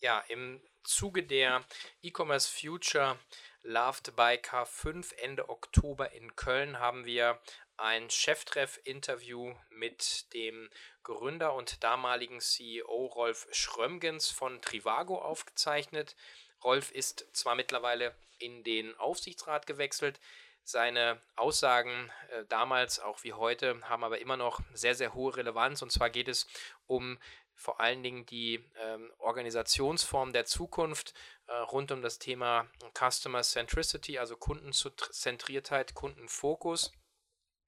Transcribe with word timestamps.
Ja, 0.00 0.20
im 0.28 0.60
Zuge 0.84 1.24
der 1.24 1.64
E-Commerce 2.02 2.48
Future 2.48 3.18
Loved 3.62 4.14
by 4.14 4.38
K5 4.40 5.12
Ende 5.16 5.48
Oktober 5.48 6.12
in 6.12 6.36
Köln 6.36 6.78
haben 6.78 7.04
wir 7.04 7.40
ein 7.76 8.08
Cheftreff-Interview 8.08 9.56
mit 9.70 10.32
dem 10.34 10.70
Gründer 11.02 11.52
und 11.54 11.82
damaligen 11.82 12.40
CEO 12.40 13.06
Rolf 13.06 13.48
Schrömgens 13.50 14.30
von 14.30 14.62
Trivago 14.62 15.20
aufgezeichnet. 15.20 16.14
Rolf 16.62 16.92
ist 16.92 17.26
zwar 17.32 17.56
mittlerweile 17.56 18.14
in 18.38 18.62
den 18.62 18.96
Aufsichtsrat 18.98 19.66
gewechselt, 19.66 20.20
seine 20.62 21.20
Aussagen 21.34 22.12
äh, 22.28 22.44
damals, 22.44 23.00
auch 23.00 23.24
wie 23.24 23.32
heute, 23.32 23.80
haben 23.88 24.04
aber 24.04 24.18
immer 24.20 24.36
noch 24.36 24.60
sehr, 24.74 24.94
sehr 24.94 25.14
hohe 25.14 25.34
Relevanz. 25.34 25.82
Und 25.82 25.90
zwar 25.90 26.10
geht 26.10 26.28
es 26.28 26.46
um 26.86 27.18
vor 27.58 27.80
allen 27.80 28.02
Dingen 28.02 28.24
die 28.24 28.64
ähm, 28.80 29.12
Organisationsform 29.18 30.32
der 30.32 30.46
Zukunft 30.46 31.12
äh, 31.48 31.52
rund 31.52 31.90
um 31.90 32.02
das 32.02 32.20
Thema 32.20 32.68
Customer 32.96 33.42
Centricity, 33.42 34.18
also 34.18 34.36
Kundenzentriertheit, 34.36 35.94
Kundenfokus 35.94 36.92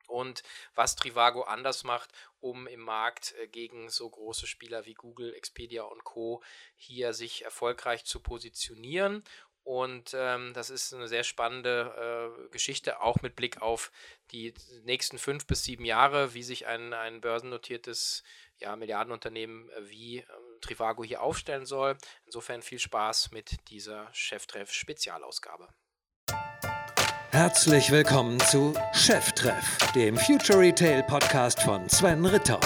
und 0.06 0.42
was 0.74 0.96
Trivago 0.96 1.42
anders 1.42 1.84
macht, 1.84 2.10
um 2.41 2.68
im 2.68 2.80
Markt 2.80 3.34
äh, 3.41 3.48
gegen 3.48 3.88
so 3.88 4.09
große 4.09 4.46
Spieler 4.46 4.87
wie 4.87 4.95
Google, 4.95 5.34
Expedia 5.34 5.82
und 5.82 6.04
Co. 6.04 6.43
hier 6.77 7.12
sich 7.12 7.45
erfolgreich 7.45 8.04
zu 8.04 8.20
positionieren. 8.20 9.24
Und 9.62 10.14
ähm, 10.14 10.52
das 10.55 10.70
ist 10.70 10.92
eine 10.95 11.06
sehr 11.06 11.23
spannende 11.23 12.34
äh, 12.46 12.48
Geschichte, 12.51 13.02
auch 13.02 13.23
mit 13.23 13.37
Blick 13.37 13.60
auf 13.60 13.92
die 14.32 14.55
nächsten 14.84 15.18
fünf 15.18 15.46
bis 15.46 15.64
sieben 15.64 15.84
Jahre, 15.84 16.34
wie 16.34 16.42
sich 16.42 16.66
ein, 16.66 16.92
ein 16.92 17.20
börsennotiertes 17.20 18.23
ja, 18.59 18.74
Milliardenunternehmen 18.77 19.70
wie 19.82 20.18
ähm, 20.18 20.27
Trivago 20.60 21.04
hier 21.04 21.23
aufstellen 21.23 21.66
soll. 21.66 21.96
Insofern 22.27 22.62
viel 22.62 22.78
Spaß 22.78 23.32
mit 23.32 23.56
dieser 23.70 24.09
Cheftreff 24.12 24.73
Spezialausgabe. 24.73 25.68
Herzlich 27.32 27.92
willkommen 27.92 28.40
zu 28.40 28.74
Cheftreff, 28.92 29.79
dem 29.95 30.16
Future 30.16 30.59
Retail 30.59 31.02
Podcast 31.04 31.63
von 31.63 31.88
Sven 31.88 32.26
Ritter. 32.26 32.59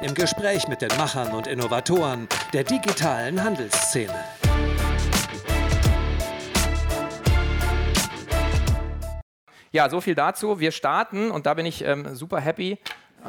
Im 0.00 0.14
Gespräch 0.14 0.68
mit 0.68 0.80
den 0.80 0.96
Machern 0.96 1.34
und 1.34 1.46
Innovatoren 1.46 2.26
der 2.52 2.64
digitalen 2.64 3.42
Handelsszene. 3.42 4.24
Ja, 9.76 9.90
so 9.90 10.00
viel 10.00 10.14
dazu. 10.14 10.58
Wir 10.58 10.72
starten 10.72 11.30
und 11.30 11.44
da 11.44 11.52
bin 11.52 11.66
ich 11.66 11.84
ähm, 11.84 12.14
super 12.14 12.40
happy. 12.40 12.78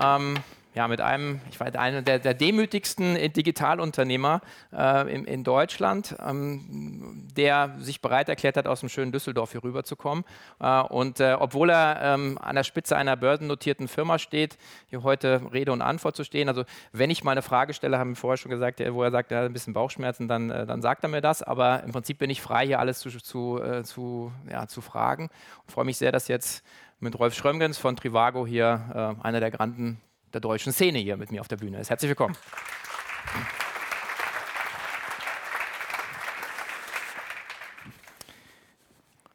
Ähm, 0.01 0.35
ja, 0.77 0.87
mit 0.87 1.01
einem, 1.01 1.41
ich 1.49 1.59
war 1.59 1.73
einer 1.75 2.03
der, 2.03 2.19
der 2.19 2.35
demütigsten 2.35 3.15
Digitalunternehmer 3.33 4.41
äh, 4.71 5.11
in, 5.11 5.25
in, 5.25 5.43
Deutschland, 5.43 6.15
ähm, 6.23 7.27
der 7.35 7.75
sich 7.79 7.99
bereit 7.99 8.29
erklärt 8.29 8.57
hat, 8.57 8.67
aus 8.67 8.81
dem 8.81 8.89
schönen 8.89 9.11
Düsseldorf 9.11 9.53
hier 9.53 9.63
rüberzukommen. 9.63 10.23
Äh, 10.59 10.81
und 10.81 11.19
äh, 11.19 11.35
obwohl 11.39 11.71
er 11.71 11.99
ähm, 12.03 12.37
an 12.39 12.55
der 12.55 12.63
Spitze 12.63 12.95
einer 12.95 13.15
börsennotierten 13.17 13.87
Firma 13.87 14.19
steht, 14.19 14.59
hier 14.85 15.01
heute 15.01 15.41
Rede 15.51 15.71
und 15.71 15.81
Antwort 15.81 16.15
zu 16.15 16.23
stehen. 16.23 16.47
Also 16.47 16.63
wenn 16.91 17.09
ich 17.09 17.23
mal 17.23 17.31
eine 17.31 17.41
Frage 17.41 17.73
stelle, 17.73 17.97
haben 17.97 18.11
wir 18.11 18.15
vorher 18.15 18.37
schon 18.37 18.51
gesagt, 18.51 18.79
wo 18.91 19.01
er 19.01 19.09
sagt, 19.09 19.31
er 19.31 19.39
hat 19.39 19.45
ein 19.45 19.53
bisschen 19.53 19.73
Bauchschmerzen, 19.73 20.27
dann, 20.27 20.51
äh, 20.51 20.67
dann 20.67 20.83
sagt 20.83 21.03
er 21.03 21.09
mir 21.09 21.21
das. 21.21 21.41
Aber 21.41 21.81
im 21.85 21.91
Prinzip 21.91 22.19
bin 22.19 22.29
ich 22.29 22.39
frei, 22.39 22.67
hier 22.67 22.79
alles 22.79 22.99
zu, 22.99 23.09
zu, 23.09 23.59
äh, 23.59 23.83
zu, 23.83 24.31
ja, 24.47 24.67
zu 24.67 24.81
fragen. 24.81 25.31
Und 25.63 25.71
freue 25.71 25.85
mich 25.85 25.97
sehr, 25.97 26.11
dass 26.11 26.27
jetzt 26.27 26.63
mit 26.99 27.17
Rolf 27.17 27.33
Schrömgens 27.33 27.79
von 27.79 27.95
Trivago 27.95 28.45
hier 28.45 29.17
äh, 29.19 29.25
einer 29.25 29.39
der 29.39 29.49
granden 29.49 29.99
der 30.33 30.41
deutschen 30.41 30.73
Szene 30.73 30.99
hier 30.99 31.17
mit 31.17 31.31
mir 31.31 31.41
auf 31.41 31.47
der 31.47 31.57
Bühne 31.57 31.79
ist. 31.79 31.89
Herzlich 31.89 32.09
willkommen. 32.09 32.35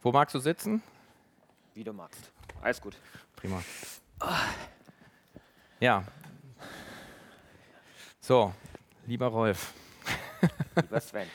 Wo 0.02 0.10
magst 0.10 0.34
du 0.34 0.38
sitzen? 0.40 0.82
Wie 1.74 1.84
du 1.84 1.92
magst. 1.92 2.32
Alles 2.60 2.80
gut. 2.80 2.96
Prima. 3.36 3.62
Ja. 5.80 6.04
So, 8.20 8.52
lieber 9.06 9.26
Rolf. 9.26 9.72
Lieber 10.76 11.00
Sven. 11.00 11.28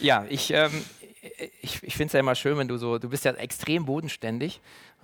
ja, 0.00 0.24
ich, 0.28 0.50
ähm, 0.50 0.84
ich, 1.62 1.82
ich 1.82 1.96
finde 1.96 2.06
es 2.08 2.12
ja 2.12 2.20
immer 2.20 2.34
schön, 2.34 2.58
wenn 2.58 2.68
du 2.68 2.76
so, 2.76 2.98
du 2.98 3.08
bist 3.08 3.24
ja 3.24 3.32
extrem 3.32 3.86
bodenständig 3.86 4.60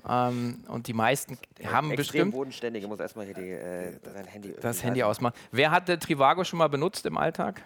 ähm, 0.08 0.64
und 0.68 0.86
die 0.86 0.92
meisten 0.92 1.38
haben 1.64 1.90
extrem 1.90 1.96
bestimmt. 1.96 2.32
bodenständig, 2.32 2.82
ich 2.82 2.88
muss 2.88 3.00
erstmal 3.00 3.26
hier 3.26 3.34
die, 3.34 3.50
äh, 3.50 3.98
sein 4.02 4.26
Handy. 4.26 4.54
Das 4.60 4.82
Handy 4.82 5.02
ausmachen. 5.02 5.34
Wer 5.50 5.70
hat 5.70 5.86
Trivago 5.86 6.44
schon 6.44 6.58
mal 6.58 6.68
benutzt 6.68 7.06
im 7.06 7.16
Alltag? 7.16 7.62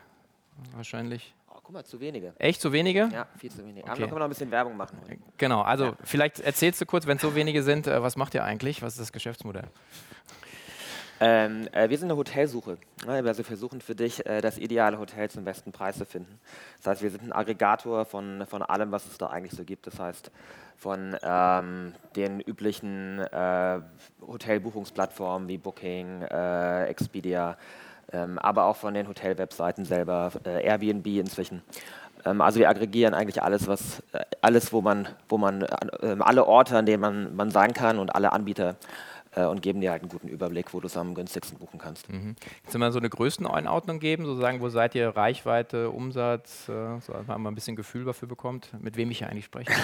Wahrscheinlich. 0.74 1.34
Oh, 1.48 1.58
guck 1.62 1.72
mal, 1.72 1.84
zu 1.84 2.00
wenige. 2.00 2.32
Echt 2.38 2.60
zu 2.60 2.72
wenige? 2.72 3.08
Ja, 3.12 3.26
viel 3.36 3.50
zu 3.50 3.64
wenige. 3.64 3.82
Okay. 3.82 3.90
Aber 3.90 4.00
da 4.00 4.06
können 4.06 4.16
wir 4.16 4.18
noch 4.20 4.26
ein 4.26 4.30
bisschen 4.30 4.50
Werbung 4.50 4.76
machen. 4.76 4.98
Genau, 5.36 5.62
also 5.62 5.86
ja. 5.86 5.96
vielleicht 6.04 6.40
erzählst 6.40 6.80
du 6.80 6.86
kurz, 6.86 7.06
wenn 7.06 7.16
es 7.16 7.22
so 7.22 7.34
wenige 7.34 7.62
sind, 7.62 7.86
äh, 7.86 8.02
was 8.02 8.16
macht 8.16 8.34
ihr 8.34 8.44
eigentlich? 8.44 8.82
Was 8.82 8.94
ist 8.94 9.00
das 9.00 9.12
Geschäftsmodell? 9.12 9.68
Ähm, 11.20 11.68
äh, 11.72 11.88
wir 11.88 11.98
sind 11.98 12.10
eine 12.10 12.16
Hotelsuche. 12.16 12.76
Also 13.06 13.38
wir 13.38 13.44
versuchen 13.44 13.80
für 13.80 13.94
dich 13.94 14.26
äh, 14.26 14.40
das 14.40 14.58
ideale 14.58 14.98
Hotel 14.98 15.30
zum 15.30 15.44
besten 15.44 15.72
Preis 15.72 15.98
zu 15.98 16.04
finden. 16.04 16.40
Das 16.78 16.92
heißt, 16.92 17.02
wir 17.02 17.10
sind 17.10 17.22
ein 17.22 17.32
Aggregator 17.32 18.04
von, 18.04 18.44
von 18.46 18.62
allem, 18.62 18.90
was 18.90 19.06
es 19.06 19.18
da 19.18 19.28
eigentlich 19.28 19.52
so 19.52 19.64
gibt. 19.64 19.86
Das 19.86 19.98
heißt, 20.00 20.30
von 20.76 21.16
ähm, 21.22 21.94
den 22.16 22.40
üblichen 22.40 23.20
äh, 23.20 23.80
Hotelbuchungsplattformen 24.26 25.48
wie 25.48 25.58
Booking, 25.58 26.22
äh, 26.22 26.86
Expedia, 26.86 27.56
ähm, 28.12 28.38
aber 28.40 28.64
auch 28.64 28.76
von 28.76 28.92
den 28.92 29.08
Hotelwebseiten 29.08 29.84
selber, 29.84 30.32
äh, 30.44 30.64
Airbnb 30.64 31.06
inzwischen. 31.06 31.62
Ähm, 32.24 32.40
also 32.40 32.58
wir 32.58 32.68
aggregieren 32.68 33.14
eigentlich 33.14 33.40
alles, 33.40 33.68
was 33.68 34.00
äh, 34.12 34.24
alles, 34.40 34.72
wo 34.72 34.82
man, 34.82 35.08
wo 35.28 35.38
man 35.38 35.62
alle 35.62 36.44
Orte, 36.44 36.76
an 36.76 36.86
denen 36.86 37.00
man, 37.00 37.36
man 37.36 37.50
sein 37.50 37.72
kann 37.72 37.98
und 37.98 38.14
alle 38.14 38.32
Anbieter 38.32 38.76
äh, 39.36 39.44
und 39.44 39.62
geben 39.62 39.80
dir 39.80 39.90
halt 39.90 40.02
einen 40.02 40.10
guten 40.10 40.28
Überblick, 40.28 40.72
wo 40.72 40.80
du 40.80 40.86
es 40.86 40.96
am 40.96 41.14
günstigsten 41.14 41.58
buchen 41.58 41.78
kannst. 41.78 42.08
Mhm. 42.10 42.36
Kannst 42.62 42.74
du 42.74 42.78
mal 42.78 42.92
so 42.92 42.98
eine 42.98 43.10
Größeneinordnung 43.10 44.00
geben, 44.00 44.24
so 44.24 44.34
sagen, 44.34 44.60
wo 44.60 44.68
seid 44.68 44.94
ihr 44.94 45.08
Reichweite, 45.08 45.90
Umsatz, 45.90 46.68
äh, 46.68 47.00
so 47.00 47.12
einfach 47.12 47.38
mal 47.38 47.50
ein 47.50 47.54
bisschen 47.54 47.76
Gefühl 47.76 48.04
dafür 48.04 48.28
bekommt, 48.28 48.70
mit 48.80 48.96
wem 48.96 49.10
ich 49.10 49.18
hier 49.18 49.28
eigentlich 49.28 49.46
spreche? 49.46 49.72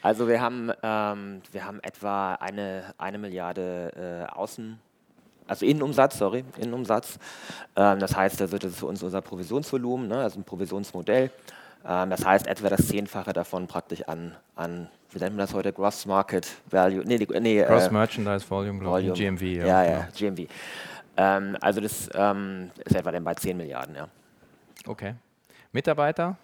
Also 0.00 0.28
wir 0.28 0.40
haben, 0.40 0.70
ähm, 0.84 1.42
wir 1.50 1.64
haben 1.64 1.80
etwa 1.80 2.34
eine, 2.34 2.94
eine 2.98 3.18
Milliarde 3.18 4.28
äh, 4.30 4.32
Außen, 4.32 4.78
also 5.48 5.66
Innenumsatz, 5.66 6.18
sorry, 6.18 6.44
Innenumsatz. 6.58 7.18
Ähm, 7.74 7.98
das 7.98 8.14
heißt, 8.14 8.40
also 8.40 8.58
das 8.58 8.72
ist 8.72 8.78
für 8.78 8.86
uns 8.86 9.02
unser 9.02 9.22
Provisionsvolumen, 9.22 10.06
ne, 10.06 10.18
also 10.18 10.38
ein 10.38 10.44
Provisionsmodell. 10.44 11.30
Ähm, 11.86 12.10
das 12.10 12.24
heißt, 12.24 12.46
etwa 12.46 12.68
das 12.68 12.88
Zehnfache 12.88 13.32
davon 13.32 13.66
praktisch 13.66 14.02
an, 14.02 14.34
an 14.56 14.88
wie 15.10 15.18
nennt 15.18 15.36
man 15.36 15.46
das 15.46 15.54
heute, 15.54 15.72
Gross 15.72 16.06
Market 16.06 16.48
Value, 16.70 17.02
nee, 17.04 17.18
nee 17.40 17.62
Gross 17.62 17.86
äh, 17.86 17.90
Merchandise 17.90 18.48
Volume, 18.48 18.84
Volume. 18.84 19.12
GMV. 19.14 19.42
Ja, 19.42 19.66
ja, 19.66 19.84
ja 19.84 20.08
genau. 20.16 20.34
GMV. 20.34 20.50
Ähm, 21.16 21.56
also 21.60 21.80
das 21.80 22.08
ähm, 22.14 22.70
ist 22.84 22.94
etwa 22.94 23.10
dann 23.10 23.24
bei 23.24 23.34
10 23.34 23.56
Milliarden, 23.56 23.94
ja. 23.94 24.08
Okay. 24.86 25.14
Mitarbeiter? 25.72 26.36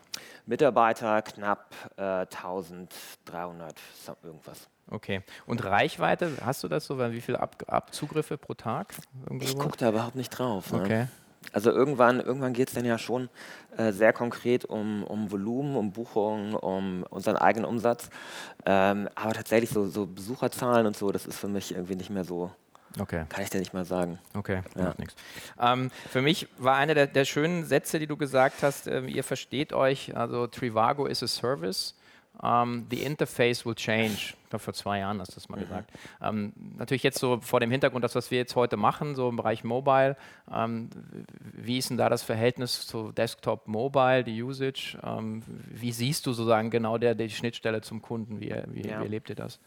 Mitarbeiter 0.47 1.23
knapp 1.23 1.75
äh, 1.97 2.03
1300 2.03 3.75
irgendwas. 4.23 4.69
Okay. 4.91 5.23
Und 5.47 5.65
Reichweite, 5.65 6.33
hast 6.45 6.63
du 6.63 6.69
das 6.69 6.85
so? 6.85 6.99
Wie 6.99 7.21
viele 7.21 7.41
Ab 7.41 7.57
Abzugriffe 7.67 8.37
pro 8.37 8.55
Tag? 8.55 8.95
Irgendwo? 9.23 9.47
Ich 9.47 9.57
gucke 9.57 9.79
da 9.79 9.89
überhaupt 9.89 10.15
nicht 10.15 10.31
drauf. 10.31 10.73
Ne? 10.73 10.81
Okay. 10.81 11.07
Also 11.53 11.71
irgendwann, 11.71 12.21
irgendwann 12.21 12.53
geht 12.53 12.69
es 12.69 12.75
dann 12.75 12.85
ja 12.85 12.99
schon 12.99 13.29
äh, 13.77 13.93
sehr 13.93 14.13
konkret 14.13 14.65
um, 14.65 15.05
um 15.05 15.31
Volumen, 15.31 15.77
um 15.77 15.93
Buchungen, 15.93 16.55
um 16.55 17.05
unseren 17.11 17.37
eigenen 17.37 17.67
Umsatz. 17.67 18.11
Ähm, 18.67 19.09
aber 19.15 19.33
tatsächlich 19.33 19.71
so, 19.71 19.87
so 19.87 20.07
Besucherzahlen 20.07 20.87
und 20.87 20.97
so, 20.97 21.13
das 21.13 21.27
ist 21.27 21.39
für 21.39 21.49
mich 21.49 21.73
irgendwie 21.73 21.97
nicht 21.97 22.11
mehr 22.11 22.25
so, 22.25 22.51
Okay. 23.01 23.25
Kann 23.29 23.43
ich 23.43 23.51
dir 23.51 23.59
nicht 23.59 23.75
mal 23.75 23.85
sagen. 23.85 24.19
Okay, 24.35 24.63
ja. 24.77 24.85
macht 24.85 24.99
nichts. 25.01 25.17
Ähm, 25.61 25.91
für 26.11 26.23
mich 26.23 26.47
war 26.59 26.77
einer 26.77 26.95
der, 26.95 27.07
der, 27.09 27.25
schönen 27.25 27.65
Sätze, 27.65 27.99
die 27.99 28.07
du 28.07 28.17
gesagt 28.17 28.63
hast, 28.63 28.87
äh, 28.87 29.01
ihr 29.07 29.25
versteht 29.25 29.73
euch, 29.73 30.17
also 30.17 30.47
Trivago 30.47 31.07
is 31.07 31.23
a 31.23 31.27
service. 31.27 31.95
Um, 32.43 32.51
ähm, 32.51 32.87
the 32.91 33.03
interface 33.03 33.65
will 33.65 33.75
change. 33.75 34.35
Vor 34.57 34.73
zwei 34.73 35.01
Jahren 35.01 35.21
hast 35.21 35.33
du 35.33 35.35
das 35.35 35.49
mal 35.49 35.57
mhm. 35.57 35.63
gesagt. 35.63 35.91
Um, 36.21 36.29
ähm, 36.29 36.53
natürlich 36.79 37.03
jetzt 37.03 37.19
so 37.19 37.41
vor 37.41 37.61
dem 37.61 37.71
Hintergrund, 37.71 38.05
das, 38.05 38.15
was 38.15 38.31
wir 38.31 38.39
jetzt 38.39 38.55
heute 38.55 38.77
machen, 38.77 39.15
so 39.15 39.29
im 39.29 39.37
Bereich 39.37 39.65
Mobile. 39.65 40.17
Um, 40.47 40.55
ähm, 40.57 40.91
wie 41.55 41.79
ist 41.79 41.91
denn 41.91 41.97
da 41.97 42.09
das 42.09 42.23
Verhältnis 42.23 42.87
zu 42.87 43.13
Desktop, 43.13 43.67
Mobile, 43.69 44.25
die 44.25 44.43
Usage? 44.43 44.99
wie 45.71 45.93
siehst 45.93 46.27
du 46.27 46.33
sozusagen 46.33 46.71
genau 46.71 46.99
der, 46.99 47.15
die 47.15 47.31
Schnittstelle 47.31 47.81
zum 47.81 48.03
Kunden? 48.03 48.41
Wie, 48.41 48.55
wie, 48.69 48.89
ja. 48.89 49.01
wie 49.01 49.05
erlebt 49.05 49.31
ihr 49.31 49.37
das? 49.37 49.61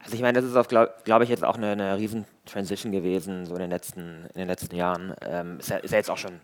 Also 0.00 0.14
ich 0.14 0.22
meine, 0.22 0.40
das 0.40 0.44
ist, 0.44 0.68
glaube 0.68 0.94
glaub 1.04 1.22
ich, 1.22 1.28
jetzt 1.28 1.44
auch 1.44 1.56
eine, 1.56 1.72
eine 1.72 1.96
riesen 1.98 2.24
Transition 2.46 2.92
gewesen, 2.92 3.46
so 3.46 3.54
in 3.54 3.60
den 3.60 3.70
letzten, 3.70 4.26
in 4.32 4.38
den 4.38 4.48
letzten 4.48 4.76
Jahren. 4.76 5.14
Ähm, 5.22 5.58
ist, 5.58 5.70
ja, 5.70 5.76
ist 5.78 5.90
ja 5.90 5.98
jetzt 5.98 6.10
auch 6.10 6.18
schon, 6.18 6.40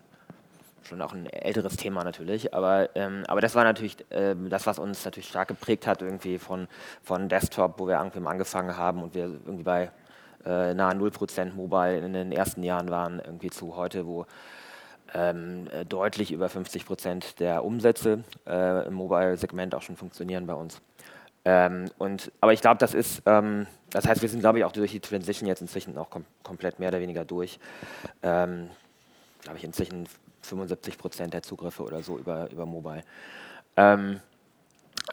schon 0.85 1.01
auch 1.01 1.13
ein 1.13 1.27
älteres 1.27 1.77
Thema 1.77 2.03
natürlich, 2.03 2.53
aber, 2.53 2.89
ähm, 2.95 3.23
aber 3.27 3.41
das 3.41 3.55
war 3.55 3.63
natürlich 3.63 3.97
äh, 4.11 4.35
das, 4.49 4.67
was 4.67 4.79
uns 4.79 5.03
natürlich 5.05 5.29
stark 5.29 5.47
geprägt 5.47 5.87
hat, 5.87 6.01
irgendwie 6.01 6.37
von, 6.37 6.67
von 7.01 7.29
Desktop, 7.29 7.79
wo 7.79 7.87
wir 7.87 7.97
irgendwie 7.97 8.25
angefangen 8.25 8.77
haben 8.77 9.03
und 9.03 9.15
wir 9.15 9.23
irgendwie 9.23 9.63
bei 9.63 9.91
äh, 10.45 10.73
nahe 10.73 10.93
0% 10.93 11.53
Mobile 11.53 11.99
in 11.99 12.13
den 12.13 12.31
ersten 12.31 12.63
Jahren 12.63 12.89
waren, 12.89 13.19
irgendwie 13.19 13.49
zu 13.49 13.75
heute, 13.75 14.05
wo 14.05 14.25
ähm, 15.13 15.67
äh, 15.71 15.85
deutlich 15.85 16.31
über 16.31 16.49
50 16.49 16.85
Prozent 16.85 17.39
der 17.39 17.63
Umsätze 17.63 18.23
äh, 18.45 18.87
im 18.87 18.93
Mobile-Segment 18.93 19.75
auch 19.75 19.81
schon 19.81 19.95
funktionieren 19.95 20.45
bei 20.45 20.53
uns. 20.53 20.81
Ähm, 21.45 21.85
und, 21.97 22.31
aber 22.41 22.53
ich 22.53 22.61
glaube, 22.61 22.77
das 22.77 22.93
ist, 22.93 23.21
ähm, 23.25 23.67
das 23.91 24.07
heißt, 24.07 24.21
wir 24.21 24.29
sind, 24.29 24.39
glaube 24.39 24.59
ich, 24.59 24.65
auch 24.65 24.71
durch 24.71 24.91
die 24.91 24.99
Transition 24.99 25.47
jetzt 25.47 25.61
inzwischen 25.61 25.97
auch 25.97 26.09
kom 26.09 26.25
komplett 26.43 26.79
mehr 26.79 26.89
oder 26.89 26.99
weniger 26.99 27.23
durch. 27.23 27.59
Ähm, 28.23 28.69
glaube 29.43 29.59
ich, 29.59 29.63
inzwischen 29.63 30.07
75 30.45 30.97
Prozent 30.97 31.33
der 31.33 31.43
Zugriffe 31.43 31.83
oder 31.83 32.01
so 32.01 32.17
über, 32.17 32.49
über 32.51 32.65
Mobile. 32.65 33.03
Ähm, 33.77 34.19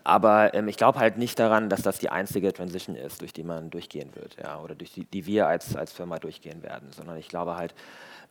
aber 0.05 0.55
ähm, 0.55 0.69
ich 0.69 0.77
glaube 0.77 0.99
halt 0.99 1.19
nicht 1.19 1.39
daran, 1.39 1.69
dass 1.69 1.83
das 1.83 1.99
die 1.99 2.09
einzige 2.09 2.53
Transition 2.53 2.97
ist, 2.97 3.21
durch 3.21 3.33
die 3.33 3.43
man 3.43 3.71
durchgehen 3.71 4.11
wird, 4.15 4.37
ja, 4.43 4.59
oder 4.61 4.75
durch 4.75 4.93
die, 4.93 5.05
die 5.05 5.27
wir 5.27 5.47
als, 5.47 5.77
als 5.77 5.93
Firma 5.93 6.19
durchgehen 6.19 6.63
werden, 6.63 6.91
sondern 6.93 7.19
ich 7.19 7.29
glaube 7.29 7.57
halt, 7.57 7.75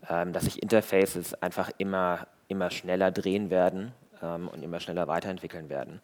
ähm, 0.10 0.34
dass 0.34 0.46
sich 0.46 0.62
Interfaces 0.62 1.34
einfach 1.36 1.70
immer, 1.78 2.28
immer 2.48 2.72
schneller 2.72 3.12
drehen 3.12 3.50
werden 3.50 3.92
ähm, 4.22 4.48
und 4.48 4.64
immer 4.64 4.80
schneller 4.80 5.08
weiterentwickeln 5.08 5.70
werden. 5.70 6.02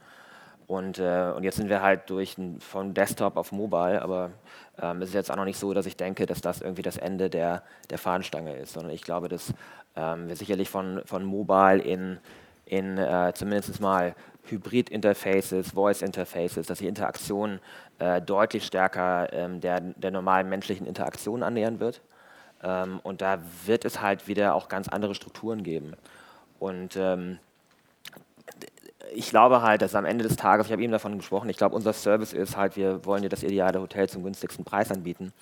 Und, 0.67 0.99
äh, 0.99 1.31
und 1.35 1.43
jetzt 1.43 1.55
sind 1.55 1.69
wir 1.69 1.81
halt 1.81 2.09
durch 2.09 2.35
von 2.59 2.93
Desktop 2.93 3.37
auf 3.37 3.53
Mobile, 3.53 4.01
aber 4.01 4.31
ähm, 4.81 5.01
es 5.01 5.09
ist 5.09 5.15
jetzt 5.15 5.31
auch 5.31 5.37
noch 5.37 5.45
nicht 5.45 5.57
so, 5.57 5.73
dass 5.73 5.85
ich 5.85 5.95
denke, 5.95 6.25
dass 6.25 6.41
das 6.41 6.61
irgendwie 6.61 6.81
das 6.81 6.97
Ende 6.97 7.29
der, 7.29 7.63
der 7.89 7.97
Fahnenstange 7.97 8.53
ist, 8.57 8.73
sondern 8.73 8.91
ich 8.91 9.01
glaube, 9.01 9.29
dass 9.29 9.53
ähm, 9.95 10.27
wir 10.27 10.35
sicherlich 10.35 10.69
von, 10.69 11.01
von 11.05 11.23
Mobile 11.23 11.81
in, 11.81 12.17
in 12.65 12.97
äh, 12.97 13.31
zumindest 13.33 13.79
mal 13.79 14.13
Hybrid-Interfaces, 14.43 15.71
Voice-Interfaces, 15.71 16.67
dass 16.67 16.79
die 16.79 16.87
Interaktion 16.87 17.59
äh, 17.99 18.21
deutlich 18.21 18.65
stärker 18.65 19.31
ähm, 19.31 19.61
der, 19.61 19.79
der 19.79 20.11
normalen 20.11 20.49
menschlichen 20.49 20.85
Interaktion 20.85 21.43
annähern 21.43 21.79
wird. 21.79 22.01
Ähm, 22.61 22.99
und 23.03 23.21
da 23.21 23.39
wird 23.65 23.85
es 23.85 24.01
halt 24.01 24.27
wieder 24.27 24.53
auch 24.53 24.67
ganz 24.67 24.89
andere 24.89 25.15
Strukturen 25.15 25.63
geben. 25.63 25.93
Und 26.59 26.97
ähm, 26.97 27.39
ich 29.13 29.29
glaube 29.29 29.61
halt, 29.61 29.81
dass 29.81 29.95
am 29.95 30.05
Ende 30.05 30.23
des 30.23 30.35
Tages, 30.35 30.67
ich 30.67 30.71
habe 30.71 30.81
eben 30.81 30.91
davon 30.91 31.17
gesprochen, 31.17 31.49
ich 31.49 31.57
glaube, 31.57 31.75
unser 31.75 31.93
Service 31.93 32.33
ist 32.33 32.57
halt, 32.57 32.75
wir 32.75 33.05
wollen 33.05 33.21
dir 33.21 33.29
das 33.29 33.43
ideale 33.43 33.81
Hotel 33.81 34.07
zum 34.09 34.23
günstigsten 34.23 34.65
Preis 34.65 34.91
anbieten. 34.91 35.33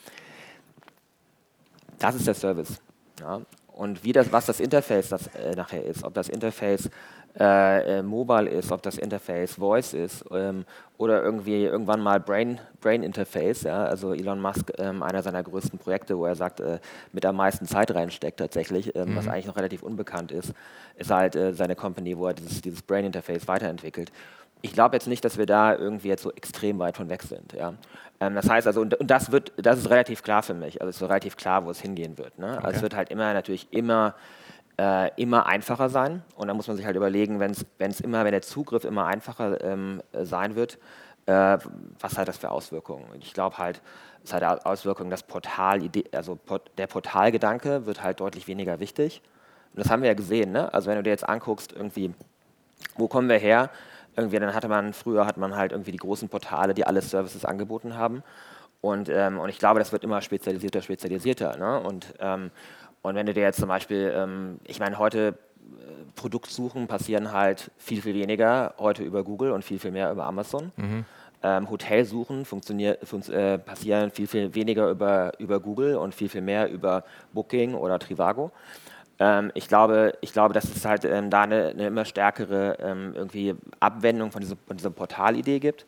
Das 2.00 2.16
ist 2.16 2.28
der 2.28 2.34
Service. 2.34 2.82
Ja. 3.20 3.42
Und 3.76 4.06
wie 4.06 4.14
das, 4.14 4.32
was 4.32 4.46
das 4.46 4.62
Interface 4.62 5.10
das, 5.10 5.28
äh, 5.36 5.54
nachher 5.56 5.84
ist, 5.84 6.06
ob 6.06 6.14
das 6.14 6.30
Interface 6.30 6.90
äh, 7.38 8.00
äh, 8.00 8.02
Mobile 8.02 8.50
ist, 8.50 8.72
ob 8.72 8.82
das 8.82 8.98
Interface 8.98 9.56
Voice 9.56 9.94
ist 9.94 10.24
ähm, 10.32 10.64
oder 10.98 11.22
irgendwie 11.22 11.66
irgendwann 11.66 12.00
mal 12.00 12.22
Brain, 12.22 12.62
Brain 12.80 13.04
Interface. 13.04 13.64
Ja? 13.64 13.84
Also 13.84 14.14
Elon 14.14 14.40
Musk, 14.40 14.72
ähm, 14.78 15.04
einer 15.04 15.22
seiner 15.22 15.44
größten 15.44 15.78
Projekte, 15.78 16.18
wo 16.18 16.26
er 16.26 16.36
sagt, 16.36 16.62
äh, 16.62 16.80
mit 17.12 17.26
am 17.26 17.36
meisten 17.36 17.66
Zeit 17.66 17.94
reinsteckt 17.94 18.40
tatsächlich, 18.40 18.96
ähm, 18.96 19.10
mhm. 19.10 19.16
was 19.18 19.28
eigentlich 19.28 19.48
noch 19.48 19.58
relativ 19.58 19.84
unbekannt 19.84 20.32
ist, 20.32 20.54
ist 20.96 21.12
halt 21.12 21.36
äh, 21.36 21.54
seine 21.54 21.76
Company, 21.76 22.18
wo 22.18 22.28
er 22.28 22.34
dieses, 22.34 22.62
dieses 22.62 22.82
Brain 22.82 23.04
Interface 23.04 23.46
weiterentwickelt. 23.50 24.10
Ich 24.62 24.72
glaube 24.72 24.96
jetzt 24.96 25.08
nicht, 25.08 25.26
dass 25.26 25.38
wir 25.38 25.46
da 25.46 25.76
irgendwie 25.76 26.08
jetzt 26.08 26.24
so 26.24 26.32
extrem 26.32 26.80
weit 26.80 26.96
von 26.96 27.10
weg 27.10 27.24
sind. 27.24 27.52
Ja? 27.52 27.74
Ähm, 28.20 28.36
das 28.36 28.50
heißt 28.50 28.68
also, 28.68 28.82
und, 28.82 28.96
das 29.00 29.32
wird, 29.32 29.54
das 29.58 29.80
ist 29.80 29.90
relativ 29.90 30.24
klar 30.24 30.44
für 30.44 30.54
mich. 30.54 30.82
Also 30.82 30.90
es 30.90 30.96
ist 30.96 31.00
so 31.00 31.06
relativ 31.06 31.36
klar, 31.36 31.66
wo 31.66 31.70
es 31.70 31.82
hingehen 31.82 32.18
wird. 32.18 32.38
Ne? 32.40 32.54
Okay. 32.58 32.66
Also 32.66 32.78
es 32.78 32.82
wird 32.82 32.96
halt 32.96 33.10
immer 33.10 33.34
natürlich 33.34 33.72
immer 33.72 34.16
äh, 34.78 35.10
immer 35.16 35.46
einfacher 35.46 35.90
sein. 35.90 36.24
Und 36.36 36.48
da 36.48 36.54
muss 36.54 36.68
man 36.68 36.78
sich 36.78 36.86
halt 36.86 36.96
überlegen, 36.96 37.40
wenn 37.40 37.52
es 37.52 38.02
immer, 38.02 38.26
wenn 38.26 38.32
der 38.32 38.42
Zugriff 38.42 38.84
immer 38.84 39.06
einfacher 39.06 39.64
ähm, 39.64 40.02
sein 40.14 40.56
wird, 40.56 40.78
äh, 41.26 41.58
was 42.00 42.18
hat 42.18 42.28
das 42.28 42.38
für 42.38 42.52
Auswirkungen? 42.52 43.06
Ich 43.20 43.34
glaube 43.34 43.58
halt, 43.58 43.82
es 44.24 44.34
hat 44.34 44.44
Auswirkungen, 44.66 45.10
das 45.10 45.24
Portal, 45.24 45.82
also 46.12 46.40
der 46.78 46.88
Portalgedanke 46.88 47.86
wird 47.86 48.04
halt 48.04 48.20
deutlich 48.20 48.48
weniger 48.48 48.80
wichtig. 48.80 49.22
Und 49.74 49.84
das 49.84 49.92
haben 49.92 50.02
wir 50.02 50.10
ja 50.10 50.16
gesehen, 50.16 50.52
ne? 50.52 50.74
Also 50.74 50.90
wenn 50.90 50.98
du 50.98 51.04
dir 51.04 51.12
jetzt 51.12 51.28
anguckst, 51.28 51.74
irgendwie, 51.74 52.14
wo 52.96 53.08
kommen 53.08 53.30
wir 53.30 53.38
her? 53.38 53.70
Irgendwie, 54.16 54.40
dann 54.40 54.54
hatte 54.54 54.68
man, 54.68 54.94
früher 54.94 55.26
hat 55.26 55.38
man 55.38 55.56
halt 55.56 55.72
irgendwie 55.72 55.92
die 55.92 55.98
großen 55.98 56.30
Portale, 56.30 56.74
die 56.74 56.86
alle 56.86 57.02
Services 57.02 57.46
angeboten 57.46 57.96
haben. 57.96 58.24
Und, 58.82 59.10
ähm, 59.10 59.40
und 59.40 59.50
ich 59.50 59.58
glaube, 59.58 59.80
das 59.80 59.92
wird 59.92 60.04
immer 60.04 60.22
spezialisierter, 60.22 60.82
spezialisierter. 60.82 61.58
Ne? 61.58 61.80
Und, 61.80 62.14
ähm, 62.20 62.52
und 63.02 63.16
wenn 63.16 63.26
du 63.26 63.34
dir 63.34 63.44
jetzt 63.44 63.60
zum 63.60 63.68
Beispiel, 63.68 64.14
ähm, 64.16 64.60
ich 64.66 64.80
meine, 64.80 65.00
heute 65.00 65.28
äh, 65.30 65.34
Produktsuchen 66.16 66.88
passieren 66.88 67.32
halt 67.32 67.72
viel, 67.78 68.02
viel 68.02 68.14
weniger 68.14 68.76
heute 68.78 69.04
über 69.04 69.24
Google 69.24 69.52
und 69.52 69.64
viel, 69.64 69.80
viel 69.80 69.92
mehr 69.92 70.12
über 70.12 70.26
Amazon. 70.26 70.72
Mhm. 70.76 71.06
Ähm, 71.44 71.70
Hotelsuchen 71.70 72.46
fun 72.46 72.62
äh, 73.32 73.58
passieren 73.58 74.12
viel, 74.12 74.28
viel 74.28 74.56
weniger 74.56 74.90
über, 74.90 75.34
über 75.40 75.60
Google 75.60 75.96
und 75.96 76.16
viel, 76.16 76.30
viel 76.30 76.42
mehr 76.42 76.72
über 76.72 77.04
Booking 77.34 77.76
oder 77.76 78.00
Trivago. 78.00 78.52
Ähm, 79.20 79.52
ich, 79.54 79.68
glaube, 79.68 80.14
ich 80.22 80.34
glaube, 80.34 80.54
dass 80.54 80.66
es 80.66 80.86
halt 80.86 81.06
ähm, 81.06 81.30
da 81.30 81.44
eine, 81.44 81.68
eine, 81.68 81.88
immer 81.88 82.06
stärkere 82.06 82.78
ähm, 82.80 83.14
irgendwie 83.16 83.56
Abwendung 83.80 84.32
von, 84.32 84.42
diese, 84.42 84.58
von 84.68 84.78
dieser 84.78 84.90
Portalidee 84.90 85.60
gibt. 85.60 85.86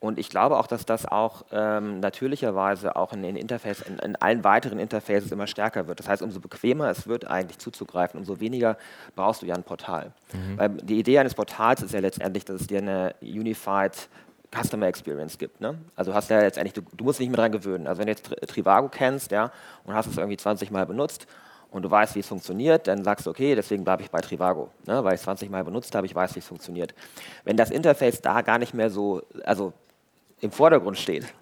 Und 0.00 0.18
ich 0.18 0.28
glaube 0.28 0.58
auch, 0.58 0.66
dass 0.66 0.84
das 0.84 1.06
auch 1.06 1.46
ähm, 1.50 2.00
natürlicherweise 2.00 2.94
auch 2.94 3.14
in 3.14 3.22
den 3.22 3.36
Interface, 3.36 3.80
in, 3.80 3.98
in, 4.00 4.16
allen 4.16 4.44
weiteren 4.44 4.78
Interfaces 4.78 5.32
immer 5.32 5.46
stärker 5.46 5.86
wird. 5.86 5.98
Das 5.98 6.08
heißt, 6.08 6.20
umso 6.20 6.40
bequemer 6.40 6.90
es 6.90 7.06
wird, 7.06 7.26
eigentlich 7.26 7.58
zuzugreifen, 7.58 8.20
umso 8.20 8.38
weniger 8.38 8.76
brauchst 9.14 9.40
du 9.40 9.46
ja 9.46 9.54
ein 9.54 9.62
Portal. 9.62 10.12
Mhm. 10.32 10.58
Weil 10.58 10.68
die 10.70 10.98
Idee 10.98 11.20
eines 11.20 11.34
Portals 11.34 11.80
ist 11.80 11.94
ja 11.94 12.00
letztendlich, 12.00 12.44
dass 12.44 12.60
es 12.60 12.66
dir 12.66 12.78
eine 12.78 13.14
Unified 13.22 14.08
Customer 14.54 14.86
Experience 14.86 15.38
gibt. 15.38 15.60
Ne? 15.60 15.78
Also 15.96 16.12
hast 16.12 16.28
ja 16.28 16.40
letztendlich, 16.40 16.74
du, 16.74 16.82
du 16.94 17.04
musst 17.04 17.18
dich 17.18 17.26
nicht 17.26 17.36
mehr 17.36 17.48
daran 17.48 17.52
gewöhnen. 17.52 17.86
Also 17.86 18.00
wenn 18.00 18.06
du 18.06 18.12
jetzt 18.12 18.26
Trivago 18.48 18.88
kennst, 18.88 19.30
ja, 19.30 19.50
und 19.84 19.94
hast 19.94 20.06
es 20.06 20.18
irgendwie 20.18 20.36
20 20.36 20.70
Mal 20.70 20.84
benutzt 20.84 21.26
und 21.74 21.82
du 21.82 21.90
weißt, 21.90 22.14
wie 22.14 22.20
es 22.20 22.28
funktioniert, 22.28 22.86
dann 22.86 23.02
sagst 23.02 23.26
du, 23.26 23.30
okay, 23.30 23.56
deswegen 23.56 23.82
bleibe 23.82 24.00
ich 24.00 24.08
bei 24.08 24.20
Trivago, 24.20 24.70
ne, 24.86 25.02
weil 25.02 25.14
ich 25.14 25.18
es 25.18 25.24
20 25.24 25.50
Mal 25.50 25.64
benutzt 25.64 25.92
habe, 25.96 26.06
ich 26.06 26.14
weiß, 26.14 26.36
wie 26.36 26.38
es 26.38 26.46
funktioniert. 26.46 26.94
Wenn 27.42 27.56
das 27.56 27.72
Interface 27.72 28.22
da 28.22 28.42
gar 28.42 28.58
nicht 28.58 28.74
mehr 28.74 28.90
so, 28.90 29.22
also 29.42 29.72
im 30.40 30.52
Vordergrund 30.52 30.96
steht, 30.96 31.34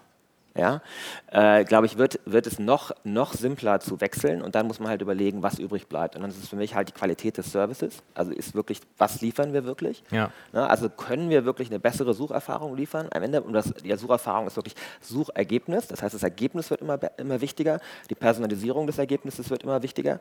ja, 0.55 0.83
äh, 1.31 1.65
glaube 1.65 1.87
ich, 1.87 1.97
wird, 1.97 2.21
wird 2.27 2.47
es 2.47 2.59
noch, 2.59 2.93
noch 3.05 3.33
simpler 3.33 3.81
zu 3.81 4.01
wechseln 4.03 4.43
und 4.43 4.55
dann 4.55 4.67
muss 4.67 4.81
man 4.81 4.91
halt 4.91 5.01
überlegen, 5.01 5.43
was 5.43 5.59
übrig 5.59 5.87
bleibt. 5.87 6.15
Und 6.15 6.23
dann 6.23 6.31
ist 6.31 6.43
es 6.43 6.49
für 6.49 6.57
mich 6.57 6.75
halt 6.75 6.89
die 6.89 6.93
Qualität 6.93 7.39
des 7.39 7.51
Services. 7.51 8.03
Also 8.15 8.33
ist 8.33 8.55
wirklich, 8.55 8.81
was 8.99 9.23
liefern 9.23 9.55
wir 9.55 9.65
wirklich? 9.65 10.03
Ja. 10.11 10.31
Ne, 10.53 10.69
also 10.69 10.91
können 10.91 11.31
wir 11.31 11.47
wirklich 11.47 11.71
eine 11.71 11.79
bessere 11.79 12.13
Sucherfahrung 12.13 12.77
liefern 12.77 13.09
am 13.15 13.23
Ende? 13.23 13.41
Und 13.43 13.55
das, 13.55 13.73
die 13.73 13.97
Sucherfahrung 13.97 14.47
ist 14.47 14.57
wirklich 14.57 14.75
Suchergebnis. 15.01 15.87
Das 15.87 16.03
heißt, 16.03 16.15
das 16.15 16.23
Ergebnis 16.23 16.69
wird 16.71 16.83
immer, 16.83 16.99
immer 17.17 17.41
wichtiger, 17.41 17.81
die 18.11 18.15
Personalisierung 18.15 18.87
des 18.87 18.99
Ergebnisses 18.99 19.49
wird 19.49 19.63
immer 19.63 19.83
wichtiger. 19.83 20.21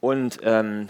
Und 0.00 0.38
ähm, 0.42 0.88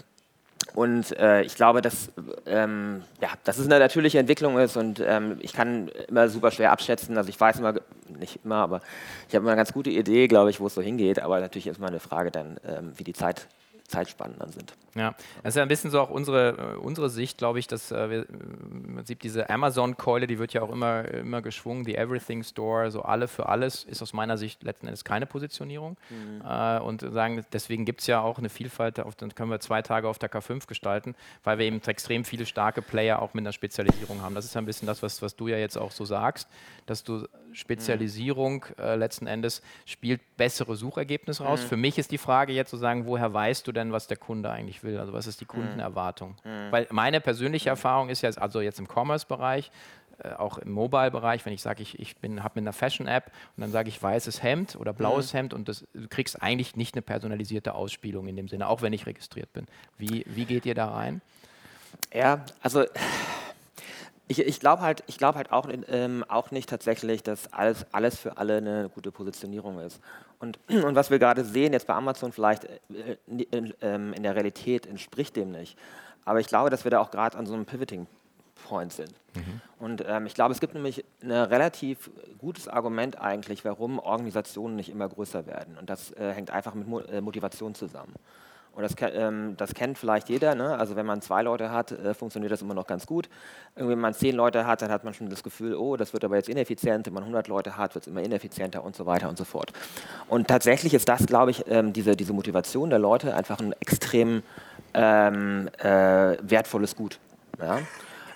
und 0.75 1.17
äh, 1.17 1.43
ich 1.43 1.55
glaube, 1.55 1.81
dass, 1.81 2.11
ähm, 2.45 3.03
ja, 3.21 3.29
dass 3.43 3.57
es 3.57 3.65
eine 3.65 3.79
natürliche 3.79 4.19
Entwicklung 4.19 4.57
ist 4.57 4.77
und 4.77 4.99
ähm, 5.05 5.37
ich 5.41 5.53
kann 5.53 5.89
immer 6.07 6.29
super 6.29 6.51
schwer 6.51 6.71
abschätzen. 6.71 7.17
Also 7.17 7.29
ich 7.29 7.39
weiß 7.39 7.59
immer, 7.59 7.75
nicht 8.19 8.39
immer, 8.43 8.55
aber 8.55 8.81
ich 9.27 9.35
habe 9.35 9.43
immer 9.43 9.51
eine 9.51 9.57
ganz 9.57 9.73
gute 9.73 9.89
Idee, 9.89 10.27
glaube 10.27 10.49
ich, 10.49 10.59
wo 10.59 10.67
es 10.67 10.75
so 10.75 10.81
hingeht. 10.81 11.21
Aber 11.21 11.39
natürlich 11.39 11.67
ist 11.67 11.77
immer 11.77 11.87
eine 11.87 11.99
Frage 11.99 12.31
dann, 12.31 12.57
ähm, 12.67 12.93
wie 12.95 13.03
die 13.03 13.13
Zeit 13.13 13.47
Zeitspannen 13.87 14.37
dann 14.39 14.51
sind. 14.51 14.73
Ja, 14.95 15.15
das 15.41 15.53
ist 15.53 15.55
ja 15.55 15.63
ein 15.63 15.67
bisschen 15.67 15.89
so 15.89 15.99
auch 15.99 16.09
unsere, 16.09 16.75
äh, 16.75 16.77
unsere 16.77 17.09
Sicht, 17.09 17.39
glaube 17.39 17.59
ich, 17.59 17.67
dass 17.67 17.91
äh, 17.91 18.09
wir, 18.09 18.29
im 18.29 18.95
Prinzip 18.95 19.19
diese 19.21 19.49
Amazon-Keule, 19.49 20.27
die 20.27 20.37
wird 20.37 20.53
ja 20.53 20.61
auch 20.61 20.71
immer, 20.71 21.05
immer 21.05 21.41
geschwungen, 21.41 21.83
die 21.83 21.95
Everything 21.95 22.43
Store, 22.43 22.91
so 22.91 23.01
alle 23.01 23.27
für 23.27 23.49
alles, 23.49 23.83
ist 23.83 24.01
aus 24.03 24.13
meiner 24.13 24.37
Sicht 24.37 24.61
letzten 24.61 24.87
Endes 24.87 25.03
keine 25.03 25.25
Positionierung. 25.25 25.97
Mhm. 26.09 26.43
Äh, 26.47 26.79
und 26.79 27.01
sagen, 27.01 27.43
deswegen 27.51 27.85
gibt 27.85 28.01
es 28.01 28.07
ja 28.07 28.21
auch 28.21 28.37
eine 28.37 28.49
Vielfalt, 28.49 28.99
auf, 28.99 29.15
dann 29.15 29.33
können 29.33 29.49
wir 29.49 29.59
zwei 29.59 29.81
Tage 29.81 30.07
auf 30.07 30.19
der 30.19 30.31
K5 30.31 30.67
gestalten, 30.67 31.15
weil 31.43 31.57
wir 31.57 31.65
eben 31.65 31.81
extrem 31.81 32.23
viele 32.23 32.45
starke 32.45 32.81
Player 32.81 33.21
auch 33.21 33.33
mit 33.33 33.43
einer 33.43 33.53
Spezialisierung 33.53 34.21
haben. 34.21 34.35
Das 34.35 34.45
ist 34.45 34.53
ja 34.53 34.61
ein 34.61 34.65
bisschen 34.65 34.85
das, 34.85 35.01
was, 35.01 35.21
was 35.21 35.35
du 35.35 35.47
ja 35.47 35.57
jetzt 35.57 35.77
auch 35.77 35.91
so 35.91 36.05
sagst, 36.05 36.47
dass 36.85 37.03
du 37.03 37.27
Spezialisierung 37.53 38.65
äh, 38.77 38.95
letzten 38.95 39.27
Endes 39.27 39.61
spielt 39.85 40.21
bessere 40.37 40.75
Suchergebnisse 40.75 41.43
raus. 41.43 41.63
Mhm. 41.63 41.67
Für 41.67 41.77
mich 41.77 41.97
ist 41.97 42.11
die 42.11 42.17
Frage 42.17 42.53
jetzt 42.53 42.69
zu 42.69 42.77
sagen, 42.77 43.05
woher 43.05 43.33
weißt 43.33 43.65
du 43.67 43.71
denn, 43.71 43.91
was 43.91 44.07
der 44.07 44.17
Kunde 44.17 44.49
eigentlich 44.49 44.83
will? 44.83 44.99
Also 44.99 45.13
was 45.13 45.27
ist 45.27 45.41
die 45.41 45.45
mhm. 45.45 45.49
Kundenerwartung? 45.49 46.35
Mhm. 46.43 46.71
Weil 46.71 46.87
meine 46.91 47.21
persönliche 47.21 47.69
mhm. 47.69 47.73
Erfahrung 47.73 48.09
ist 48.09 48.21
jetzt, 48.21 48.39
also 48.39 48.61
jetzt 48.61 48.79
im 48.79 48.87
Commerce-Bereich, 48.87 49.71
äh, 50.19 50.33
auch 50.33 50.57
im 50.57 50.71
Mobile-Bereich, 50.71 51.45
wenn 51.45 51.53
ich 51.53 51.61
sage, 51.61 51.81
ich, 51.81 51.99
ich 51.99 52.15
habe 52.23 52.51
mit 52.55 52.63
einer 52.63 52.73
Fashion-App 52.73 53.31
und 53.57 53.61
dann 53.61 53.71
sage 53.71 53.89
ich 53.89 54.01
weißes 54.01 54.43
Hemd 54.43 54.75
oder 54.75 54.93
blaues 54.93 55.33
mhm. 55.33 55.37
Hemd 55.37 55.53
und 55.53 55.69
das, 55.69 55.85
du 55.93 56.07
kriegst 56.07 56.41
eigentlich 56.41 56.75
nicht 56.75 56.95
eine 56.95 57.01
personalisierte 57.01 57.73
Ausspielung 57.73 58.27
in 58.27 58.35
dem 58.35 58.47
Sinne, 58.47 58.67
auch 58.67 58.81
wenn 58.81 58.93
ich 58.93 59.05
registriert 59.05 59.51
bin. 59.53 59.65
Wie, 59.97 60.23
wie 60.27 60.45
geht 60.45 60.65
ihr 60.65 60.75
da 60.75 60.89
rein? 60.89 61.21
Ja, 62.13 62.45
also 62.61 62.85
ich, 64.27 64.39
ich 64.39 64.59
glaube 64.59 64.81
halt, 64.81 65.03
glaub 65.17 65.35
halt 65.35 65.51
auch, 65.51 65.67
ähm, 65.87 66.23
auch 66.27 66.51
nicht 66.51 66.69
tatsächlich, 66.69 67.23
dass 67.23 67.51
alles, 67.53 67.85
alles 67.91 68.17
für 68.17 68.37
alle 68.37 68.57
eine 68.57 68.89
gute 68.93 69.11
Positionierung 69.11 69.79
ist. 69.79 69.99
Und, 70.39 70.59
und 70.69 70.95
was 70.95 71.09
wir 71.09 71.19
gerade 71.19 71.43
sehen, 71.43 71.73
jetzt 71.73 71.87
bei 71.87 71.93
Amazon 71.93 72.31
vielleicht 72.31 72.65
äh, 72.65 73.17
in, 73.27 73.73
ähm, 73.81 74.13
in, 74.13 74.23
der 74.23 74.35
Realität 74.35 74.85
entspricht 74.85 75.35
dem 75.35 75.51
nicht. 75.51 75.77
Aber 76.25 76.39
ich 76.39 76.47
glaube, 76.47 76.69
dass 76.69 76.83
wir 76.85 76.91
da 76.91 76.99
auch 76.99 77.11
gerade 77.11 77.37
an 77.37 77.45
so 77.45 77.53
einem 77.53 77.65
Pivoting 77.65 78.07
Point 78.63 78.93
sind. 78.93 79.13
Mhm. 79.35 79.61
Und 79.79 80.03
ähm, 80.07 80.25
ich 80.25 80.33
glaube, 80.33 80.53
es 80.53 80.59
gibt 80.59 80.73
nämlich 80.73 81.03
ein 81.21 81.31
relativ 81.31 82.09
gutes 82.37 82.67
Argument 82.67 83.19
eigentlich, 83.19 83.65
warum 83.65 83.99
Organisationen 83.99 84.75
nicht 84.75 84.89
immer 84.89 85.09
größer 85.09 85.45
werden. 85.45 85.77
Und 85.77 85.89
das 85.89 86.11
äh, 86.13 86.31
hängt 86.33 86.49
einfach 86.49 86.73
mit 86.73 86.87
Mo 86.87 86.99
äh, 86.99 87.19
Motivation 87.21 87.75
zusammen. 87.75 88.13
Und 88.75 88.81
das, 88.81 88.95
ähm, 89.13 89.55
das 89.57 89.75
kennt 89.75 89.99
vielleicht 89.99 90.29
jeder. 90.29 90.55
Ne? 90.55 90.77
Also 90.77 90.95
wenn 90.95 91.05
man 91.05 91.21
zwei 91.21 91.43
Leute 91.43 91.71
hat, 91.71 91.91
äh, 91.91 92.13
funktioniert 92.13 92.51
das 92.51 92.61
immer 92.61 92.73
noch 92.73 92.87
ganz 92.87 93.05
gut. 93.05 93.29
Irgendwie, 93.75 93.93
wenn 93.93 94.01
man 94.01 94.13
zehn 94.13 94.35
Leute 94.35 94.65
hat, 94.65 94.81
dann 94.81 94.89
hat 94.89 95.03
man 95.03 95.13
schon 95.13 95.29
das 95.29 95.43
Gefühl, 95.43 95.75
oh, 95.75 95.95
das 95.95 96.13
wird 96.13 96.23
aber 96.25 96.37
jetzt 96.37 96.49
ineffizient. 96.49 97.05
Wenn 97.05 97.13
man 97.13 97.23
100 97.23 97.47
Leute 97.47 97.77
hat, 97.77 97.93
wird 97.93 98.05
es 98.05 98.07
immer 98.07 98.21
ineffizienter 98.21 98.83
und 98.83 98.95
so 98.95 99.05
weiter 99.05 99.29
und 99.29 99.37
so 99.37 99.43
fort. 99.43 99.71
Und 100.27 100.47
tatsächlich 100.47 100.93
ist 100.95 101.07
das, 101.07 101.27
glaube 101.27 101.51
ich, 101.51 101.65
ähm, 101.67 101.93
diese, 101.93 102.15
diese 102.15 102.33
Motivation 102.33 102.89
der 102.89 102.99
Leute 102.99 103.35
einfach 103.35 103.59
ein 103.59 103.73
extrem 103.79 104.41
ähm, 104.95 105.69
äh, 105.77 106.37
wertvolles 106.41 106.95
Gut. 106.95 107.19
Ja? 107.59 107.79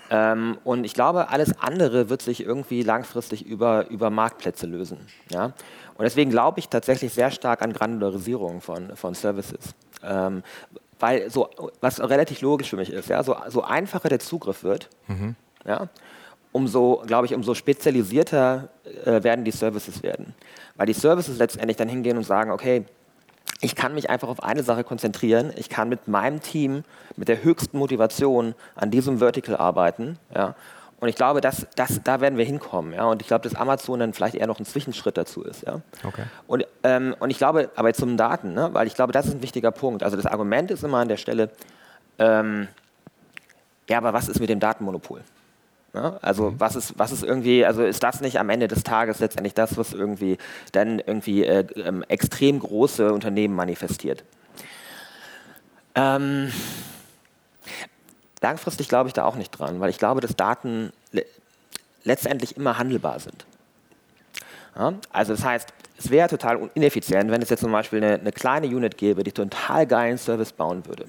Ähm, 0.09 0.57
und 0.63 0.83
ich 0.83 0.93
glaube, 0.93 1.29
alles 1.29 1.59
andere 1.59 2.09
wird 2.09 2.21
sich 2.21 2.43
irgendwie 2.43 2.81
langfristig 2.83 3.45
über, 3.45 3.89
über 3.89 4.09
Marktplätze 4.09 4.65
lösen. 4.65 4.99
Ja? 5.29 5.53
Und 5.95 6.03
deswegen 6.03 6.29
glaube 6.29 6.59
ich 6.59 6.69
tatsächlich 6.69 7.13
sehr 7.13 7.31
stark 7.31 7.61
an 7.61 7.73
Granularisierung 7.73 8.61
von, 8.61 8.95
von 8.95 9.13
Services. 9.13 9.75
Ähm, 10.03 10.43
weil 10.99 11.29
so, 11.29 11.49
was 11.81 11.99
relativ 11.99 12.41
logisch 12.41 12.69
für 12.69 12.77
mich 12.77 12.91
ist, 12.91 13.09
ja, 13.09 13.23
so, 13.23 13.35
so 13.49 13.63
einfacher 13.63 14.09
der 14.09 14.19
Zugriff 14.19 14.63
wird, 14.63 14.89
mhm. 15.07 15.35
ja, 15.65 15.89
umso, 16.51 17.03
glaube 17.05 17.27
ich, 17.27 17.35
umso 17.35 17.53
spezialisierter 17.53 18.69
äh, 19.05 19.23
werden 19.23 19.45
die 19.45 19.51
Services 19.51 20.01
werden. 20.01 20.33
Weil 20.75 20.87
die 20.87 20.93
Services 20.93 21.37
letztendlich 21.37 21.77
dann 21.77 21.89
hingehen 21.89 22.17
und 22.17 22.23
sagen, 22.23 22.51
okay, 22.51 22.85
ich 23.61 23.75
kann 23.75 23.93
mich 23.93 24.09
einfach 24.09 24.27
auf 24.27 24.43
eine 24.43 24.63
Sache 24.63 24.83
konzentrieren. 24.83 25.51
Ich 25.55 25.69
kann 25.69 25.89
mit 25.89 26.07
meinem 26.07 26.41
Team, 26.41 26.83
mit 27.15 27.27
der 27.27 27.43
höchsten 27.43 27.77
Motivation 27.77 28.55
an 28.75 28.91
diesem 28.91 29.19
Vertical 29.19 29.55
arbeiten. 29.57 30.19
Ja, 30.33 30.55
und 30.99 31.09
ich 31.09 31.15
glaube, 31.15 31.41
dass, 31.41 31.67
dass, 31.75 32.01
da 32.03 32.21
werden 32.21 32.37
wir 32.37 32.45
hinkommen. 32.45 32.93
Ja? 32.93 33.05
Und 33.05 33.21
ich 33.21 33.27
glaube, 33.27 33.47
dass 33.47 33.55
Amazon 33.55 33.99
dann 33.99 34.13
vielleicht 34.13 34.35
eher 34.35 34.47
noch 34.47 34.59
ein 34.59 34.65
Zwischenschritt 34.65 35.15
dazu 35.15 35.43
ist. 35.43 35.63
Ja? 35.63 35.81
Okay. 36.03 36.23
Und, 36.47 36.65
ähm, 36.83 37.15
und 37.19 37.29
ich 37.29 37.37
glaube, 37.37 37.69
aber 37.75 37.93
zum 37.93 38.17
Daten, 38.17 38.53
ne? 38.53 38.69
weil 38.73 38.87
ich 38.87 38.95
glaube, 38.95 39.13
das 39.13 39.27
ist 39.27 39.35
ein 39.35 39.41
wichtiger 39.43 39.71
Punkt. 39.71 40.01
Also 40.01 40.17
das 40.17 40.25
Argument 40.25 40.71
ist 40.71 40.83
immer 40.83 40.97
an 40.97 41.07
der 41.07 41.17
Stelle, 41.17 41.51
ähm, 42.17 42.67
ja, 43.87 43.99
aber 43.99 44.13
was 44.13 44.27
ist 44.27 44.39
mit 44.39 44.49
dem 44.49 44.59
Datenmonopol? 44.59 45.21
Ja? 45.93 46.17
Also 46.21 46.51
mhm. 46.51 46.59
was 46.59 46.75
ist, 46.75 46.97
was 46.97 47.11
ist 47.11 47.23
irgendwie, 47.23 47.65
also 47.65 47.83
ist 47.83 48.03
das 48.03 48.21
nicht 48.21 48.39
am 48.39 48.49
Ende 48.49 48.67
des 48.67 48.83
Tages 48.83 49.19
letztendlich 49.19 49.53
das, 49.53 49.77
was 49.77 49.93
irgendwie 49.93 50.37
dann 50.71 50.99
irgendwie 50.99 51.43
äh, 51.43 51.65
ähm, 51.75 52.03
extrem 52.07 52.59
große 52.59 53.11
Unternehmen 53.13 53.55
manifestiert? 53.55 54.23
Ähm, 55.95 56.51
Langfristig 58.41 58.87
glaube 58.87 59.07
ich 59.09 59.13
da 59.13 59.25
auch 59.25 59.35
nicht 59.35 59.51
dran, 59.51 59.79
weil 59.79 59.89
ich 59.89 59.97
glaube, 59.97 60.21
dass 60.21 60.35
Daten 60.35 60.91
le 61.11 61.25
letztendlich 62.03 62.55
immer 62.55 62.77
handelbar 62.77 63.19
sind. 63.19 63.45
Ja? 64.77 64.93
Also 65.11 65.33
das 65.33 65.43
heißt, 65.43 65.73
es 65.97 66.09
wäre 66.09 66.29
total 66.29 66.69
ineffizient, 66.73 67.29
wenn 67.31 67.41
es 67.41 67.49
jetzt 67.49 67.59
zum 67.59 67.71
Beispiel 67.71 68.01
eine, 68.01 68.13
eine 68.13 68.31
kleine 68.31 68.67
Unit 68.67 68.97
gäbe, 68.97 69.23
die 69.23 69.31
total 69.33 69.85
geilen 69.87 70.17
Service 70.17 70.53
bauen 70.53 70.85
würde 70.85 71.07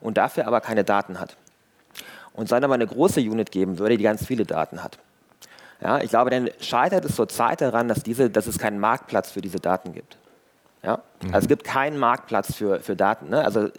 und 0.00 0.16
dafür 0.16 0.46
aber 0.46 0.60
keine 0.60 0.84
Daten 0.84 1.18
hat. 1.18 1.36
Und 2.38 2.52
dann 2.52 2.62
aber 2.62 2.74
eine 2.74 2.86
große 2.86 3.18
Unit 3.18 3.50
geben 3.50 3.80
würde, 3.80 3.96
die 3.96 4.04
ganz 4.04 4.24
viele 4.24 4.44
Daten 4.44 4.84
hat. 4.84 4.96
Ja, 5.80 5.98
ich 5.98 6.10
glaube, 6.10 6.30
dann 6.30 6.48
scheitert 6.60 7.04
es 7.04 7.16
zurzeit 7.16 7.60
daran, 7.60 7.88
dass, 7.88 8.04
diese, 8.04 8.30
dass 8.30 8.46
es 8.46 8.58
keinen 8.60 8.78
Marktplatz 8.78 9.32
für 9.32 9.40
diese 9.40 9.58
Daten 9.58 9.92
gibt. 9.92 10.16
Ja? 10.84 11.00
Mhm. 11.20 11.34
Also 11.34 11.46
es 11.46 11.48
gibt 11.48 11.64
keinen 11.64 11.98
Marktplatz 11.98 12.54
für, 12.54 12.78
für 12.78 12.94
Daten. 12.94 13.30
Ne? 13.30 13.44
Also 13.44 13.70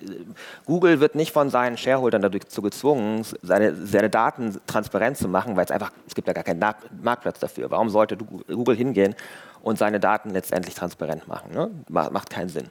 Google 0.66 1.00
wird 1.00 1.16
nicht 1.16 1.32
von 1.32 1.50
seinen 1.50 1.78
Shareholdern 1.78 2.22
dazu 2.22 2.62
gezwungen, 2.62 3.26
seine, 3.42 3.76
seine 3.76 4.10
Daten 4.10 4.60
transparent 4.68 5.16
zu 5.16 5.30
machen, 5.30 5.56
weil 5.56 5.64
es 5.64 5.72
einfach, 5.72 5.94
es 6.06 6.14
gibt 6.14 6.28
ja 6.28 6.34
gar 6.34 6.44
keinen 6.44 6.60
Marktplatz 7.02 7.40
dafür. 7.40 7.72
Warum 7.72 7.90
sollte 7.90 8.18
Google 8.18 8.76
hingehen 8.76 9.16
und 9.62 9.78
seine 9.78 10.02
Daten 10.02 10.32
letztendlich 10.32 10.76
transparent 10.76 11.30
machen? 11.30 11.54
Ne? 11.54 11.72
Macht 11.88 12.30
keinen 12.30 12.50
Sinn. 12.50 12.68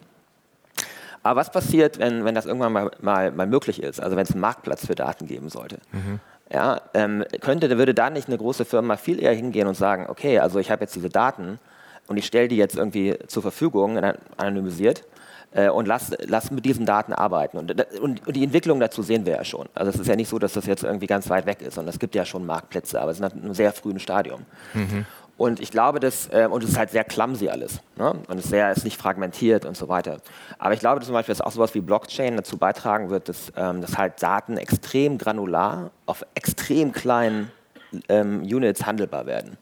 Aber 1.28 1.40
was 1.40 1.50
passiert, 1.50 1.98
wenn, 1.98 2.24
wenn 2.24 2.34
das 2.34 2.46
irgendwann 2.46 2.72
mal, 2.72 2.90
mal, 3.02 3.30
mal 3.32 3.46
möglich 3.46 3.82
ist, 3.82 4.00
also 4.00 4.16
wenn 4.16 4.22
es 4.22 4.32
einen 4.32 4.40
Marktplatz 4.40 4.86
für 4.86 4.94
Daten 4.94 5.26
geben 5.26 5.50
sollte? 5.50 5.76
Mhm. 5.92 6.20
Ja, 6.50 6.80
ähm, 6.94 7.22
könnte, 7.42 7.68
würde 7.76 7.92
da 7.92 8.08
nicht 8.08 8.28
eine 8.28 8.38
große 8.38 8.64
Firma 8.64 8.96
viel 8.96 9.22
eher 9.22 9.34
hingehen 9.34 9.68
und 9.68 9.74
sagen, 9.74 10.06
okay, 10.08 10.38
also 10.38 10.58
ich 10.58 10.70
habe 10.70 10.84
jetzt 10.84 10.96
diese 10.96 11.10
Daten, 11.10 11.58
und 12.06 12.16
ich 12.16 12.24
stelle 12.24 12.48
die 12.48 12.56
jetzt 12.56 12.78
irgendwie 12.78 13.18
zur 13.26 13.42
Verfügung, 13.42 13.98
anonymisiert, 14.38 15.04
äh, 15.52 15.68
und 15.68 15.86
lass, 15.86 16.12
lass 16.26 16.50
mit 16.50 16.64
diesen 16.64 16.86
Daten 16.86 17.12
arbeiten. 17.12 17.58
Und, 17.58 17.72
und, 18.00 18.26
und, 18.26 18.34
die 18.34 18.44
Entwicklung 18.44 18.80
dazu 18.80 19.02
sehen 19.02 19.26
wir 19.26 19.34
ja 19.34 19.44
schon. 19.44 19.68
Also 19.74 19.90
es 19.90 19.98
ist 19.98 20.06
ja 20.06 20.16
nicht 20.16 20.28
so, 20.28 20.38
dass 20.38 20.54
das 20.54 20.64
jetzt 20.64 20.82
irgendwie 20.82 21.06
ganz 21.06 21.28
weit 21.28 21.44
weg 21.44 21.60
ist, 21.60 21.74
sondern 21.74 21.92
es 21.92 21.98
gibt 21.98 22.14
ja 22.14 22.24
schon 22.24 22.46
Marktplätze, 22.46 22.98
aber 23.00 23.10
es 23.10 23.20
ist 23.20 23.32
in 23.34 23.42
einem 23.42 23.54
sehr 23.54 23.72
frühen 23.72 23.98
Stadium. 23.98 24.46
Mhm. 24.72 25.04
Und 25.38 25.60
ich 25.60 25.70
glaube, 25.70 26.00
dass, 26.00 26.26
äh, 26.32 26.48
und 26.50 26.64
es 26.64 26.70
ist 26.70 26.78
halt 26.78 26.90
sehr 26.90 27.04
clumsy 27.04 27.48
alles. 27.48 27.80
Ne? 27.96 28.10
Und 28.26 28.38
es 28.38 28.46
ist, 28.46 28.50
sehr, 28.50 28.72
ist 28.72 28.84
nicht 28.84 29.00
fragmentiert 29.00 29.64
und 29.64 29.76
so 29.76 29.88
weiter. 29.88 30.18
Aber 30.58 30.74
ich 30.74 30.80
glaube 30.80 30.98
dass 30.98 31.06
zum 31.06 31.14
Beispiel, 31.14 31.32
dass 31.32 31.40
auch 31.40 31.52
sowas 31.52 31.74
wie 31.74 31.80
Blockchain 31.80 32.36
dazu 32.36 32.58
beitragen 32.58 33.08
wird, 33.08 33.28
dass, 33.28 33.52
ähm, 33.56 33.80
dass 33.80 33.96
halt 33.96 34.20
Daten 34.20 34.56
extrem 34.56 35.16
granular 35.16 35.92
auf 36.06 36.26
extrem 36.34 36.90
kleinen 36.90 37.52
ähm, 38.08 38.42
Units 38.42 38.84
handelbar 38.84 39.26
werden. 39.26 39.56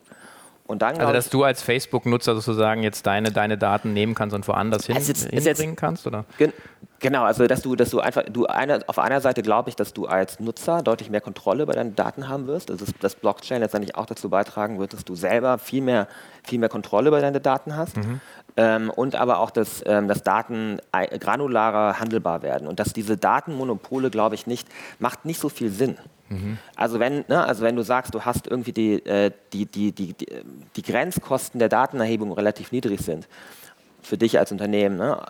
Und 0.66 0.82
dann, 0.82 0.99
also, 0.99 1.12
dass 1.12 1.30
du 1.30 1.44
als 1.44 1.62
Facebook-Nutzer 1.62 2.35
sozusagen 2.35 2.82
jetzt 2.82 3.06
deine, 3.06 3.30
deine 3.30 3.56
Daten 3.56 3.92
nehmen 3.92 4.14
kannst 4.14 4.35
und 4.35 4.46
woanders 4.49 4.87
hin, 4.87 4.96
also 4.96 5.08
jetzt, 5.08 5.30
hinbringen 5.30 5.75
jetzt, 5.75 5.76
kannst, 5.76 6.06
oder? 6.06 6.25
Gen 6.38 6.52
genau, 6.99 7.23
also 7.23 7.46
dass 7.46 7.62
du, 7.62 7.76
dass 7.76 7.90
du 7.90 8.00
einfach, 8.00 8.25
du 8.25 8.46
eine, 8.46 8.80
auf 8.88 8.99
einer 8.99 9.20
Seite 9.20 9.42
glaube 9.42 9.70
ich, 9.70 9.76
dass 9.76 9.94
du 9.94 10.06
als 10.06 10.40
Nutzer 10.40 10.82
deutlich 10.82 11.08
mehr 11.08 11.20
Kontrolle 11.20 11.62
über 11.62 11.73
deine 11.73 11.92
Daten 11.92 12.28
haben 12.28 12.49
wirst, 12.49 12.70
also 12.70 12.85
dass 13.00 13.14
Blockchain 13.14 13.61
letztendlich 13.61 13.94
auch 13.94 14.06
dazu 14.06 14.28
beitragen 14.28 14.80
wird, 14.80 14.92
dass 14.92 15.04
du 15.04 15.14
selber 15.14 15.58
viel 15.58 15.82
mehr, 15.82 16.08
viel 16.42 16.58
mehr 16.58 16.68
Kontrolle 16.68 17.08
über 17.08 17.20
deine 17.20 17.40
Daten 17.40 17.76
hast. 17.76 17.96
Mhm. 17.99 18.20
Ähm, 18.56 18.90
und 18.90 19.14
aber 19.14 19.38
auch, 19.38 19.50
dass, 19.50 19.85
ähm, 19.87 20.08
dass 20.08 20.23
Daten 20.23 20.78
granularer 21.20 22.00
handelbar 22.00 22.42
werden 22.42 22.66
und 22.66 22.80
dass 22.80 22.92
diese 22.92 23.16
Datenmonopole, 23.16 24.11
glaube 24.11 24.35
ich, 24.35 24.46
nicht, 24.46 24.66
macht 24.99 25.26
nicht 25.26 25.40
so 25.40 25.49
viel 25.49 25.70
Sinn. 25.70 25.96
Mhm. 26.28 26.59
Also, 26.75 26.99
wenn, 26.99 27.25
ne, 27.28 27.45
also 27.45 27.62
wenn 27.62 27.76
du 27.76 27.83
sagst, 27.83 28.14
du 28.14 28.25
hast 28.25 28.47
irgendwie 28.47 28.73
die, 28.73 29.06
äh, 29.06 29.30
die, 29.52 29.66
die, 29.66 29.92
die, 29.92 30.14
die 30.76 30.83
Grenzkosten 30.83 31.59
der 31.59 31.68
Datenerhebung 31.68 32.33
relativ 32.33 32.73
niedrig 32.73 33.00
sind, 33.00 33.28
für 34.02 34.16
dich 34.16 34.38
als 34.38 34.52
Unternehmen, 34.52 34.97
ne, 34.97 35.21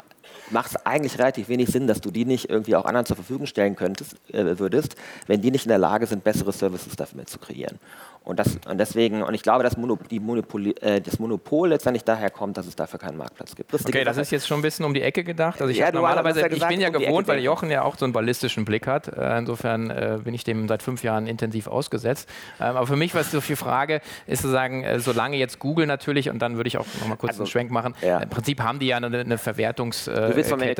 macht 0.50 0.70
es 0.70 0.86
eigentlich 0.86 1.18
relativ 1.18 1.48
wenig 1.48 1.68
Sinn, 1.68 1.86
dass 1.86 2.00
du 2.00 2.10
die 2.10 2.24
nicht 2.24 2.48
irgendwie 2.48 2.76
auch 2.76 2.84
anderen 2.84 3.06
zur 3.06 3.16
Verfügung 3.16 3.46
stellen 3.46 3.76
könntest, 3.76 4.16
äh, 4.32 4.58
würdest, 4.58 4.96
wenn 5.26 5.40
die 5.40 5.50
nicht 5.50 5.66
in 5.66 5.70
der 5.70 5.78
Lage 5.78 6.06
sind, 6.06 6.24
bessere 6.24 6.52
Services 6.52 6.96
dafür 6.96 7.26
zu 7.26 7.38
kreieren. 7.38 7.78
Und, 8.26 8.40
das, 8.40 8.58
und 8.68 8.78
deswegen, 8.78 9.22
und 9.22 9.34
ich 9.34 9.42
glaube, 9.42 9.62
dass 9.62 9.76
Monop 9.76 10.00
Monopol, 10.10 10.74
äh, 10.80 11.00
das 11.00 11.20
Monopol 11.20 11.68
letztendlich 11.68 12.02
daher 12.02 12.28
kommt, 12.28 12.56
dass 12.56 12.66
es 12.66 12.74
dafür 12.74 12.98
keinen 12.98 13.16
Marktplatz 13.16 13.54
gibt. 13.54 13.72
Das 13.72 13.86
okay, 13.86 14.02
das 14.02 14.16
ist 14.16 14.32
jetzt 14.32 14.48
schon 14.48 14.58
ein 14.58 14.62
bisschen 14.62 14.84
um 14.84 14.92
die 14.94 15.02
Ecke 15.02 15.22
gedacht. 15.22 15.60
Also 15.60 15.70
ich 15.70 15.78
ja, 15.78 15.92
normalerweise, 15.92 16.40
ja 16.40 16.48
gesagt, 16.48 16.72
ich 16.72 16.76
bin 16.76 16.80
ja 16.80 16.88
um 16.88 16.94
gewohnt, 16.94 17.28
weil 17.28 17.38
Jochen 17.38 17.70
ja 17.70 17.82
auch 17.82 17.96
so 17.96 18.04
einen 18.04 18.12
ballistischen 18.12 18.64
Blick 18.64 18.88
hat. 18.88 19.06
Äh, 19.06 19.38
insofern 19.38 19.90
äh, 19.90 20.18
bin 20.24 20.34
ich 20.34 20.42
dem 20.42 20.66
seit 20.66 20.82
fünf 20.82 21.04
Jahren 21.04 21.28
intensiv 21.28 21.68
ausgesetzt. 21.68 22.28
Ähm, 22.58 22.74
aber 22.74 22.88
für 22.88 22.96
mich, 22.96 23.14
was 23.14 23.30
so 23.30 23.40
viel 23.40 23.54
Frage 23.54 24.00
ist 24.26 24.42
zu 24.42 24.48
sagen, 24.48 24.82
äh, 24.82 24.98
solange 24.98 25.36
jetzt 25.36 25.60
Google 25.60 25.86
natürlich, 25.86 26.28
und 26.28 26.40
dann 26.40 26.56
würde 26.56 26.66
ich 26.66 26.78
auch 26.78 26.86
noch 27.00 27.06
mal 27.06 27.14
kurz 27.14 27.34
also, 27.34 27.44
einen 27.44 27.50
Schwenk 27.50 27.70
machen, 27.70 27.94
ja. 28.02 28.18
im 28.18 28.28
Prinzip 28.28 28.60
haben 28.60 28.80
die 28.80 28.88
ja 28.88 28.96
eine, 28.96 29.20
eine 29.20 29.38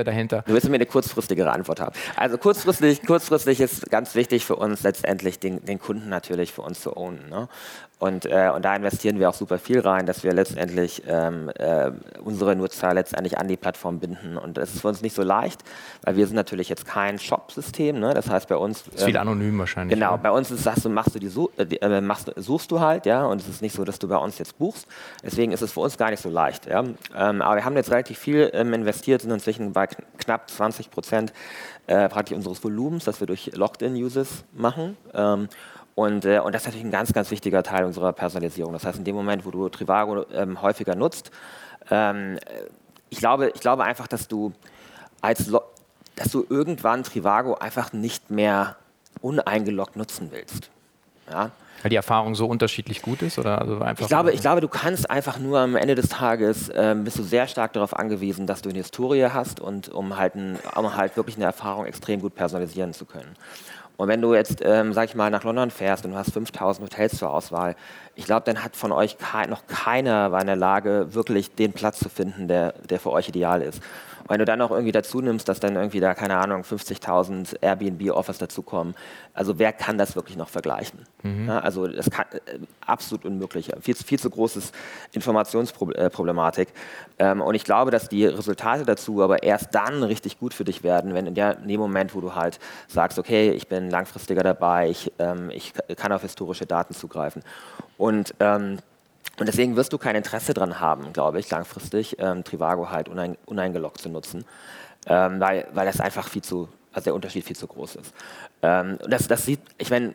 Dahinter. 0.04 0.42
Du 0.46 0.52
willst 0.52 0.66
von 0.66 0.70
mir 0.70 0.76
eine 0.76 0.86
kurzfristigere 0.86 1.50
Antwort 1.50 1.80
haben. 1.80 1.94
Also 2.16 2.38
kurzfristig, 2.38 3.02
kurzfristig 3.06 3.60
ist 3.60 3.90
ganz 3.90 4.14
wichtig 4.14 4.44
für 4.44 4.56
uns 4.56 4.82
letztendlich 4.82 5.38
den, 5.38 5.64
den 5.64 5.78
Kunden 5.78 6.08
natürlich 6.08 6.52
für 6.52 6.62
uns 6.62 6.80
zu 6.80 6.96
ownen. 6.96 7.28
Ne? 7.28 7.48
Und, 7.98 8.26
äh, 8.26 8.50
und 8.54 8.62
da 8.62 8.76
investieren 8.76 9.18
wir 9.18 9.30
auch 9.30 9.34
super 9.34 9.58
viel 9.58 9.80
rein, 9.80 10.04
dass 10.04 10.22
wir 10.22 10.34
letztendlich 10.34 11.02
ähm, 11.08 11.50
äh, 11.54 11.90
unsere 12.22 12.54
Nutzer 12.54 12.92
letztendlich 12.92 13.38
an 13.38 13.48
die 13.48 13.56
Plattform 13.56 14.00
binden. 14.00 14.36
Und 14.36 14.58
das 14.58 14.74
ist 14.74 14.82
für 14.82 14.88
uns 14.88 15.00
nicht 15.00 15.14
so 15.14 15.22
leicht, 15.22 15.62
weil 16.02 16.16
wir 16.16 16.26
sind 16.26 16.36
natürlich 16.36 16.68
jetzt 16.68 16.84
kein 16.84 17.18
Shop-System. 17.18 17.98
Ne? 17.98 18.12
Das 18.12 18.28
heißt, 18.28 18.48
bei 18.48 18.56
uns. 18.56 18.84
Das 18.84 18.96
ist 18.96 19.04
viel 19.04 19.14
ähm, 19.14 19.22
anonym 19.22 19.58
wahrscheinlich. 19.58 19.94
Genau, 19.94 20.10
ja. 20.10 20.16
bei 20.18 20.30
uns 20.30 20.50
ist, 20.50 20.64
sagst 20.64 20.84
du, 20.84 20.90
machst 20.90 21.14
du 21.14 21.18
die, 21.18 21.30
äh, 21.56 21.76
äh, 21.80 22.00
machst, 22.02 22.30
suchst 22.36 22.70
du 22.70 22.80
halt, 22.80 23.06
ja, 23.06 23.24
und 23.24 23.40
es 23.40 23.48
ist 23.48 23.62
nicht 23.62 23.74
so, 23.74 23.82
dass 23.82 23.98
du 23.98 24.08
bei 24.08 24.18
uns 24.18 24.36
jetzt 24.36 24.58
buchst. 24.58 24.86
Deswegen 25.24 25.52
ist 25.52 25.62
es 25.62 25.72
für 25.72 25.80
uns 25.80 25.96
gar 25.96 26.10
nicht 26.10 26.22
so 26.22 26.28
leicht. 26.28 26.66
Ja? 26.66 26.84
Ähm, 27.16 27.40
aber 27.40 27.56
wir 27.56 27.64
haben 27.64 27.76
jetzt 27.76 27.90
relativ 27.90 28.18
viel 28.18 28.50
ähm, 28.52 28.74
investiert, 28.74 29.22
sind 29.22 29.30
inzwischen 29.30 29.72
bei 29.72 29.86
knapp 30.18 30.50
20 30.50 30.90
Prozent 30.90 31.32
äh, 31.86 32.10
praktisch 32.10 32.36
unseres 32.36 32.62
Volumens, 32.62 33.04
das 33.04 33.20
wir 33.20 33.26
durch 33.26 33.52
Locked-in-Uses 33.54 34.44
machen. 34.52 34.98
Und, 35.96 36.26
äh, 36.26 36.40
und 36.40 36.54
das 36.54 36.62
ist 36.62 36.66
natürlich 36.66 36.84
ein 36.84 36.90
ganz, 36.90 37.14
ganz 37.14 37.30
wichtiger 37.30 37.62
Teil 37.62 37.86
unserer 37.86 38.12
Personalisierung. 38.12 38.74
Das 38.74 38.84
heißt, 38.84 38.98
in 38.98 39.04
dem 39.04 39.16
Moment, 39.16 39.46
wo 39.46 39.50
du 39.50 39.68
Trivago 39.70 40.26
ähm, 40.30 40.60
häufiger 40.60 40.94
nutzt, 40.94 41.30
ähm, 41.90 42.38
ich, 43.08 43.18
glaube, 43.18 43.50
ich 43.54 43.60
glaube 43.62 43.82
einfach, 43.82 44.06
dass 44.06 44.28
du, 44.28 44.52
als 45.22 45.50
dass 46.14 46.30
du 46.30 46.44
irgendwann 46.50 47.02
Trivago 47.02 47.54
einfach 47.54 47.94
nicht 47.94 48.30
mehr 48.30 48.76
uneingeloggt 49.22 49.96
nutzen 49.96 50.28
willst. 50.32 50.70
Ja? 51.30 51.50
Weil 51.80 51.88
die 51.88 51.96
Erfahrung 51.96 52.34
so 52.34 52.46
unterschiedlich 52.46 53.00
gut 53.00 53.22
ist? 53.22 53.38
Oder 53.38 53.58
also 53.62 53.80
einfach 53.80 54.02
ich, 54.02 54.08
glaube, 54.08 54.32
ich 54.32 54.40
glaube, 54.42 54.60
du 54.60 54.68
kannst 54.68 55.10
einfach 55.10 55.38
nur 55.38 55.60
am 55.60 55.76
Ende 55.76 55.94
des 55.94 56.10
Tages, 56.10 56.70
ähm, 56.74 57.04
bist 57.04 57.18
du 57.18 57.22
sehr 57.22 57.46
stark 57.48 57.72
darauf 57.72 57.96
angewiesen, 57.96 58.46
dass 58.46 58.60
du 58.60 58.68
eine 58.68 58.78
Historie 58.78 59.28
hast 59.32 59.60
und 59.60 59.88
um 59.88 60.18
halt, 60.18 60.34
ein, 60.34 60.58
um 60.74 60.94
halt 60.94 61.16
wirklich 61.16 61.36
eine 61.36 61.46
Erfahrung 61.46 61.86
extrem 61.86 62.20
gut 62.20 62.34
personalisieren 62.34 62.92
zu 62.92 63.06
können. 63.06 63.34
Und 63.96 64.08
wenn 64.08 64.20
du 64.20 64.34
jetzt, 64.34 64.60
ähm, 64.62 64.92
sag 64.92 65.08
ich 65.08 65.14
mal, 65.14 65.30
nach 65.30 65.44
London 65.44 65.70
fährst 65.70 66.04
und 66.04 66.12
du 66.12 66.18
hast 66.18 66.32
5000 66.32 66.90
Hotels 66.90 67.16
zur 67.16 67.30
Auswahl, 67.30 67.76
ich 68.14 68.26
glaube, 68.26 68.42
dann 68.44 68.62
hat 68.62 68.76
von 68.76 68.92
euch 68.92 69.16
ke 69.18 69.48
noch 69.48 69.66
keiner 69.66 70.32
war 70.32 70.40
in 70.40 70.46
der 70.46 70.56
Lage, 70.56 71.14
wirklich 71.14 71.54
den 71.54 71.72
Platz 71.72 71.98
zu 71.98 72.08
finden, 72.08 72.48
der, 72.48 72.72
der 72.88 73.00
für 73.00 73.10
euch 73.10 73.28
ideal 73.28 73.62
ist. 73.62 73.80
Wenn 74.28 74.38
du 74.38 74.44
dann 74.44 74.58
noch 74.58 74.70
irgendwie 74.70 74.92
dazu 74.92 75.20
nimmst, 75.20 75.48
dass 75.48 75.60
dann 75.60 75.76
irgendwie 75.76 76.00
da, 76.00 76.14
keine 76.14 76.36
Ahnung, 76.36 76.62
50.000 76.62 77.62
Airbnb-Offers 77.62 78.38
dazukommen, 78.38 78.94
also 79.34 79.58
wer 79.58 79.72
kann 79.72 79.98
das 79.98 80.16
wirklich 80.16 80.36
noch 80.36 80.48
vergleichen? 80.48 81.00
Mhm. 81.22 81.48
Ja, 81.48 81.58
also 81.60 81.86
das 81.86 82.10
kann 82.10 82.26
äh, 82.32 82.58
absolut 82.84 83.24
unmöglich. 83.24 83.70
Viel, 83.80 83.94
viel 83.94 84.18
zu 84.18 84.30
großes 84.30 84.72
Informationsproblematik. 85.12 86.68
Ähm, 87.18 87.40
und 87.40 87.54
ich 87.54 87.64
glaube, 87.64 87.90
dass 87.90 88.08
die 88.08 88.26
Resultate 88.26 88.84
dazu 88.84 89.22
aber 89.22 89.42
erst 89.42 89.74
dann 89.74 90.02
richtig 90.02 90.38
gut 90.38 90.54
für 90.54 90.64
dich 90.64 90.82
werden, 90.82 91.14
wenn 91.14 91.26
in, 91.26 91.34
der, 91.34 91.58
in 91.58 91.68
dem 91.68 91.80
Moment, 91.80 92.14
wo 92.14 92.20
du 92.20 92.34
halt 92.34 92.58
sagst, 92.88 93.18
okay, 93.18 93.50
ich 93.50 93.68
bin 93.68 93.90
langfristiger 93.90 94.42
dabei, 94.42 94.88
ich, 94.88 95.12
ähm, 95.18 95.50
ich 95.50 95.72
kann 95.96 96.12
auf 96.12 96.22
historische 96.22 96.66
Daten 96.66 96.94
zugreifen. 96.94 97.42
Und 97.98 98.34
ähm, 98.40 98.78
und 99.38 99.46
deswegen 99.46 99.76
wirst 99.76 99.92
du 99.92 99.98
kein 99.98 100.16
Interesse 100.16 100.54
daran 100.54 100.80
haben, 100.80 101.12
glaube 101.12 101.38
ich, 101.38 101.50
langfristig 101.50 102.16
ähm, 102.18 102.44
Trivago 102.44 102.90
halt 102.90 103.08
unein, 103.08 103.36
uneingeloggt 103.46 104.00
zu 104.00 104.08
nutzen, 104.08 104.44
ähm, 105.06 105.40
weil, 105.40 105.68
weil 105.72 105.86
das 105.86 106.00
einfach 106.00 106.28
viel 106.28 106.42
zu, 106.42 106.68
also 106.92 107.04
der 107.04 107.14
Unterschied 107.14 107.44
viel 107.44 107.56
zu 107.56 107.66
groß 107.66 107.96
ist. 107.96 108.14
Ähm, 108.62 108.98
das, 109.08 109.28
das 109.28 109.44
sieht, 109.44 109.60
ich 109.78 109.90
meine, 109.90 110.14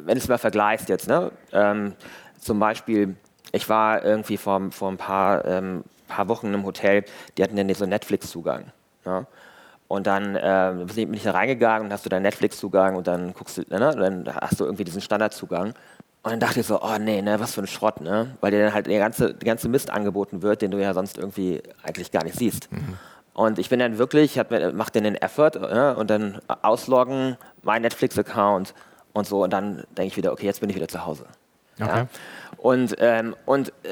wenn 0.00 0.14
du 0.14 0.18
es 0.18 0.28
mal 0.28 0.38
vergleichst 0.38 0.88
jetzt, 0.88 1.08
ne, 1.08 1.30
ähm, 1.52 1.94
zum 2.38 2.58
Beispiel, 2.58 3.16
ich 3.52 3.68
war 3.68 4.04
irgendwie 4.04 4.36
vor, 4.36 4.70
vor 4.70 4.90
ein 4.90 4.98
paar, 4.98 5.44
ähm, 5.44 5.84
paar 6.08 6.28
Wochen 6.28 6.48
in 6.48 6.54
einem 6.54 6.64
Hotel, 6.64 7.04
die 7.36 7.42
hatten 7.42 7.56
dann 7.56 7.72
so 7.74 7.86
Netflix-Zugang. 7.86 8.66
Ne? 9.04 9.26
Und 9.88 10.06
dann 10.06 10.34
äh, 10.34 10.72
bin 10.94 11.14
ich 11.14 11.22
da 11.22 11.32
reingegangen 11.32 11.86
und 11.86 11.92
hast 11.92 12.04
du 12.04 12.10
deinen 12.10 12.22
Netflix-Zugang 12.22 12.96
und 12.96 13.06
dann 13.06 13.32
guckst 13.32 13.58
du, 13.58 13.62
ne, 13.62 13.78
dann 13.78 14.34
hast 14.40 14.60
du 14.60 14.64
irgendwie 14.64 14.84
diesen 14.84 15.00
Standardzugang. 15.00 15.74
Und 16.24 16.30
dann 16.30 16.40
dachte 16.40 16.60
ich 16.60 16.66
so, 16.66 16.80
oh 16.80 16.96
nee, 16.98 17.20
ne, 17.20 17.38
was 17.38 17.52
für 17.54 17.60
ein 17.60 17.66
Schrott, 17.66 18.00
ne? 18.00 18.34
Weil 18.40 18.50
dir 18.50 18.64
dann 18.64 18.72
halt 18.72 18.86
der 18.86 18.98
ganze, 18.98 19.34
der 19.34 19.46
ganze 19.46 19.68
Mist 19.68 19.90
angeboten 19.90 20.40
wird, 20.40 20.62
den 20.62 20.70
du 20.70 20.80
ja 20.80 20.94
sonst 20.94 21.18
irgendwie 21.18 21.62
eigentlich 21.82 22.10
gar 22.10 22.24
nicht 22.24 22.38
siehst. 22.38 22.72
Mhm. 22.72 22.96
Und 23.34 23.58
ich 23.58 23.68
bin 23.68 23.78
dann 23.78 23.98
wirklich, 23.98 24.38
ich 24.38 24.72
mach 24.72 24.88
dann 24.88 25.04
den 25.04 25.16
Effort 25.16 25.50
ne, 25.60 25.94
und 25.94 26.08
dann 26.08 26.40
ausloggen, 26.62 27.36
mein 27.62 27.82
Netflix-Account 27.82 28.72
und 29.12 29.26
so. 29.26 29.42
Und 29.44 29.52
dann 29.52 29.84
denke 29.98 30.06
ich 30.06 30.16
wieder, 30.16 30.32
okay, 30.32 30.46
jetzt 30.46 30.60
bin 30.60 30.70
ich 30.70 30.76
wieder 30.76 30.88
zu 30.88 31.04
Hause. 31.04 31.26
Okay. 31.78 31.88
Ja? 31.88 32.06
Und, 32.56 32.96
ähm, 33.00 33.36
und 33.44 33.68
äh, 33.82 33.90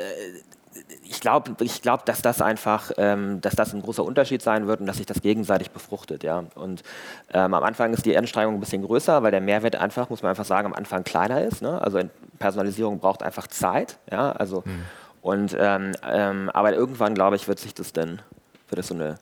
ich 1.12 1.20
glaube, 1.20 1.54
ich 1.60 1.82
glaub, 1.82 2.06
dass 2.06 2.22
das 2.22 2.40
einfach, 2.40 2.90
ähm, 2.96 3.42
dass 3.42 3.54
das 3.54 3.74
ein 3.74 3.82
großer 3.82 4.02
Unterschied 4.02 4.40
sein 4.40 4.66
wird 4.66 4.80
und 4.80 4.86
dass 4.86 4.96
sich 4.96 5.04
das 5.04 5.20
gegenseitig 5.20 5.70
befruchtet. 5.70 6.24
Ja? 6.24 6.44
Und 6.54 6.82
ähm, 7.34 7.52
am 7.52 7.62
Anfang 7.62 7.92
ist 7.92 8.06
die 8.06 8.16
Anstrengung 8.16 8.54
ein 8.54 8.60
bisschen 8.60 8.82
größer, 8.82 9.22
weil 9.22 9.30
der 9.30 9.42
Mehrwert 9.42 9.76
einfach, 9.76 10.08
muss 10.08 10.22
man 10.22 10.30
einfach 10.30 10.46
sagen, 10.46 10.66
am 10.66 10.72
Anfang 10.72 11.04
kleiner 11.04 11.42
ist. 11.42 11.60
Ne? 11.60 11.80
Also 11.82 12.00
Personalisierung 12.38 12.98
braucht 12.98 13.22
einfach 13.22 13.46
Zeit. 13.46 13.98
Ja? 14.10 14.32
Also, 14.32 14.62
mhm. 14.64 14.84
und, 15.20 15.56
ähm, 15.58 15.92
ähm, 16.10 16.48
aber 16.48 16.72
irgendwann, 16.72 17.14
glaube 17.14 17.36
ich, 17.36 17.46
wird 17.46 17.58
sich 17.58 17.74
das 17.74 17.92
dann, 17.92 18.22
wird 18.68 18.78
das 18.78 18.88
so 18.88 18.94
eine 18.94 19.18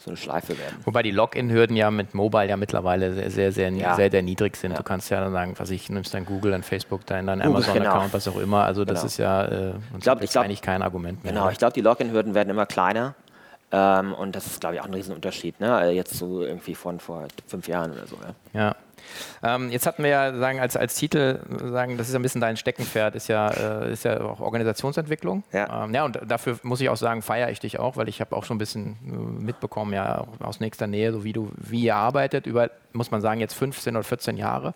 so 0.00 0.10
eine 0.10 0.16
Schleife 0.16 0.58
werden. 0.58 0.76
Wobei 0.84 1.02
die 1.02 1.10
Login-Hürden 1.10 1.76
ja 1.76 1.90
mit 1.90 2.14
Mobile 2.14 2.48
ja 2.48 2.56
mittlerweile 2.56 3.12
sehr, 3.12 3.30
sehr, 3.30 3.52
sehr, 3.52 3.70
ja. 3.70 3.94
sehr, 3.94 4.10
sehr 4.10 4.22
niedrig 4.22 4.56
sind. 4.56 4.72
Ja. 4.72 4.78
Du 4.78 4.82
kannst 4.82 5.10
ja 5.10 5.20
dann 5.20 5.32
sagen, 5.32 5.54
was 5.58 5.70
ich, 5.70 5.90
nimmst 5.90 6.14
dein 6.14 6.24
Google, 6.24 6.52
dein 6.52 6.62
Facebook, 6.62 7.04
dein, 7.06 7.26
dein 7.26 7.42
Amazon-Account, 7.42 8.02
genau. 8.02 8.12
was 8.12 8.26
auch 8.28 8.38
immer. 8.38 8.64
Also 8.64 8.84
das 8.84 9.00
genau. 9.00 9.06
ist 9.06 9.16
ja 9.18 9.44
äh, 9.44 9.74
ich 9.96 10.02
glaub, 10.02 10.22
ich 10.22 10.30
glaub, 10.30 10.44
eigentlich 10.44 10.62
kein 10.62 10.82
Argument 10.82 11.22
mehr. 11.22 11.32
Genau, 11.32 11.50
ich 11.50 11.58
glaube, 11.58 11.74
die 11.74 11.82
Login-Hürden 11.82 12.34
werden 12.34 12.48
immer 12.48 12.66
kleiner. 12.66 13.14
Ähm, 13.72 14.14
und 14.14 14.34
das 14.34 14.46
ist, 14.46 14.60
glaube 14.60 14.76
ich, 14.76 14.80
auch 14.80 14.86
ein 14.86 14.94
Riesenunterschied. 14.94 15.60
Ne? 15.60 15.90
Jetzt 15.92 16.14
so 16.14 16.42
irgendwie 16.42 16.74
von 16.74 16.98
vor 16.98 17.28
fünf 17.46 17.68
Jahren 17.68 17.92
oder 17.92 18.06
so. 18.06 18.16
Ja. 18.52 18.60
ja. 18.60 18.76
Ähm, 19.42 19.70
jetzt 19.70 19.86
hatten 19.86 20.02
wir 20.02 20.10
ja 20.10 20.36
sagen, 20.36 20.60
als, 20.60 20.76
als 20.76 20.94
Titel, 20.94 21.40
sagen, 21.70 21.96
das 21.96 22.08
ist 22.08 22.14
ein 22.14 22.22
bisschen 22.22 22.40
dein 22.40 22.56
Steckenpferd, 22.56 23.14
ist 23.14 23.28
ja, 23.28 23.48
äh, 23.48 23.92
ist 23.92 24.04
ja 24.04 24.20
auch 24.20 24.40
Organisationsentwicklung. 24.40 25.44
Ja. 25.52 25.84
Ähm, 25.84 25.94
ja, 25.94 26.04
und 26.04 26.18
dafür 26.26 26.58
muss 26.62 26.80
ich 26.80 26.88
auch 26.88 26.96
sagen, 26.96 27.22
feiere 27.22 27.50
ich 27.50 27.60
dich 27.60 27.78
auch, 27.78 27.96
weil 27.96 28.08
ich 28.08 28.20
habe 28.20 28.36
auch 28.36 28.44
schon 28.44 28.56
ein 28.56 28.58
bisschen 28.58 28.96
äh, 29.06 29.42
mitbekommen, 29.42 29.92
ja, 29.92 30.26
aus 30.40 30.60
nächster 30.60 30.86
Nähe, 30.86 31.12
so 31.12 31.24
wie 31.24 31.32
du, 31.32 31.50
wie 31.56 31.82
ihr 31.82 31.96
arbeitet, 31.96 32.46
über, 32.46 32.70
muss 32.92 33.10
man 33.10 33.20
sagen, 33.20 33.40
jetzt 33.40 33.54
15 33.54 33.96
oder 33.96 34.04
14 34.04 34.36
Jahre. 34.36 34.74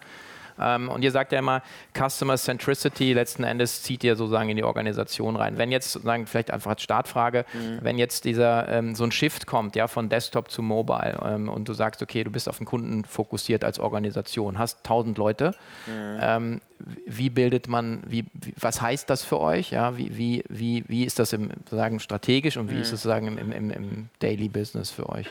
Ähm, 0.59 0.89
und 0.89 1.03
ihr 1.03 1.11
sagt 1.11 1.33
ja 1.33 1.39
immer, 1.39 1.63
Customer 1.97 2.37
Centricity 2.37 3.13
letzten 3.13 3.45
Endes 3.45 3.83
zieht 3.83 4.05
ihr 4.05 4.17
sozusagen 4.17 4.49
in 4.49 4.57
die 4.57 4.65
Organisation 4.65 5.37
rein. 5.37 5.59
Wenn 5.59 5.73
jetzt, 5.73 5.93
sagen 5.93 6.27
vielleicht 6.27 6.51
einfach 6.51 6.73
als 6.73 6.83
Startfrage, 6.83 7.45
mhm. 7.53 7.79
wenn 7.83 7.99
jetzt 7.99 8.25
dieser 8.25 8.69
ähm, 8.69 8.95
so 8.95 9.05
ein 9.05 9.13
Shift 9.13 9.47
kommt, 9.47 9.77
ja, 9.77 9.89
von 9.89 10.09
Desktop 10.09 10.51
zu 10.51 10.63
Mobile 10.63 11.19
ähm, 11.25 11.49
und 11.49 11.69
du 11.69 11.73
sagst, 11.73 12.03
okay, 12.03 12.25
du 12.25 12.31
bist 12.31 12.49
auf 12.49 12.59
den 12.59 12.67
Kunden 12.67 13.05
fokussiert 13.05 13.65
als 13.65 13.79
Organisation, 13.79 14.59
hast 14.59 14.79
1000 14.79 15.19
Leute, 15.19 15.55
mhm. 15.87 16.15
Ähm, 16.21 16.61
wie 17.07 17.31
bildet 17.31 17.69
man, 17.69 18.03
wie, 18.07 18.25
wie, 18.35 18.53
was 18.59 18.81
heißt 18.81 19.09
das 19.09 19.25
für 19.25 19.41
euch? 19.41 19.71
Ja, 19.71 19.97
wie, 19.97 20.17
wie, 20.17 20.45
wie, 20.49 20.85
wie 20.89 21.05
ist 21.05 21.19
das 21.19 21.33
im, 21.33 21.51
sagen, 21.71 22.01
strategisch 22.01 22.57
und 22.57 22.71
wie 22.71 22.75
mhm. 22.75 22.83
ist 22.83 22.93
es 22.93 23.03
sagen, 23.03 23.39
im, 23.39 23.53
im, 23.53 23.71
im 23.71 24.09
Daily 24.19 24.49
Business 24.49 24.91
für 24.91 25.09
euch? 25.09 25.27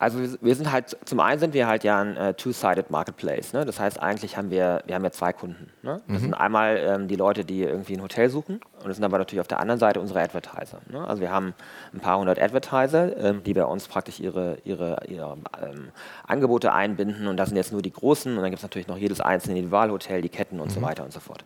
Also 0.00 0.18
wir 0.40 0.54
sind 0.54 0.72
halt, 0.72 0.96
zum 1.04 1.20
einen 1.20 1.38
sind 1.38 1.52
wir 1.52 1.66
halt 1.66 1.84
ja 1.84 2.00
ein 2.00 2.16
äh, 2.16 2.32
Two-Sided 2.32 2.90
Marketplace. 2.90 3.52
Ne? 3.52 3.66
Das 3.66 3.78
heißt, 3.78 4.00
eigentlich 4.00 4.38
haben 4.38 4.50
wir, 4.50 4.82
wir 4.86 4.94
haben 4.94 5.04
ja 5.04 5.10
zwei 5.10 5.34
Kunden. 5.34 5.70
Ne? 5.82 6.00
Das 6.08 6.16
mhm. 6.16 6.22
sind 6.22 6.34
einmal 6.34 6.78
ähm, 6.78 7.06
die 7.06 7.16
Leute, 7.16 7.44
die 7.44 7.64
irgendwie 7.64 7.98
ein 7.98 8.02
Hotel 8.02 8.30
suchen 8.30 8.60
und 8.78 8.88
das 8.88 8.96
sind 8.96 9.04
aber 9.04 9.18
natürlich 9.18 9.42
auf 9.42 9.46
der 9.46 9.60
anderen 9.60 9.78
Seite 9.78 10.00
unsere 10.00 10.22
Advertiser. 10.22 10.80
Ne? 10.90 11.06
Also 11.06 11.20
wir 11.20 11.30
haben 11.30 11.52
ein 11.92 12.00
paar 12.00 12.18
hundert 12.18 12.40
Advertiser, 12.40 13.14
ähm, 13.18 13.42
die 13.44 13.52
bei 13.52 13.66
uns 13.66 13.88
praktisch 13.88 14.20
ihre, 14.20 14.56
ihre, 14.64 15.02
ihre 15.06 15.36
ähm, 15.62 15.90
Angebote 16.26 16.72
einbinden 16.72 17.26
und 17.26 17.36
das 17.36 17.50
sind 17.50 17.58
jetzt 17.58 17.70
nur 17.70 17.82
die 17.82 17.92
großen 17.92 18.34
und 18.34 18.40
dann 18.40 18.50
gibt 18.50 18.60
es 18.60 18.62
natürlich 18.62 18.88
noch 18.88 18.96
jedes 18.96 19.20
einzelne 19.20 19.58
Individualhotel, 19.58 20.22
die 20.22 20.30
Ketten 20.30 20.60
und 20.60 20.68
mhm. 20.68 20.74
so 20.74 20.80
weiter 20.80 21.04
und 21.04 21.12
so 21.12 21.20
fort. 21.20 21.44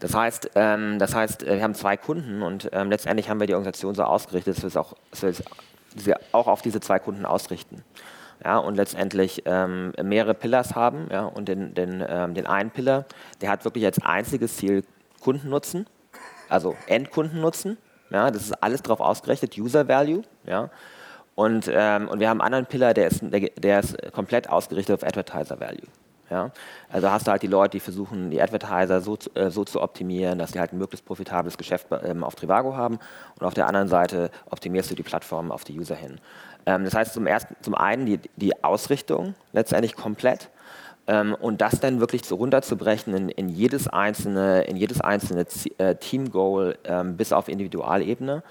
Das 0.00 0.16
heißt, 0.16 0.50
ähm, 0.56 0.98
das 0.98 1.14
heißt, 1.14 1.44
äh, 1.44 1.58
wir 1.58 1.62
haben 1.62 1.74
zwei 1.74 1.96
Kunden 1.96 2.42
und 2.42 2.68
ähm, 2.72 2.90
letztendlich 2.90 3.30
haben 3.30 3.38
wir 3.38 3.46
die 3.46 3.54
Organisation 3.54 3.94
so 3.94 4.02
ausgerichtet, 4.02 4.56
dass 4.56 4.64
wir 4.64 4.68
es 4.68 4.76
auch, 4.76 4.94
dass 5.12 5.22
wir 5.22 5.28
es 5.28 5.44
sie 5.94 6.14
auch 6.32 6.46
auf 6.46 6.62
diese 6.62 6.80
zwei 6.80 6.98
Kunden 6.98 7.24
ausrichten. 7.24 7.82
Ja, 8.44 8.58
und 8.58 8.74
letztendlich 8.74 9.42
ähm, 9.46 9.92
mehrere 10.02 10.34
Pillars 10.34 10.74
haben. 10.74 11.08
Ja, 11.10 11.24
und 11.24 11.48
den, 11.48 11.74
den, 11.74 12.04
ähm, 12.06 12.34
den 12.34 12.46
einen 12.46 12.70
Pillar, 12.70 13.06
der 13.40 13.50
hat 13.50 13.64
wirklich 13.64 13.84
als 13.84 14.02
einziges 14.02 14.56
Ziel 14.56 14.84
Kundennutzen, 15.20 15.86
also 16.48 16.76
Endkundennutzen. 16.86 17.78
Ja, 18.10 18.30
das 18.30 18.42
ist 18.42 18.62
alles 18.62 18.82
darauf 18.82 19.00
ausgerichtet, 19.00 19.56
User 19.56 19.88
Value. 19.88 20.22
Ja. 20.46 20.70
Und, 21.34 21.70
ähm, 21.72 22.08
und 22.08 22.20
wir 22.20 22.28
haben 22.28 22.40
einen 22.40 22.46
anderen 22.46 22.66
Pillar, 22.66 22.94
der 22.94 23.08
ist, 23.08 23.20
der, 23.22 23.40
der 23.40 23.80
ist 23.80 23.96
komplett 24.12 24.48
ausgerichtet 24.48 24.94
auf 24.94 25.08
Advertiser 25.08 25.58
Value. 25.58 25.88
Ja? 26.30 26.50
Also 26.90 27.10
hast 27.10 27.26
du 27.26 27.30
halt 27.30 27.42
die 27.42 27.48
Leute, 27.48 27.72
die 27.72 27.80
versuchen, 27.80 28.30
die 28.30 28.40
Advertiser 28.40 29.00
so, 29.00 29.18
äh, 29.34 29.50
so 29.50 29.64
zu 29.64 29.82
optimieren, 29.82 30.38
dass 30.38 30.52
sie 30.52 30.60
halt 30.60 30.72
ein 30.72 30.78
möglichst 30.78 31.06
profitables 31.06 31.58
Geschäft 31.58 31.86
ähm, 32.04 32.24
auf 32.24 32.34
Trivago 32.34 32.76
haben 32.76 32.98
und 33.38 33.46
auf 33.46 33.54
der 33.54 33.66
anderen 33.66 33.88
Seite 33.88 34.30
optimierst 34.50 34.90
du 34.90 34.94
die 34.94 35.02
Plattform 35.02 35.52
auf 35.52 35.64
die 35.64 35.78
User 35.78 35.94
hin. 35.94 36.18
Ähm, 36.66 36.84
das 36.84 36.94
heißt 36.94 37.12
zum, 37.14 37.26
ersten, 37.26 37.56
zum 37.62 37.74
einen 37.74 38.06
die, 38.06 38.20
die 38.36 38.64
Ausrichtung 38.64 39.34
letztendlich 39.52 39.96
komplett 39.96 40.50
ähm, 41.06 41.34
und 41.38 41.60
das 41.60 41.80
dann 41.80 42.00
wirklich 42.00 42.24
so 42.24 42.36
runterzubrechen 42.36 43.14
in, 43.14 43.28
in, 43.28 43.48
jedes 43.48 43.88
einzelne, 43.88 44.62
in 44.62 44.76
jedes 44.76 45.00
einzelne 45.00 45.46
äh, 45.78 45.94
Team-Goal 45.96 46.78
ähm, 46.84 47.16
bis 47.16 47.32
auf 47.32 47.48
Individualebene. 47.48 48.42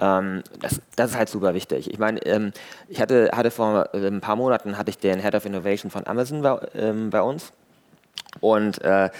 Ähm, 0.00 0.42
das, 0.60 0.80
das, 0.96 1.10
ist 1.10 1.16
halt 1.16 1.28
super 1.28 1.54
wichtig. 1.54 1.90
Ich 1.90 1.98
meine, 1.98 2.20
ähm, 2.26 2.52
ich 2.88 3.00
hatte, 3.00 3.30
hatte 3.32 3.50
vor 3.50 3.88
ein 3.94 4.20
paar 4.20 4.36
Monaten 4.36 4.78
hatte 4.78 4.90
ich 4.90 4.98
den 4.98 5.20
Head 5.20 5.34
of 5.34 5.44
Innovation 5.44 5.90
von 5.90 6.06
Amazon 6.06 6.42
bei, 6.42 6.58
ähm, 6.74 7.10
bei 7.10 7.20
uns 7.20 7.52
und, 8.40 8.80
äh, 8.82 9.10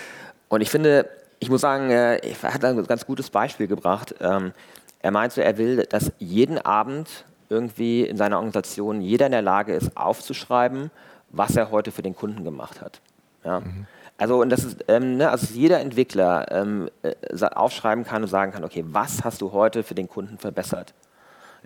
und 0.49 0.61
ich 0.61 0.71
finde, 0.71 1.09
ich 1.39 1.51
muss 1.51 1.63
sagen, 1.63 1.91
äh, 1.91 2.17
er 2.17 2.55
hat 2.55 2.65
ein 2.65 2.85
ganz 2.87 3.07
gutes 3.07 3.31
Beispiel 3.31 3.67
gebracht. 3.67 4.15
Ähm, 4.21 4.53
er 5.01 5.11
meinte, 5.11 5.43
er 5.43 5.59
will, 5.59 5.85
dass 5.89 6.13
jeden 6.19 6.59
Abend 6.59 7.25
irgendwie 7.49 8.05
in 8.05 8.17
seiner 8.17 8.37
Organisation 8.37 9.01
jeder 9.01 9.27
in 9.27 9.33
der 9.33 9.43
Lage 9.43 9.75
ist, 9.75 9.97
aufzuschreiben, 9.97 10.91
was 11.31 11.57
er 11.57 11.71
heute 11.71 11.91
für 11.91 12.03
den 12.03 12.15
Kunden 12.15 12.45
gemacht 12.45 12.81
hat. 12.81 13.01
Ja? 13.45 13.61
Mhm. 13.61 13.87
Also, 14.21 14.43
und 14.43 14.51
das 14.51 14.65
ist, 14.65 14.85
ähm, 14.89 15.17
ne, 15.17 15.31
also 15.31 15.47
jeder 15.55 15.81
Entwickler 15.81 16.53
ähm, 16.53 16.91
äh, 17.03 17.15
aufschreiben 17.43 18.05
kann 18.05 18.21
und 18.23 18.29
sagen 18.29 18.53
kann, 18.53 18.65
okay, 18.65 18.85
was 18.87 19.25
hast 19.25 19.41
du 19.41 19.53
heute 19.53 19.83
für 19.83 19.95
den 19.95 20.11
Kunden 20.11 20.37
verbessert? 20.37 20.93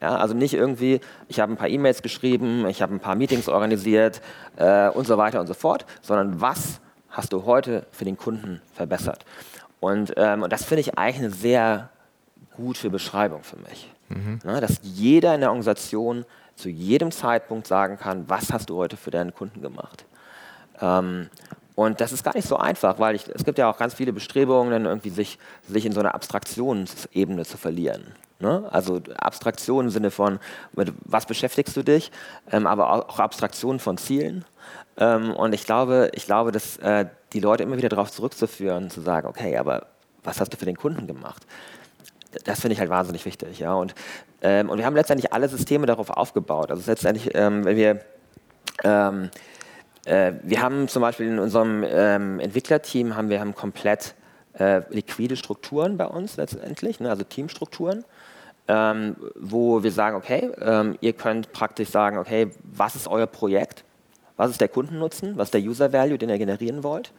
Ja, 0.01 0.17
also 0.19 0.35
nicht 0.35 0.55
irgendwie, 0.55 1.01
ich 1.27 1.40
habe 1.40 1.53
ein 1.53 1.57
paar 1.57 1.69
E-Mails 1.69 2.01
geschrieben, 2.01 2.64
ich 2.69 2.81
habe 2.81 2.95
ein 2.95 3.01
paar 3.01 3.17
Meetings 3.17 3.49
organisiert 3.49 4.21
äh, 4.55 4.88
und 4.88 5.05
so 5.05 5.19
weiter 5.19 5.40
und 5.40 5.49
so 5.49 5.55
fort, 5.55 5.85
sondern 6.01 6.40
was 6.40 6.81
hast 7.11 7.33
du 7.33 7.45
heute 7.45 7.87
für 7.90 8.05
den 8.05 8.17
Kunden 8.17 8.62
verbessert? 8.73 9.25
Und, 9.81 10.14
ähm, 10.17 10.45
und 10.45 10.53
das 10.53 10.64
finde 10.64 10.83
ich 10.83 10.97
eigentlich 10.97 11.25
eine 11.25 11.31
sehr 11.31 11.90
gute 12.57 12.88
Beschreibung 12.88 13.43
für 13.43 13.57
mich. 13.57 13.93
Mhm. 14.11 14.38
Ja, 14.45 14.61
dass 14.61 14.79
jeder 14.83 15.35
in 15.35 15.40
der 15.40 15.51
Organisation 15.51 16.25
zu 16.55 16.69
jedem 16.69 17.11
Zeitpunkt 17.11 17.67
sagen 17.67 17.99
kann, 17.99 18.29
was 18.29 18.53
hast 18.53 18.71
du 18.71 18.77
heute 18.77 18.97
für 18.97 19.11
deinen 19.11 19.35
Kunden 19.35 19.61
gemacht? 19.61 20.05
Ähm, 20.81 21.31
und 21.75 22.01
das 22.01 22.13
ist 22.13 22.23
gar 22.23 22.35
nicht 22.35 22.47
so 22.47 22.57
einfach, 22.57 22.99
weil 22.99 23.17
ich, 23.17 23.29
es 23.29 23.45
gibt 23.45 23.59
ja 23.59 23.71
auch 23.71 23.79
ganz 23.79 23.95
viele 23.95 24.13
Bestrebungen, 24.13 24.71
dann 24.71 24.87
irgendwie 24.87 25.11
sich, 25.11 25.39
sich 25.69 25.85
in 25.87 25.93
so 25.93 26.01
einer 26.01 26.15
Abstraktionsebene 26.15 27.45
zu 27.45 27.57
verlieren. 27.57 28.15
Ne? 28.39 28.69
Also 28.71 29.01
Abstraktion 29.17 29.87
im 29.87 29.91
Sinne 29.91 30.11
von, 30.11 30.39
mit 30.73 30.93
was 31.05 31.27
beschäftigst 31.27 31.77
du 31.77 31.83
dich, 31.83 32.13
ähm, 32.53 32.67
aber 32.67 32.93
auch 32.93 33.19
Abstraktion 33.19 33.81
von 33.81 33.99
Zielen. 33.99 34.45
Ähm, 34.97 35.33
und 35.35 35.53
ich 35.53 35.65
glaube, 35.65 36.11
ich 36.15 36.27
glaube, 36.27 36.53
dass 36.53 36.77
äh, 36.79 37.07
die 37.33 37.41
Leute 37.41 37.65
immer 37.65 37.77
wieder 37.77 37.89
darauf 37.89 38.13
zurückzuführen, 38.13 38.91
zu 38.91 39.01
sagen, 39.01 39.27
okay, 39.27 39.57
aber 39.57 39.87
was 40.23 40.41
hast 40.41 40.53
du 40.53 40.57
für 40.57 40.67
den 40.67 40.77
Kunden 40.77 41.07
gemacht? 41.07 41.45
das 42.45 42.61
finde 42.61 42.75
ich 42.75 42.81
halt 42.81 42.91
wahnsinnig 42.91 43.25
wichtig. 43.25 43.59
Ja? 43.59 43.75
Und, 43.75 43.95
ähm, 44.43 44.69
und 44.69 44.79
wir 44.79 44.87
haben 44.87 44.97
letztendlich 44.97 45.33
alle 45.33 45.49
Systeme 45.49 45.87
darauf 45.87 46.11
aufgebaut. 46.11 46.71
Also 46.71 46.91
letztendlich, 46.91 47.31
ähm, 47.35 47.65
wenn 47.65 47.77
wir 47.77 48.01
ähm, 48.83 49.31
äh, 50.07 50.33
wir 50.43 50.62
haben 50.62 50.88
zum 50.88 51.03
Beispiel 51.03 51.27
in 51.27 51.38
unserem 51.38 51.85
ähm, 51.87 52.40
Entwicklerteam 52.40 53.17
haben 53.17 53.29
wir 53.29 53.40
haben 53.40 53.55
komplett 53.55 54.14
äh, 54.59 54.83
liquide 54.90 55.37
Strukturen 55.37 55.97
bei 55.97 56.07
uns 56.07 56.37
letztendlich, 56.37 57.01
ne, 57.01 57.11
also 57.11 57.25
Teamstrukturen, 57.25 58.05
ähm, 58.69 59.17
wo 59.35 59.83
wir 59.83 59.93
sagen, 59.93 60.17
okay, 60.17 60.51
ähm, 60.61 60.97
ihr 61.01 61.12
könnt 61.12 61.53
praktisch 61.53 61.90
sagen, 61.90 62.19
okay, 62.19 62.51
was 62.62 62.95
ist 62.95 63.09
euer 63.09 63.27
Projekt? 63.27 63.85
Was 64.37 64.51
ist 64.51 64.61
der 64.61 64.69
Kundennutzen? 64.69 65.37
Was 65.37 65.49
ist 65.49 65.55
der 65.55 65.62
User 65.62 65.93
Value, 65.93 66.19
den 66.19 66.29
ihr 66.29 66.38
generieren 66.38 66.83
wollt? 66.83 67.12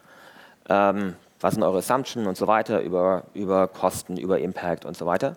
Ähm, 0.70 1.16
was 1.40 1.54
sind 1.54 1.64
eure 1.64 1.80
Assumptions 1.80 2.28
und 2.28 2.38
so 2.38 2.48
weiter 2.48 2.82
über, 2.82 3.24
über 3.34 3.68
Kosten, 3.68 4.18
über 4.18 4.40
Impact 4.40 4.86
und 4.86 4.98
so 4.98 5.06
weiter? 5.06 5.36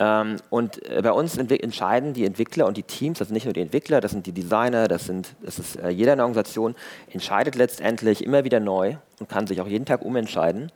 Ähm, 0.00 0.36
und 0.48 0.82
äh, 0.88 1.02
bei 1.02 1.12
uns 1.12 1.36
entscheiden 1.36 2.14
die 2.14 2.24
Entwickler 2.24 2.66
und 2.66 2.78
die 2.78 2.82
Teams, 2.82 3.18
das 3.18 3.28
sind 3.28 3.34
nicht 3.34 3.44
nur 3.44 3.52
die 3.52 3.60
Entwickler, 3.60 4.00
das 4.00 4.12
sind 4.12 4.26
die 4.26 4.32
Designer, 4.32 4.88
das, 4.88 5.04
sind, 5.04 5.34
das 5.42 5.58
ist 5.58 5.76
äh, 5.76 5.90
jeder 5.90 6.12
in 6.12 6.18
der 6.18 6.24
Organisation, 6.24 6.74
entscheidet 7.12 7.54
letztendlich 7.54 8.24
immer 8.24 8.42
wieder 8.42 8.60
neu 8.60 8.96
und 9.20 9.28
kann 9.28 9.46
sich 9.46 9.60
auch 9.60 9.66
jeden 9.66 9.84
Tag 9.84 10.02
umentscheiden, 10.02 10.72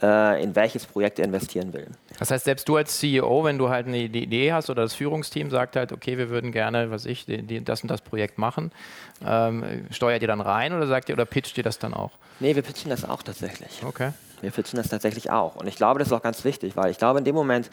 äh, 0.00 0.40
in 0.40 0.54
welches 0.54 0.86
Projekt 0.86 1.18
er 1.18 1.24
investieren 1.24 1.72
will. 1.72 1.88
Das 2.20 2.30
heißt, 2.30 2.44
selbst 2.44 2.68
du 2.68 2.76
als 2.76 2.96
CEO, 2.96 3.42
wenn 3.42 3.58
du 3.58 3.70
halt 3.70 3.88
eine 3.88 3.98
Idee 3.98 4.52
hast 4.52 4.70
oder 4.70 4.82
das 4.82 4.94
Führungsteam 4.94 5.50
sagt 5.50 5.74
halt, 5.74 5.90
okay, 5.90 6.16
wir 6.16 6.30
würden 6.30 6.52
gerne, 6.52 6.92
was 6.92 7.06
ich, 7.06 7.26
das 7.26 7.82
und 7.82 7.90
das 7.90 8.02
Projekt 8.02 8.38
machen, 8.38 8.70
ähm, 9.26 9.64
steuert 9.90 10.22
ihr 10.22 10.28
dann 10.28 10.40
rein 10.40 10.72
oder 10.72 10.86
sagt 10.86 11.08
ihr 11.08 11.16
oder 11.16 11.24
pitcht 11.24 11.58
ihr 11.58 11.64
das 11.64 11.80
dann 11.80 11.92
auch? 11.92 12.12
Nee, 12.38 12.54
wir 12.54 12.62
pitchen 12.62 12.90
das 12.90 13.04
auch 13.04 13.24
tatsächlich. 13.24 13.82
Okay. 13.84 14.12
Wir 14.40 14.50
pitchen 14.50 14.78
das 14.78 14.88
tatsächlich 14.88 15.30
auch. 15.30 15.56
Und 15.56 15.66
ich 15.66 15.76
glaube, 15.76 15.98
das 15.98 16.08
ist 16.08 16.12
auch 16.12 16.22
ganz 16.22 16.44
wichtig, 16.44 16.76
weil 16.76 16.90
ich 16.90 16.98
glaube, 16.98 17.18
in 17.18 17.24
dem 17.24 17.34
Moment, 17.34 17.70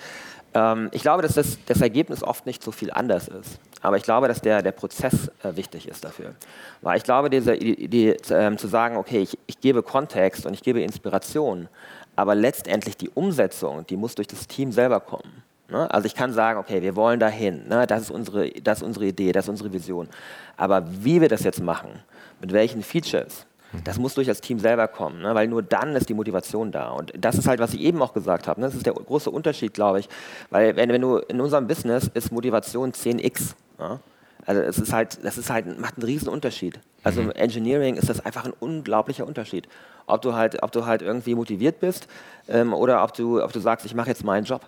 ähm, 0.54 0.90
ich 0.92 1.02
glaube, 1.02 1.22
dass 1.22 1.34
das, 1.34 1.58
das 1.66 1.82
Ergebnis 1.82 2.24
oft 2.24 2.46
nicht 2.46 2.64
so 2.64 2.72
viel 2.72 2.92
anders 2.92 3.28
ist. 3.28 3.60
Aber 3.82 3.98
ich 3.98 4.04
glaube, 4.04 4.28
dass 4.28 4.42
der, 4.42 4.62
der 4.62 4.72
Prozess 4.72 5.32
äh, 5.44 5.56
wichtig 5.56 5.88
ist 5.88 6.04
dafür. 6.04 6.34
Weil 6.82 6.98
ich 6.98 7.04
glaube, 7.04 7.30
diese 7.30 7.56
Idee 7.56 8.12
äh, 8.30 8.56
zu 8.56 8.68
sagen, 8.68 8.98
okay, 8.98 9.20
ich, 9.20 9.38
ich 9.48 9.60
gebe 9.60 9.84
Kontext 9.84 10.46
und 10.46 10.54
ich 10.54 10.62
gebe 10.62 10.82
Inspiration, 10.82 11.70
aber 12.16 12.36
letztendlich 12.36 12.98
die 12.98 13.10
Umsetzung, 13.10 13.86
die 13.88 13.98
muss 13.98 14.16
durch 14.16 14.28
das 14.28 14.48
Team 14.48 14.72
selber 14.72 15.00
kommen. 15.00 15.44
Ne? 15.70 15.90
Also 15.92 16.06
ich 16.06 16.16
kann 16.16 16.34
sagen, 16.34 16.60
okay, 16.60 16.82
wir 16.82 16.96
wollen 16.96 17.20
dahin, 17.20 17.68
ne? 17.68 17.86
das, 17.86 18.04
ist 18.04 18.12
unsere, 18.12 18.50
das 18.50 18.80
ist 18.80 18.84
unsere 18.84 19.06
Idee, 19.06 19.32
das 19.32 19.46
ist 19.46 19.50
unsere 19.50 19.72
Vision. 19.72 20.08
Aber 20.56 20.84
wie 21.04 21.22
wir 21.22 21.30
das 21.30 21.44
jetzt 21.44 21.62
machen, 21.62 21.92
mit 22.40 22.54
welchen 22.54 22.84
Features, 22.84 23.46
das 23.84 24.00
muss 24.00 24.16
durch 24.16 24.28
das 24.28 24.42
Team 24.42 24.60
selber 24.60 24.88
kommen, 24.88 25.22
ne? 25.22 25.36
weil 25.36 25.48
nur 25.48 25.62
dann 25.62 25.96
ist 25.96 26.10
die 26.10 26.14
Motivation 26.14 26.72
da. 26.72 26.90
Und 26.92 27.14
das 27.18 27.38
ist 27.38 27.48
halt, 27.48 27.60
was 27.60 27.74
ich 27.74 27.82
eben 27.82 28.02
auch 28.02 28.14
gesagt 28.14 28.48
habe. 28.48 28.62
Ne? 28.62 28.68
Das 28.68 28.76
ist 28.76 28.86
der 28.86 28.94
große 28.94 29.30
Unterschied, 29.30 29.74
glaube 29.74 30.00
ich. 30.00 30.10
Weil 30.50 30.76
wenn, 30.76 30.90
wenn 30.90 31.02
du 31.02 31.18
in 31.18 31.42
unserem 31.42 31.68
Business 31.68 32.10
ist 32.14 32.32
Motivation 32.32 32.92
10x. 32.92 33.56
Ne? 33.78 34.00
Also 34.46 34.62
es 34.62 34.80
ist 34.80 34.94
halt, 34.94 35.24
das 35.24 35.38
ist 35.38 35.50
halt, 35.50 35.80
macht 35.80 35.98
einen 35.98 36.06
riesen 36.06 36.30
Unterschied. 36.30 36.80
Also 37.04 37.22
im 37.22 37.32
Engineering 37.32 37.96
ist 37.96 38.10
das 38.10 38.26
einfach 38.26 38.46
ein 38.46 38.54
unglaublicher 38.60 39.28
Unterschied 39.28 39.68
ob 40.08 40.22
du 40.22 40.34
halt, 40.34 40.64
ob 40.64 40.72
du 40.72 40.86
halt 40.86 41.02
irgendwie 41.02 41.36
motiviert 41.36 41.80
bist 41.80 42.08
ähm, 42.48 42.74
oder 42.74 43.04
ob 43.04 43.14
du, 43.14 43.44
ob 43.44 43.54
du 43.54 43.60
sagst, 43.60 43.86
ich 43.86 43.94
mache 43.94 44.10
jetzt 44.10 44.24
meinen 44.24 44.46
Job. 44.46 44.62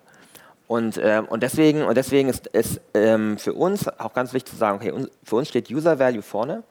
Und, 0.67 0.99
ähm, 1.01 1.25
und 1.25 1.41
deswegen, 1.41 1.81
und 1.83 1.97
deswegen 1.97 2.29
ist 2.29 2.49
es 2.53 2.79
ähm, 2.93 3.39
für 3.39 3.53
uns 3.53 3.87
auch 3.87 4.13
ganz 4.13 4.33
wichtig 4.33 4.51
zu 4.51 4.57
sagen, 4.57 4.77
okay, 4.77 4.93
für 5.23 5.37
uns 5.37 5.47
steht 5.47 5.71
User 5.71 5.97
Value 5.97 6.21
vorne 6.21 6.63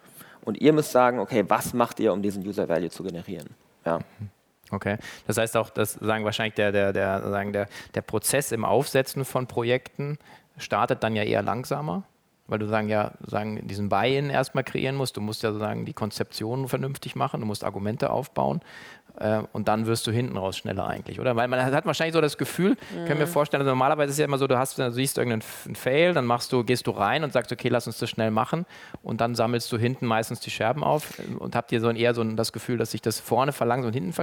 und 0.49 0.61
ihr 0.61 0.73
müsst 0.73 0.93
sagen, 0.93 1.19
okay, 1.19 1.45
was 1.47 1.75
macht 1.75 2.01
ihr, 2.01 2.13
um 2.13 2.23
diesen 2.23 2.47
User 2.47 2.69
Value 2.69 2.89
zu 2.89 3.03
generieren? 3.03 3.49
Ja. 3.85 3.99
Okay, 4.71 4.97
das 5.27 5.37
heißt 5.37 5.57
auch, 5.57 5.71
dass 5.71 5.93
sagen 5.93 6.25
wahrscheinlich 6.25 6.55
der, 6.55 6.73
der, 6.73 6.93
der, 6.93 7.21
sagen 7.29 7.53
der, 7.53 7.69
der 7.95 8.03
Prozess 8.03 8.51
im 8.53 8.65
Aufsetzen 8.65 9.25
von 9.25 9.47
Projekten 9.47 10.19
startet 10.57 11.03
dann 11.03 11.15
ja 11.15 11.23
eher 11.23 11.43
langsamer 11.43 12.05
weil 12.49 12.59
du 12.59 12.67
sagen 12.67 12.89
ja 12.89 13.13
sagen 13.21 13.69
diesen 13.69 13.91
Buy-in 13.91 14.31
erstmal 14.31 14.65
kreieren 14.65 14.97
musst. 14.97 15.17
Du 15.17 15.21
musst 15.21 15.43
ja 15.43 15.53
sagen 15.53 15.85
die 15.85 15.93
Konzeption 15.93 16.67
vernünftig 16.67 17.15
machen, 17.15 17.41
du 17.41 17.47
musst 17.47 17.63
Argumente 17.63 18.11
aufbauen 18.11 18.61
äh, 19.21 19.41
und 19.53 19.69
dann 19.69 19.87
wirst 19.87 20.07
du 20.07 20.11
hinten 20.11 20.37
raus 20.37 20.57
schneller 20.57 20.87
eigentlich, 20.87 21.21
oder? 21.21 21.37
Weil 21.37 21.49
man 21.49 21.65
hat 21.65 21.87
wahrscheinlich 21.87 22.15
so 22.15 22.21
das 22.21 22.39
Gefühl, 22.39 22.71
mhm. 22.71 23.07
können 23.07 23.21
wir 23.21 23.27
vorstellen, 23.27 23.61
also 23.61 23.71
normalerweise 23.71 24.11
ist 24.11 24.15
es 24.15 24.19
ja 24.19 24.25
immer 24.25 24.39
so, 24.39 24.47
du 24.47 24.59
hast, 24.59 24.79
du 24.79 24.93
siehst 24.93 25.19
irgendeinen 25.19 25.43
Fail, 25.77 26.15
dann 26.15 26.27
machst 26.27 26.53
du, 26.53 26.65
gehst 26.65 26.87
du 26.87 26.91
rein 26.93 27.25
und 27.25 27.33
sagst, 27.33 27.53
okay, 27.53 27.69
lass 27.69 27.87
uns 27.87 27.99
das 27.99 28.11
schnell 28.11 28.31
machen 28.31 28.67
und 29.03 29.21
dann 29.21 29.35
sammelst 29.35 29.71
du 29.73 29.79
hinten 29.79 30.07
meistens 30.07 30.41
die 30.41 30.51
Scherben 30.51 30.85
auf 30.85 31.13
und 31.39 31.57
habt 31.57 31.73
ihr 31.73 31.81
so 31.81 31.89
ein, 31.89 31.97
eher 31.97 32.15
so 32.15 32.23
ein, 32.23 32.37
das 32.37 32.53
Gefühl, 32.53 32.79
dass 32.79 32.93
sich 32.93 33.03
das 33.03 33.21
vorne 33.21 33.53
verlangsamt 33.53 33.95
und 33.95 34.03
hinten 34.03 34.15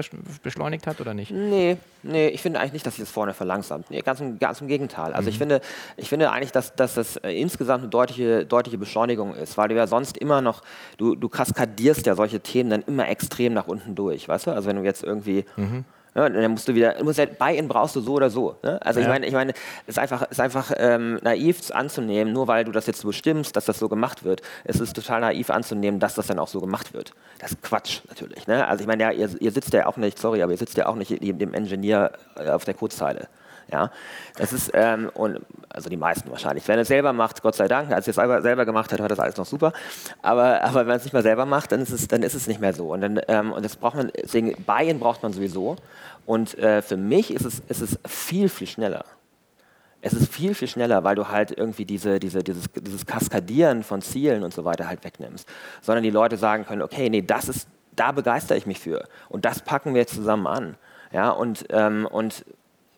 beschleunigt 0.44 0.88
hat 0.88 1.02
oder 1.02 1.14
nicht? 1.14 1.32
Nee, 1.32 1.78
nee, 2.04 2.28
ich 2.28 2.42
finde 2.42 2.60
eigentlich 2.60 2.74
nicht, 2.74 2.86
dass 2.86 2.96
sich 2.96 3.04
das 3.04 3.12
vorne 3.12 3.34
verlangsamt. 3.34 3.90
Nee, 3.92 4.02
ganz, 4.02 4.20
im, 4.20 4.40
ganz 4.40 4.62
im 4.62 4.68
Gegenteil. 4.68 5.14
Also 5.14 5.24
mhm. 5.24 5.30
ich, 5.30 5.38
finde, 5.38 5.62
ich 5.98 6.10
finde 6.10 6.32
eigentlich, 6.32 6.52
dass, 6.52 6.76
dass 6.76 6.96
das 6.96 7.18
äh, 7.18 7.32
insgesamt 7.32 7.84
eine 7.84 7.90
deutliche, 7.90 8.46
deutliche 8.46 8.78
Beschleunigung 8.78 9.36
ist, 9.36 9.58
weil 9.58 9.70
du 9.70 9.76
ja 9.76 9.88
sonst 9.88 10.18
immer 10.18 10.42
noch, 10.42 10.62
du, 10.98 11.16
du 11.16 11.30
kaskadierst 11.30 12.06
ja 12.06 12.16
solche 12.16 12.40
Themen 12.40 12.70
dann 12.70 12.84
immer 12.84 13.08
extrem 13.10 13.54
nach 13.54 13.68
unten 13.68 13.96
durch, 13.96 14.28
weißt 14.28 14.48
du? 14.48 14.52
Also 14.52 14.68
wenn 14.68 14.78
du 14.78 14.84
jetzt 14.86 15.04
irgendwie. 15.04 15.46
Mhm. 15.58 15.86
Ja, 16.16 16.30
dann 16.30 16.52
musst 16.52 16.66
du 16.66 16.74
wieder, 16.74 17.04
musst 17.04 17.20
halt 17.20 17.38
Buy-in 17.38 17.68
brauchst 17.68 17.98
du 17.98 18.00
so 18.00 18.14
oder 18.14 18.30
so. 18.30 18.56
Ne? 18.64 18.82
Also 18.82 19.02
ja. 19.02 19.06
ich 19.06 19.12
meine, 19.12 19.26
ich 19.26 19.34
meine, 19.34 19.52
es 19.86 19.96
ist 19.96 20.00
einfach, 20.00 20.32
ist 20.32 20.40
einfach 20.40 20.72
ähm, 20.78 21.20
naiv 21.22 21.72
anzunehmen, 21.72 22.32
nur 22.32 22.48
weil 22.48 22.64
du 22.64 22.72
das 22.72 22.88
jetzt 22.88 23.02
so 23.02 23.10
bestimmst, 23.10 23.58
dass 23.58 23.66
das 23.66 23.80
so 23.80 23.90
gemacht 23.90 24.24
wird. 24.24 24.42
Es 24.64 24.80
ist 24.80 24.96
total 24.96 25.20
naiv 25.20 25.50
anzunehmen, 25.50 26.00
dass 26.00 26.16
das 26.16 26.28
dann 26.28 26.40
auch 26.40 26.48
so 26.48 26.62
gemacht 26.62 26.94
wird. 26.94 27.12
Das 27.40 27.52
ist 27.52 27.62
Quatsch 27.62 28.00
natürlich. 28.08 28.48
Ne? 28.48 28.66
Also 28.66 28.82
ich 28.82 28.88
meine, 28.88 29.04
ja, 29.04 29.12
ihr, 29.12 29.30
ihr, 29.42 29.52
sitzt 29.52 29.74
ja 29.74 29.88
auch 29.88 29.98
nicht, 29.98 30.18
sorry, 30.18 30.42
aber 30.42 30.54
ihr 30.54 30.58
sitzt 30.58 30.78
ja 30.78 30.86
auch 30.86 30.96
nicht 30.96 31.12
neben 31.22 31.38
dem 31.38 31.54
Ingenieur 31.54 32.14
äh, 32.38 32.50
auf 32.50 32.64
der 32.64 32.76
Codezeile. 32.76 33.28
Ja, 33.72 33.90
das 34.38 34.54
ist, 34.54 34.72
ähm, 34.76 35.10
und, 35.16 35.40
also 35.70 35.90
die 35.90 35.98
meisten 35.98 36.30
wahrscheinlich. 36.30 36.68
Wenn 36.68 36.78
er 36.78 36.84
es 36.84 36.88
selber 36.88 37.14
macht, 37.14 37.42
Gott 37.42 37.56
sei 37.56 37.68
Dank, 37.68 37.92
als 37.92 38.08
er 38.08 38.12
es 38.12 38.16
selber, 38.16 38.42
selber 38.42 38.66
gemacht 38.66 38.92
hat, 38.92 39.00
war 39.00 39.08
das 39.08 39.20
alles 39.20 39.38
noch 39.38 39.46
super. 39.46 39.74
Aber, 40.22 40.62
aber 40.64 40.82
wenn 40.82 40.88
man 40.88 40.98
es 40.98 41.04
nicht 41.04 41.14
mehr 41.14 41.24
selber 41.24 41.46
macht, 41.46 41.72
dann 41.72 41.82
ist 41.82 41.92
es, 41.92 42.08
dann 42.08 42.22
ist 42.22 42.36
es 42.36 42.48
nicht 42.48 42.62
mehr 42.62 42.74
so. 42.74 42.94
Und, 42.94 43.02
dann, 43.02 43.20
ähm, 43.28 43.52
und 43.52 43.66
das 43.66 43.76
braucht 43.76 43.96
man, 43.96 44.12
deswegen, 44.16 44.56
Buy-in 44.66 45.00
braucht 45.00 45.24
man 45.24 45.34
sowieso. 45.34 45.78
Und 46.26 46.58
äh, 46.60 46.82
für 46.82 46.98
mich 46.98 47.34
ist 47.34 47.46
es, 47.46 47.62
ist 47.68 47.82
es 47.82 48.00
viel, 48.08 48.50
viel 48.50 48.68
schneller. 48.68 49.06
Es 50.02 50.14
ist 50.14 50.32
viel, 50.32 50.54
viel 50.54 50.68
schneller, 50.68 51.04
weil 51.04 51.16
du 51.16 51.30
halt 51.30 51.50
irgendwie 51.58 51.86
diese, 51.86 52.20
diese, 52.20 52.44
dieses, 52.44 52.66
dieses 52.72 53.08
Kaskadieren 53.08 53.82
von 53.82 54.04
Zielen 54.04 54.44
und 54.44 54.54
so 54.54 54.64
weiter 54.64 54.88
halt 54.88 55.04
wegnimmst. 55.04 55.48
Sondern 55.82 56.04
die 56.04 56.12
Leute 56.12 56.38
sagen 56.38 56.66
können, 56.66 56.84
okay, 56.84 57.10
nee, 57.10 57.24
das 57.24 57.50
ist, 57.50 57.68
da 57.96 58.12
begeistere 58.12 58.58
ich 58.58 58.68
mich 58.68 58.80
für. 58.80 59.08
Und 59.30 59.46
das 59.46 59.62
packen 59.62 59.96
wir 59.96 60.02
jetzt 60.02 60.14
zusammen 60.14 60.46
an. 60.46 60.78
Ja, 61.12 61.32
und, 61.32 61.66
ähm, 61.70 62.06
und 62.06 62.46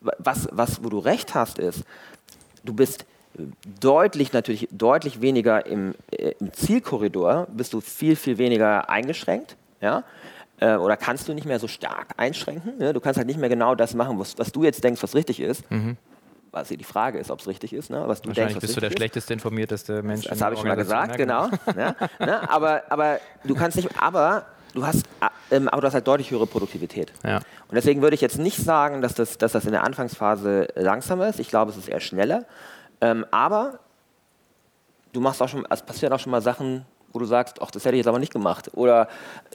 was, 0.01 0.47
was, 0.51 0.83
wo 0.83 0.89
du 0.89 0.99
recht 0.99 1.35
hast, 1.35 1.59
ist, 1.59 1.83
du 2.63 2.73
bist 2.73 3.05
deutlich 3.79 4.33
natürlich 4.33 4.67
deutlich 4.71 5.21
weniger 5.21 5.65
im, 5.65 5.95
äh, 6.11 6.33
im 6.39 6.53
Zielkorridor, 6.53 7.47
bist 7.51 7.73
du 7.73 7.81
viel, 7.81 8.15
viel 8.15 8.37
weniger 8.37 8.89
eingeschränkt. 8.89 9.55
Ja? 9.81 10.03
Äh, 10.59 10.75
oder 10.75 10.97
kannst 10.97 11.27
du 11.27 11.33
nicht 11.33 11.45
mehr 11.45 11.59
so 11.59 11.67
stark 11.67 12.07
einschränken. 12.17 12.77
Ne? 12.77 12.93
Du 12.93 12.99
kannst 12.99 13.17
halt 13.17 13.27
nicht 13.27 13.39
mehr 13.39 13.49
genau 13.49 13.75
das 13.75 13.93
machen, 13.93 14.17
was, 14.19 14.37
was 14.37 14.51
du 14.51 14.63
jetzt 14.63 14.83
denkst, 14.83 15.03
was 15.03 15.15
richtig 15.15 15.39
ist. 15.39 15.69
Mhm. 15.69 15.97
Was 16.51 16.69
die 16.69 16.83
Frage 16.83 17.19
ist, 17.19 17.29
ob 17.29 17.39
es 17.41 17.47
richtig 17.47 17.73
ist, 17.73 17.89
ne? 17.89 18.03
was 18.07 18.21
du 18.21 18.29
Wahrscheinlich 18.29 18.53
denkst, 18.53 18.61
bist 18.61 18.75
du 18.77 18.79
der 18.79 18.89
ist. 18.89 18.97
schlechteste 18.97 19.33
informierteste 19.33 20.01
Mensch. 20.01 20.23
Das, 20.23 20.31
das 20.31 20.41
habe 20.41 20.55
ich 20.55 20.59
schon 20.59 20.69
mal 20.69 20.75
gesagt, 20.75 21.17
genau. 21.17 21.49
ja, 21.77 21.95
ne? 22.19 22.49
aber, 22.49 22.83
aber 22.89 23.19
du 23.43 23.53
kannst 23.53 23.75
nicht, 23.75 23.89
aber 24.01 24.45
du 24.73 24.85
hast, 24.85 25.03
ähm, 25.51 25.67
aber 25.67 25.81
du 25.81 25.87
hast 25.87 25.93
halt 25.93 26.07
deutlich 26.07 26.31
höhere 26.31 26.47
Produktivität. 26.47 27.11
Ja. 27.23 27.37
Und 27.37 27.75
deswegen 27.75 28.01
würde 28.01 28.15
ich 28.15 28.21
jetzt 28.21 28.37
nicht 28.37 28.57
sagen, 28.57 29.01
dass 29.01 29.13
das, 29.13 29.37
dass 29.37 29.51
das 29.51 29.65
in 29.65 29.71
der 29.71 29.83
Anfangsphase 29.83 30.67
langsamer 30.75 31.27
ist. 31.27 31.39
Ich 31.39 31.49
glaube, 31.49 31.71
es 31.71 31.77
ist 31.77 31.89
eher 31.89 31.99
schneller. 31.99 32.45
Ähm, 33.01 33.25
aber 33.31 33.79
du 35.13 35.21
machst 35.21 35.41
auch 35.41 35.49
schon, 35.49 35.65
es 35.69 35.81
passieren 35.81 36.13
auch 36.13 36.19
schon 36.19 36.31
mal 36.31 36.41
Sachen, 36.41 36.85
wo 37.13 37.19
du 37.19 37.25
sagst, 37.25 37.61
ach, 37.61 37.71
das 37.71 37.83
hätte 37.85 37.95
ich 37.95 37.99
jetzt 37.99 38.07
aber 38.07 38.19
nicht 38.19 38.33
gemacht. 38.33 38.69
Oder 38.73 39.07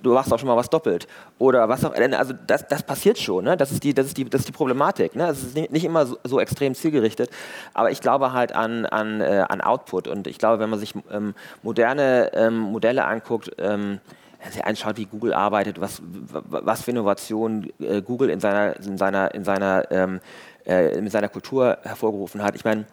du 0.03 0.15
machst 0.15 0.33
auch 0.33 0.39
schon 0.39 0.49
mal 0.49 0.57
was 0.57 0.71
doppelt. 0.71 1.07
Oder 1.39 1.69
was 1.69 1.85
auch 1.85 1.95
Also 1.95 2.35
das, 2.47 2.67
das 2.67 2.83
passiert 2.83 3.19
schon. 3.19 3.45
Ne? 3.45 3.57
Das, 3.57 3.71
ist 3.71 3.85
die, 3.85 3.95
das, 3.95 4.07
ist 4.07 4.17
die, 4.17 4.29
das 4.29 4.41
ist 4.41 4.49
die 4.49 4.53
Problematik. 4.53 5.15
Ne? 5.15 5.29
Es 5.29 5.43
ist 5.43 5.55
nicht, 5.55 5.71
nicht 5.71 5.85
immer 5.85 6.07
so, 6.07 6.19
so, 6.25 6.41
extrem 6.41 6.75
zielgerichtet. 6.75 7.31
Aber 7.75 7.91
ich 7.91 8.01
glaube 8.01 8.33
halt 8.33 8.53
an, 8.53 8.87
an, 8.87 9.21
äh, 9.21 9.45
an 9.49 9.61
Output. 9.61 10.09
Und 10.09 10.27
ich 10.27 10.39
glaube, 10.39 10.59
wenn 10.59 10.71
man 10.71 10.79
sich 10.79 10.95
ähm, 11.11 11.35
moderne 11.63 12.33
ähm, 12.35 12.59
Modelle 12.59 13.05
anguckt, 13.05 13.53
ähm, 13.59 14.01
sich 14.51 14.65
anschaut, 14.65 14.97
wie 14.97 15.07
Google 15.07 15.33
arbeitet, 15.33 15.81
was, 15.81 16.03
was 16.03 16.83
für 16.83 16.91
Innovationen 16.91 17.73
äh, 17.81 18.03
Google 18.03 18.31
in 18.31 18.41
seiner, 18.41 18.77
in 18.77 18.99
seiner, 18.99 19.35
in 19.35 19.45
seiner, 19.45 19.91
ähm, 19.91 20.21
äh, 20.67 21.01
mit 21.01 21.13
seiner 21.13 21.29
Kultur 21.29 21.79
hervorgerufen 21.83 22.43
hat. 22.43 22.57
Ich 22.57 22.65
meine, 22.65 22.87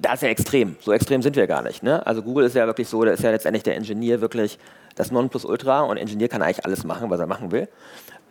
da 0.00 0.12
ist 0.12 0.22
ja 0.22 0.28
extrem. 0.28 0.76
So 0.80 0.92
extrem 0.92 1.22
sind 1.22 1.36
wir 1.36 1.46
gar 1.46 1.62
nicht. 1.62 1.82
Ne? 1.82 2.06
Also 2.06 2.22
Google 2.22 2.46
ist 2.46 2.54
ja 2.54 2.66
wirklich 2.66 2.88
so, 2.88 3.04
da 3.04 3.10
ist 3.12 3.22
ja 3.22 3.30
letztendlich 3.30 3.64
der 3.64 3.74
Ingenieur 3.74 4.20
wirklich 4.20 4.58
das 4.94 5.10
Nonplusultra 5.10 5.80
und 5.80 5.96
Ingenieur 5.96 6.28
kann 6.28 6.42
eigentlich 6.42 6.64
alles 6.64 6.84
machen, 6.84 7.10
was 7.10 7.20
er 7.20 7.26
machen 7.26 7.50
will. 7.50 7.68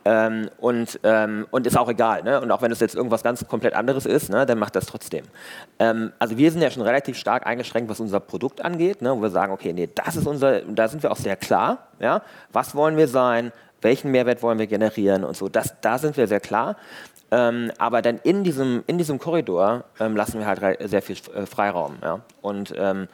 Ähm, 0.08 0.48
und, 0.58 1.00
ähm, 1.02 1.48
und 1.50 1.66
ist 1.66 1.76
auch 1.76 1.88
egal. 1.88 2.22
Ne? 2.22 2.40
Und 2.40 2.52
auch 2.52 2.62
wenn 2.62 2.70
es 2.70 2.78
jetzt 2.78 2.94
irgendwas 2.94 3.24
ganz 3.24 3.44
komplett 3.48 3.74
anderes 3.74 4.06
ist, 4.06 4.30
ne, 4.30 4.46
dann 4.46 4.56
macht 4.56 4.76
das 4.76 4.86
trotzdem. 4.86 5.24
Ähm, 5.80 6.12
also 6.20 6.38
wir 6.38 6.52
sind 6.52 6.62
ja 6.62 6.70
schon 6.70 6.84
relativ 6.84 7.18
stark 7.18 7.44
eingeschränkt, 7.44 7.90
was 7.90 7.98
unser 7.98 8.20
Produkt 8.20 8.64
angeht, 8.64 9.02
ne, 9.02 9.10
wo 9.10 9.20
wir 9.20 9.30
sagen, 9.30 9.52
okay, 9.52 9.72
nee, 9.72 9.88
das 9.92 10.14
ist 10.14 10.28
unser, 10.28 10.60
da 10.60 10.86
sind 10.86 11.02
wir 11.02 11.10
auch 11.10 11.16
sehr 11.16 11.34
klar. 11.34 11.88
Ja? 11.98 12.22
Was 12.52 12.76
wollen 12.76 12.96
wir 12.96 13.08
sein? 13.08 13.50
Welchen 13.82 14.12
Mehrwert 14.12 14.44
wollen 14.44 14.60
wir 14.60 14.68
generieren 14.68 15.24
und 15.24 15.36
so? 15.36 15.48
Das, 15.48 15.74
da 15.80 15.98
sind 15.98 16.16
wir 16.16 16.28
sehr 16.28 16.38
klar. 16.38 16.76
Ähm, 17.32 17.72
aber 17.78 18.00
dann 18.00 18.18
in 18.22 18.44
diesem, 18.44 18.84
in 18.86 18.98
diesem 18.98 19.18
Korridor 19.18 19.86
ähm, 19.98 20.14
lassen 20.14 20.38
wir 20.38 20.46
halt 20.46 20.88
sehr 20.88 21.02
viel 21.02 21.16
äh, 21.34 21.46
Freiraum. 21.46 21.96
Ja? 22.00 22.20
Und, 22.42 22.72
ähm, 22.76 23.08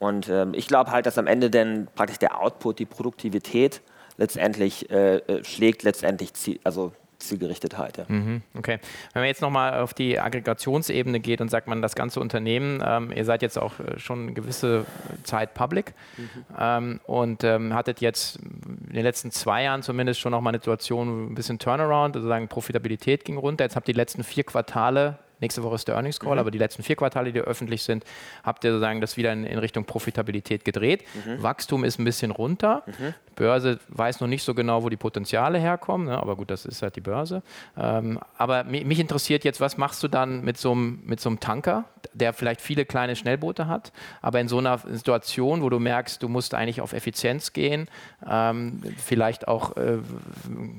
und 0.00 0.28
ich 0.52 0.66
glaube 0.68 0.90
halt, 0.90 1.06
dass 1.06 1.16
am 1.16 1.26
Ende 1.26 1.48
dann 1.48 1.88
praktisch 1.94 2.18
der 2.18 2.38
Output, 2.38 2.80
die 2.80 2.84
Produktivität 2.84 3.80
letztendlich 4.16 4.90
äh, 4.90 5.16
äh 5.16 5.44
schlägt 5.44 5.82
letztendlich, 5.82 6.32
also 6.64 6.92
Zielgerichtetheit. 7.18 7.98
Ja. 7.98 8.04
Mhm, 8.08 8.42
okay. 8.56 8.78
Wenn 9.12 9.22
man 9.22 9.28
jetzt 9.28 9.40
nochmal 9.40 9.80
auf 9.80 9.94
die 9.94 10.20
Aggregationsebene 10.20 11.20
geht 11.20 11.40
und 11.40 11.50
sagt 11.50 11.66
man, 11.66 11.82
das 11.82 11.94
ganze 11.94 12.20
Unternehmen, 12.20 12.82
ähm, 12.84 13.12
ihr 13.12 13.24
seid 13.24 13.42
jetzt 13.42 13.58
auch 13.58 13.78
äh, 13.80 13.98
schon 13.98 14.22
eine 14.22 14.32
gewisse 14.32 14.84
Zeit 15.24 15.54
public 15.54 15.94
mhm. 16.16 16.28
ähm, 16.58 17.00
und 17.06 17.44
ähm, 17.44 17.74
hattet 17.74 18.00
jetzt 18.00 18.36
in 18.36 18.92
den 18.92 19.02
letzten 19.02 19.30
zwei 19.30 19.64
Jahren 19.64 19.82
zumindest 19.82 20.20
schon 20.20 20.32
nochmal 20.32 20.52
eine 20.52 20.58
Situation, 20.58 21.32
ein 21.32 21.34
bisschen 21.34 21.58
Turnaround, 21.58 22.14
sozusagen 22.14 22.48
Profitabilität 22.48 23.24
ging 23.24 23.38
runter. 23.38 23.64
Jetzt 23.64 23.76
habt 23.76 23.88
ihr 23.88 23.94
die 23.94 24.00
letzten 24.00 24.22
vier 24.22 24.44
Quartale 24.44 25.18
Nächste 25.40 25.62
Woche 25.62 25.74
ist 25.74 25.86
der 25.86 25.96
Earnings 25.96 26.18
Call, 26.18 26.34
mhm. 26.34 26.38
aber 26.38 26.50
die 26.50 26.58
letzten 26.58 26.82
vier 26.82 26.96
Quartale, 26.96 27.32
die 27.32 27.40
öffentlich 27.40 27.82
sind, 27.82 28.04
habt 28.42 28.64
ihr 28.64 28.70
sozusagen 28.70 29.00
das 29.00 29.16
wieder 29.16 29.32
in, 29.32 29.44
in 29.44 29.58
Richtung 29.58 29.84
Profitabilität 29.84 30.64
gedreht. 30.64 31.04
Mhm. 31.26 31.42
Wachstum 31.42 31.84
ist 31.84 31.98
ein 31.98 32.04
bisschen 32.04 32.30
runter. 32.30 32.82
Mhm. 32.86 33.14
Börse 33.36 33.78
weiß 33.88 34.20
noch 34.20 34.28
nicht 34.28 34.42
so 34.42 34.54
genau, 34.54 34.82
wo 34.82 34.88
die 34.88 34.96
Potenziale 34.96 35.58
herkommen, 35.58 36.08
ne? 36.08 36.18
aber 36.18 36.36
gut, 36.36 36.50
das 36.50 36.64
ist 36.64 36.82
halt 36.82 36.96
die 36.96 37.00
Börse. 37.00 37.42
Ähm, 37.76 38.18
aber 38.36 38.64
mich 38.64 38.98
interessiert 38.98 39.44
jetzt, 39.44 39.60
was 39.60 39.76
machst 39.76 40.02
du 40.02 40.08
dann 40.08 40.42
mit 40.42 40.56
so 40.56 40.72
einem 40.72 41.38
Tanker, 41.38 41.84
der 42.14 42.32
vielleicht 42.32 42.60
viele 42.60 42.84
kleine 42.86 43.14
Schnellboote 43.14 43.68
hat, 43.68 43.92
aber 44.22 44.40
in 44.40 44.48
so 44.48 44.58
einer 44.58 44.78
Situation, 44.78 45.62
wo 45.62 45.70
du 45.70 45.78
merkst, 45.78 46.22
du 46.22 46.28
musst 46.28 46.54
eigentlich 46.54 46.80
auf 46.80 46.94
Effizienz 46.94 47.52
gehen, 47.52 47.88
ähm, 48.28 48.82
vielleicht 48.96 49.46
auch 49.48 49.76
äh, 49.76 49.98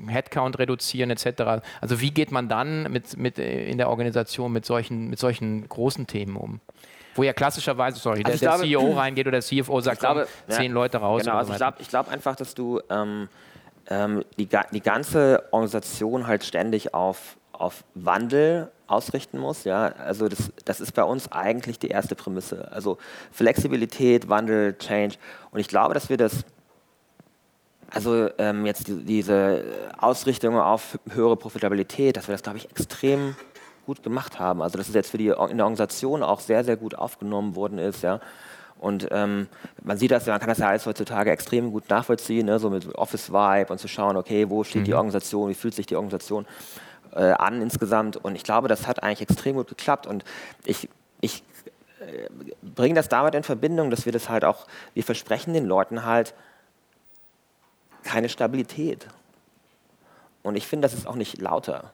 Headcount 0.08 0.58
reduzieren 0.58 1.10
etc. 1.10 1.62
Also 1.80 2.00
wie 2.00 2.10
geht 2.10 2.32
man 2.32 2.48
dann 2.48 2.90
mit, 2.90 3.16
mit 3.16 3.38
in 3.38 3.78
der 3.78 3.88
Organisation 3.88 4.52
mit 4.52 4.66
solchen, 4.66 5.08
mit 5.08 5.18
solchen 5.18 5.68
großen 5.68 6.06
Themen 6.08 6.36
um? 6.36 6.60
Wo 7.18 7.24
ja 7.24 7.32
klassischerweise, 7.32 7.98
sorry, 7.98 8.22
also 8.24 8.38
der, 8.38 8.56
der 8.56 8.60
CEO 8.60 8.92
reingeht 8.92 9.26
oder 9.26 9.40
der 9.40 9.42
CFO 9.42 9.80
sagt, 9.80 10.00
glaube, 10.00 10.26
komm, 10.46 10.54
zehn 10.54 10.70
ja, 10.70 10.72
Leute 10.72 10.98
raus. 10.98 11.22
Genau, 11.22 11.36
also 11.36 11.52
ich 11.52 11.58
glaube 11.58 11.76
glaub 11.88 12.08
einfach, 12.08 12.36
dass 12.36 12.54
du 12.54 12.80
ähm, 12.88 13.28
ähm, 13.90 14.24
die, 14.38 14.48
die 14.72 14.80
ganze 14.80 15.42
Organisation 15.50 16.26
halt 16.26 16.44
ständig 16.44 16.94
auf, 16.94 17.36
auf 17.52 17.84
Wandel 17.94 18.70
ausrichten 18.86 19.38
musst. 19.38 19.66
Ja? 19.66 19.86
Also 19.86 20.28
das, 20.28 20.52
das 20.64 20.80
ist 20.80 20.92
bei 20.92 21.02
uns 21.02 21.30
eigentlich 21.32 21.78
die 21.78 21.88
erste 21.88 22.14
Prämisse. 22.14 22.70
Also 22.72 22.98
Flexibilität, 23.32 24.28
Wandel, 24.28 24.76
Change. 24.78 25.16
Und 25.50 25.60
ich 25.60 25.68
glaube, 25.68 25.94
dass 25.94 26.08
wir 26.08 26.16
das 26.16 26.44
also 27.90 28.28
ähm, 28.36 28.66
jetzt 28.66 28.88
die, 28.88 29.02
diese 29.02 29.64
Ausrichtung 29.96 30.58
auf 30.58 30.98
höhere 31.10 31.36
Profitabilität, 31.36 32.16
dass 32.16 32.28
wir 32.28 32.32
das, 32.34 32.42
glaube 32.42 32.58
ich, 32.58 32.70
extrem 32.70 33.34
gut 33.88 34.02
gemacht 34.02 34.38
haben. 34.38 34.60
Also 34.60 34.76
dass 34.76 34.88
es 34.88 34.94
jetzt 34.94 35.10
für 35.10 35.18
die 35.18 35.28
in 35.28 35.56
der 35.56 35.64
Organisation 35.64 36.22
auch 36.22 36.40
sehr, 36.40 36.62
sehr 36.62 36.76
gut 36.76 36.94
aufgenommen 36.94 37.56
worden 37.56 37.78
ist, 37.78 38.02
ja. 38.02 38.20
Und 38.78 39.08
ähm, 39.10 39.48
man 39.82 39.96
sieht 39.96 40.12
das, 40.12 40.26
man 40.26 40.38
kann 40.38 40.50
das 40.50 40.58
ja 40.58 40.68
alles 40.68 40.86
heutzutage 40.86 41.30
extrem 41.30 41.72
gut 41.72 41.88
nachvollziehen, 41.88 42.46
ne? 42.46 42.60
so 42.60 42.70
mit 42.70 42.94
Office-Vibe 42.94 43.72
und 43.72 43.78
zu 43.78 43.88
schauen, 43.88 44.16
okay, 44.16 44.48
wo 44.50 44.62
steht 44.62 44.82
mhm. 44.82 44.84
die 44.84 44.94
Organisation, 44.94 45.50
wie 45.50 45.54
fühlt 45.54 45.74
sich 45.74 45.86
die 45.86 45.96
Organisation 45.96 46.46
äh, 47.12 47.32
an 47.32 47.60
insgesamt. 47.60 48.16
Und 48.16 48.36
ich 48.36 48.44
glaube, 48.44 48.68
das 48.68 48.86
hat 48.86 49.02
eigentlich 49.02 49.22
extrem 49.22 49.56
gut 49.56 49.66
geklappt. 49.66 50.06
Und 50.06 50.22
ich, 50.64 50.88
ich 51.20 51.42
äh, 52.00 52.28
bringe 52.62 52.94
das 52.94 53.08
damit 53.08 53.34
in 53.34 53.42
Verbindung, 53.42 53.90
dass 53.90 54.04
wir 54.04 54.12
das 54.12 54.28
halt 54.28 54.44
auch, 54.44 54.68
wir 54.94 55.02
versprechen 55.02 55.54
den 55.54 55.66
Leuten 55.66 56.04
halt 56.04 56.34
keine 58.04 58.28
Stabilität. 58.28 59.08
Und 60.44 60.54
ich 60.54 60.68
finde, 60.68 60.86
das 60.86 60.94
ist 60.94 61.06
auch 61.08 61.16
nicht 61.16 61.40
lauter. 61.40 61.92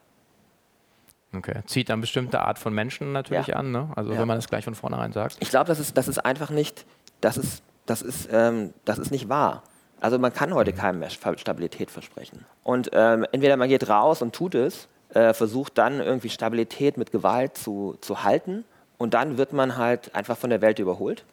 Okay. 1.36 1.62
Zieht 1.66 1.88
dann 1.88 2.00
bestimmte 2.00 2.40
Art 2.40 2.58
von 2.58 2.74
Menschen 2.74 3.12
natürlich 3.12 3.48
ja. 3.48 3.56
an, 3.56 3.72
ne? 3.72 3.90
Also 3.96 4.12
ja. 4.12 4.18
wenn 4.18 4.28
man 4.28 4.36
das 4.36 4.48
gleich 4.48 4.64
von 4.64 4.74
vornherein 4.74 5.12
sagt. 5.12 5.36
Ich 5.40 5.50
glaube, 5.50 5.66
das 5.66 5.78
ist, 5.78 5.96
das 5.96 6.08
ist 6.08 6.18
einfach 6.18 6.50
nicht, 6.50 6.84
das 7.20 7.36
ist, 7.36 7.62
das 7.86 8.02
ist, 8.02 8.28
ähm, 8.32 8.72
das 8.84 8.98
ist 8.98 9.10
nicht 9.10 9.28
wahr. 9.28 9.62
Also 10.00 10.18
man 10.18 10.32
kann 10.32 10.52
heute 10.54 10.72
mhm. 10.72 10.76
keinem 10.76 10.98
mehr 11.00 11.10
Stabilität 11.10 11.90
versprechen. 11.90 12.44
Und 12.62 12.90
ähm, 12.92 13.26
entweder 13.32 13.56
man 13.56 13.68
geht 13.68 13.88
raus 13.88 14.22
und 14.22 14.34
tut 14.34 14.54
es, 14.54 14.88
äh, 15.10 15.32
versucht 15.32 15.78
dann 15.78 16.00
irgendwie 16.00 16.28
Stabilität 16.28 16.96
mit 16.96 17.10
Gewalt 17.10 17.56
zu, 17.56 17.96
zu 18.00 18.24
halten 18.24 18.64
und 18.98 19.14
dann 19.14 19.38
wird 19.38 19.52
man 19.52 19.76
halt 19.76 20.14
einfach 20.14 20.36
von 20.36 20.50
der 20.50 20.60
Welt 20.60 20.78
überholt. 20.78 21.24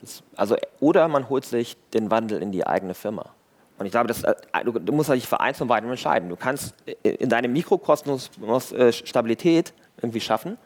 Das, 0.00 0.22
also, 0.36 0.56
oder 0.80 1.08
man 1.08 1.28
holt 1.28 1.44
sich 1.44 1.76
den 1.92 2.10
Wandel 2.10 2.42
in 2.42 2.52
die 2.52 2.66
eigene 2.66 2.94
Firma. 2.94 3.30
Und 3.84 3.88
ich 3.88 3.92
glaube, 3.92 4.08
das, 4.08 4.24
äh, 4.24 4.34
du, 4.64 4.72
du, 4.72 4.94
musst 4.94 5.12
dich 5.12 5.28
für 5.28 5.40
eins 5.40 5.60
und 5.60 5.68
beidem 5.68 5.90
entscheiden. 5.90 6.30
Du 6.30 6.36
kannst 6.36 6.74
in 7.02 7.28
deinem 7.28 7.52
Mikrokosmos 7.52 8.30
äh, 8.72 8.92
Stabilität 8.94 9.74
irgendwie 9.98 10.22
schaffen 10.22 10.56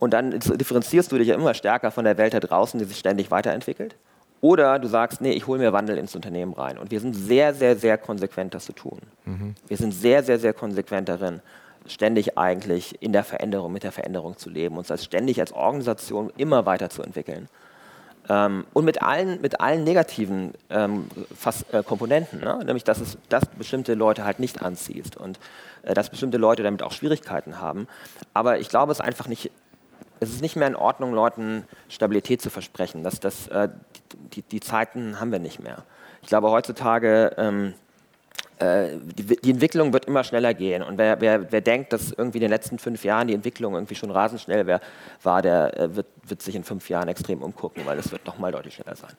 und 0.00 0.12
dann 0.12 0.32
differenzierst 0.32 1.12
du 1.12 1.18
dich 1.18 1.28
ja 1.28 1.36
immer 1.36 1.54
stärker 1.54 1.92
von 1.92 2.04
der 2.04 2.18
Welt 2.18 2.34
da 2.34 2.40
draußen, 2.40 2.80
die 2.80 2.84
sich 2.84 2.98
ständig 2.98 3.30
weiterentwickelt. 3.30 3.94
Oder 4.40 4.80
du 4.80 4.88
sagst, 4.88 5.20
nee, 5.20 5.30
ich 5.30 5.46
hole 5.46 5.60
mir 5.60 5.72
Wandel 5.72 5.96
ins 5.98 6.16
Unternehmen 6.16 6.52
rein. 6.52 6.78
Und 6.78 6.90
wir 6.90 6.98
sind 6.98 7.14
sehr, 7.14 7.54
sehr, 7.54 7.76
sehr 7.76 7.96
konsequent, 7.96 8.54
das 8.54 8.64
zu 8.64 8.72
tun. 8.72 8.98
Mhm. 9.24 9.54
Wir 9.68 9.76
sind 9.76 9.92
sehr, 9.92 10.24
sehr, 10.24 10.40
sehr 10.40 10.52
konsequent 10.52 11.08
darin, 11.08 11.42
ständig 11.86 12.36
eigentlich 12.36 13.00
in 13.00 13.12
der 13.12 13.22
Veränderung, 13.22 13.72
mit 13.72 13.84
der 13.84 13.92
Veränderung 13.92 14.36
zu 14.36 14.50
leben, 14.50 14.78
uns 14.78 14.90
als 14.90 15.04
ständig 15.04 15.38
als 15.38 15.52
Organisation 15.52 16.32
immer 16.36 16.66
weiterzuentwickeln. 16.66 17.48
Ähm, 18.28 18.66
und 18.72 18.84
mit 18.84 19.02
allen, 19.02 19.40
mit 19.40 19.60
allen 19.60 19.82
negativen 19.84 20.52
ähm, 20.70 21.08
fast, 21.36 21.72
äh, 21.74 21.82
Komponenten, 21.82 22.40
ne? 22.40 22.60
nämlich 22.64 22.84
dass 22.84 23.00
es 23.00 23.18
dass 23.28 23.46
bestimmte 23.46 23.94
Leute 23.94 24.24
halt 24.24 24.38
nicht 24.38 24.62
anziehst 24.62 25.16
und 25.16 25.40
äh, 25.82 25.94
dass 25.94 26.10
bestimmte 26.10 26.38
Leute 26.38 26.62
damit 26.62 26.82
auch 26.82 26.92
Schwierigkeiten 26.92 27.60
haben. 27.60 27.88
Aber 28.32 28.60
ich 28.60 28.68
glaube, 28.68 28.92
es 28.92 29.00
ist 29.00 29.04
einfach 29.04 29.26
nicht, 29.26 29.50
es 30.20 30.30
ist 30.30 30.40
nicht 30.40 30.54
mehr 30.54 30.68
in 30.68 30.76
Ordnung, 30.76 31.12
Leuten 31.12 31.64
Stabilität 31.88 32.40
zu 32.40 32.48
versprechen. 32.48 33.02
Das, 33.02 33.18
das, 33.18 33.48
äh, 33.48 33.68
die, 34.34 34.42
die, 34.42 34.60
Zeiten 34.60 35.18
haben 35.18 35.32
wir 35.32 35.40
nicht 35.40 35.60
mehr. 35.60 35.84
Ich 36.22 36.28
glaube, 36.28 36.50
heutzutage 36.50 37.34
ähm, 37.36 37.74
äh, 37.74 37.74
die, 38.62 39.36
die, 39.36 39.50
Entwicklung 39.50 39.92
wird 39.92 40.04
immer 40.04 40.24
schneller 40.24 40.54
gehen. 40.54 40.82
Und 40.82 40.98
wer, 40.98 41.20
wer, 41.20 41.50
wer, 41.50 41.60
denkt, 41.60 41.92
dass 41.92 42.12
irgendwie 42.12 42.38
in 42.38 42.42
den 42.42 42.50
letzten 42.50 42.78
fünf 42.78 43.04
Jahren 43.04 43.28
die 43.28 43.34
Entwicklung 43.34 43.74
irgendwie 43.74 43.94
schon 43.94 44.10
rasend 44.10 44.40
schnell 44.40 44.66
wär, 44.66 44.80
war, 45.22 45.42
der 45.42 45.78
äh, 45.78 45.96
wird, 45.96 46.06
wird, 46.26 46.42
sich 46.42 46.54
in 46.54 46.64
fünf 46.64 46.88
Jahren 46.88 47.08
extrem 47.08 47.42
umgucken, 47.42 47.84
weil 47.86 47.98
es 47.98 48.12
wird 48.12 48.26
noch 48.26 48.38
mal 48.38 48.52
deutlich 48.52 48.74
schneller 48.74 48.96
sein. 48.96 49.12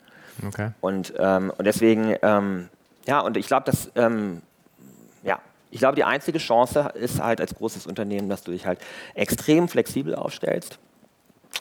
Okay. 0.48 0.70
Und, 0.82 1.14
ähm, 1.18 1.52
und 1.58 1.66
deswegen, 1.66 2.16
ähm, 2.22 2.70
ja, 3.06 3.22
und 3.22 3.38
ich 3.38 3.48
glaube, 3.48 3.66
dass, 3.66 3.92
ähm, 3.96 4.42
ja, 5.24 5.40
ich 5.72 5.80
glaube, 5.80 5.96
die 5.96 6.04
einzige 6.04 6.38
Chance 6.38 6.92
ist 6.94 7.22
halt 7.22 7.42
als 7.42 7.56
großes 7.56 7.88
Unternehmen, 7.88 8.30
dass 8.30 8.44
du 8.44 8.52
dich 8.52 8.66
halt 8.66 8.80
extrem 9.16 9.68
flexibel 9.68 10.16
aufstellst. 10.16 10.80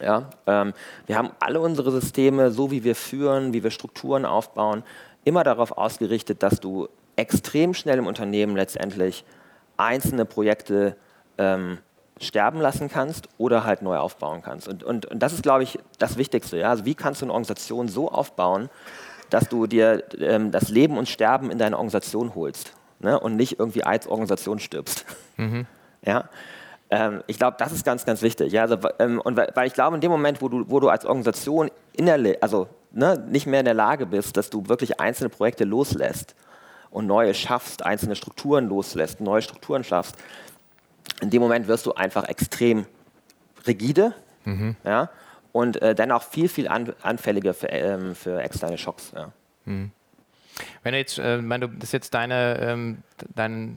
Ja, 0.01 0.31
ähm, 0.47 0.73
wir 1.07 1.17
haben 1.17 1.31
alle 1.41 1.61
unsere 1.61 1.91
Systeme, 1.91 2.51
so 2.51 2.71
wie 2.71 2.85
wir 2.85 2.95
führen, 2.95 3.53
wie 3.53 3.63
wir 3.63 3.71
Strukturen 3.71 4.25
aufbauen, 4.25 4.83
immer 5.25 5.45
darauf 5.45 5.73
ausgerichtet, 5.73 6.43
dass 6.43 6.61
du 6.61 6.89
extrem 7.17 7.75
schnell 7.75 7.99
im 7.99 8.07
Unternehmen 8.07 8.57
letztendlich 8.57 9.25
einzelne 9.77 10.25
Projekte 10.25 10.97
ähm, 11.39 11.79
sterben 12.21 12.61
lassen 12.61 12.89
kannst 12.89 13.29
oder 13.39 13.65
halt 13.65 13.83
neu 13.83 13.97
aufbauen 13.97 14.43
kannst. 14.43 14.69
Und, 14.69 14.85
und, 14.85 15.07
und 15.07 15.19
das 15.19 15.33
ist, 15.33 15.43
glaube 15.43 15.65
ich, 15.65 15.79
das 15.99 16.17
Wichtigste. 16.17 16.59
Ja? 16.59 16.71
Also 16.71 16.85
wie 16.85 16.95
kannst 16.95 17.21
du 17.21 17.27
eine 17.27 17.33
Organisation 17.33 17.89
so 17.89 18.11
aufbauen, 18.11 18.71
dass 19.31 19.49
du 19.49 19.67
dir 19.67 20.05
ähm, 20.19 20.51
das 20.51 20.69
Leben 20.69 20.99
und 20.99 21.09
Sterben 21.09 21.51
in 21.51 21.59
deine 21.59 21.77
Organisation 21.77 22.35
holst 22.35 22.75
ne? 23.01 23.19
und 23.19 23.37
nicht 23.37 23.59
irgendwie 23.59 23.83
als 23.83 24.07
Organisation 24.07 24.59
stirbst. 24.59 25.05
Mhm. 25.37 25.67
Ja? 26.05 26.29
Ähm, 26.91 27.23
ich 27.29 27.39
glaube, 27.39 27.57
das 27.61 27.71
ist 27.71 27.85
ganz, 27.85 28.05
ganz 28.05 28.23
wichtig. 28.23 28.53
Ja? 28.53 28.63
Also, 28.63 28.77
ähm, 28.99 29.21
und 29.21 29.37
weil, 29.37 29.53
weil, 29.55 29.69
ich 29.69 29.73
glaube, 29.73 29.95
in 29.95 30.01
dem 30.01 30.11
Moment, 30.11 30.43
wo 30.43 30.49
du, 30.49 30.69
wo 30.69 30.81
du 30.81 30.89
als 30.89 31.07
Organisation 31.07 31.71
innerlich, 31.93 32.43
also 32.43 32.67
ne, 32.91 33.25
nicht 33.29 33.47
mehr 33.47 33.61
in 33.61 33.67
der 33.67 33.75
Lage 33.75 34.05
bist, 34.05 34.37
dass 34.37 34.51
du 34.51 34.69
wirklich 34.69 34.99
einzelne 34.99 35.29
Projekte 35.29 35.63
loslässt 35.63 36.35
und 36.93 37.07
neue 37.07 37.35
schaffst, 37.35 37.85
einzelne 37.85 38.15
Strukturen 38.15 38.69
loslässt, 38.69 39.21
neue 39.21 39.43
Strukturen 39.43 39.83
schaffst, 39.83 40.17
in 41.21 41.31
dem 41.31 41.43
Moment 41.43 41.67
wirst 41.67 41.87
du 41.87 41.95
einfach 41.95 42.29
extrem 42.29 42.87
rigide 43.67 44.15
mhm. 44.45 44.77
ja, 44.85 45.11
und 45.53 45.81
äh, 45.83 45.95
dann 45.95 46.13
auch 46.13 46.23
viel, 46.23 46.49
viel 46.49 46.69
an, 46.69 46.93
anfälliger 47.03 47.55
für, 47.55 47.69
ähm, 47.69 48.15
für 48.15 48.41
externe 48.41 48.79
Schocks. 48.79 49.13
Ja. 49.15 49.33
Mhm. 49.65 49.91
Wenn 50.83 50.93
du 50.93 50.99
jetzt, 50.99 51.19
äh, 51.19 51.39
wenn 51.49 51.61
du 51.61 51.69
das 51.69 51.85
ist 51.85 51.93
jetzt 51.93 52.15
deine, 52.15 52.59
ähm, 52.61 53.03
dein 53.35 53.77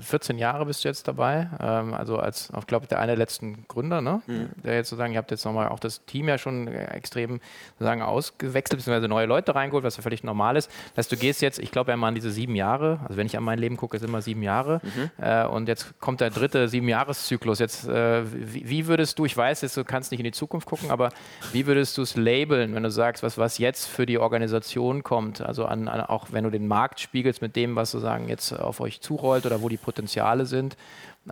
14 0.00 0.38
Jahre 0.38 0.66
bist 0.66 0.84
du 0.84 0.88
jetzt 0.88 1.06
dabei, 1.08 1.48
ähm, 1.60 1.94
also 1.94 2.18
als, 2.18 2.50
ich 2.58 2.66
glaube, 2.66 2.86
der 2.86 2.98
eine 2.98 3.12
der 3.12 3.16
letzten 3.16 3.66
Gründer, 3.68 4.00
ne? 4.00 4.22
Mhm. 4.26 4.48
der 4.64 4.74
jetzt 4.74 4.90
sozusagen, 4.90 5.12
ihr 5.12 5.18
habt 5.18 5.30
jetzt 5.30 5.44
nochmal 5.44 5.68
auch 5.68 5.78
das 5.78 6.04
Team 6.04 6.28
ja 6.28 6.38
schon 6.38 6.68
extrem 6.68 7.40
sozusagen 7.74 8.02
ausgewechselt, 8.02 8.78
beziehungsweise 8.78 9.08
neue 9.08 9.26
Leute 9.26 9.54
reingeholt, 9.54 9.84
was 9.84 9.96
ja 9.96 10.02
völlig 10.02 10.24
normal 10.24 10.56
ist. 10.56 10.70
Das 10.94 11.04
heißt, 11.04 11.12
du 11.12 11.16
gehst 11.16 11.42
jetzt, 11.42 11.58
ich 11.58 11.70
glaube 11.70 11.90
ja 11.90 11.96
mal 11.96 12.08
an 12.08 12.14
diese 12.14 12.30
sieben 12.30 12.54
Jahre, 12.54 13.00
also 13.04 13.16
wenn 13.16 13.26
ich 13.26 13.36
an 13.36 13.44
mein 13.44 13.58
Leben 13.58 13.76
gucke, 13.76 13.96
ist 13.96 14.02
immer 14.02 14.22
sieben 14.22 14.42
Jahre 14.42 14.80
mhm. 14.82 15.10
äh, 15.22 15.46
und 15.46 15.68
jetzt 15.68 15.98
kommt 16.00 16.20
der 16.20 16.30
dritte 16.30 16.68
Sieben-Jahres-Zyklus. 16.68 17.58
Jetzt, 17.58 17.88
äh, 17.88 18.22
wie, 18.32 18.68
wie, 18.68 18.86
würdest 18.86 19.18
du, 19.18 19.24
ich 19.24 19.36
weiß 19.36 19.62
jetzt, 19.62 19.76
du 19.76 19.84
kannst 19.84 20.10
nicht 20.10 20.20
in 20.20 20.24
die 20.24 20.32
Zukunft 20.32 20.68
gucken, 20.68 20.90
aber 20.90 21.10
wie 21.52 21.66
würdest 21.66 21.96
du 21.98 22.02
es 22.02 22.16
labeln, 22.16 22.74
wenn 22.74 22.82
du 22.82 22.90
sagst, 22.90 23.22
was, 23.22 23.38
was 23.38 23.58
jetzt 23.58 23.86
für 23.86 24.06
die 24.06 24.18
Organisation 24.18 25.02
kommt, 25.02 25.40
also 25.40 25.66
an, 25.66 25.88
an, 25.88 26.00
auch 26.00 26.28
wenn 26.30 26.44
du 26.44 26.50
den 26.50 26.66
Markt 26.66 27.00
spiegelst 27.00 27.42
mit 27.42 27.56
dem, 27.56 27.76
was 27.76 27.90
sozusagen 27.90 28.28
jetzt 28.28 28.52
auf 28.52 28.80
euch 28.80 29.00
zurollt 29.00 29.46
oder 29.46 29.62
wo 29.62 29.68
die 29.68 29.75
die 29.76 29.84
Potenziale 29.84 30.46
sind. 30.46 30.76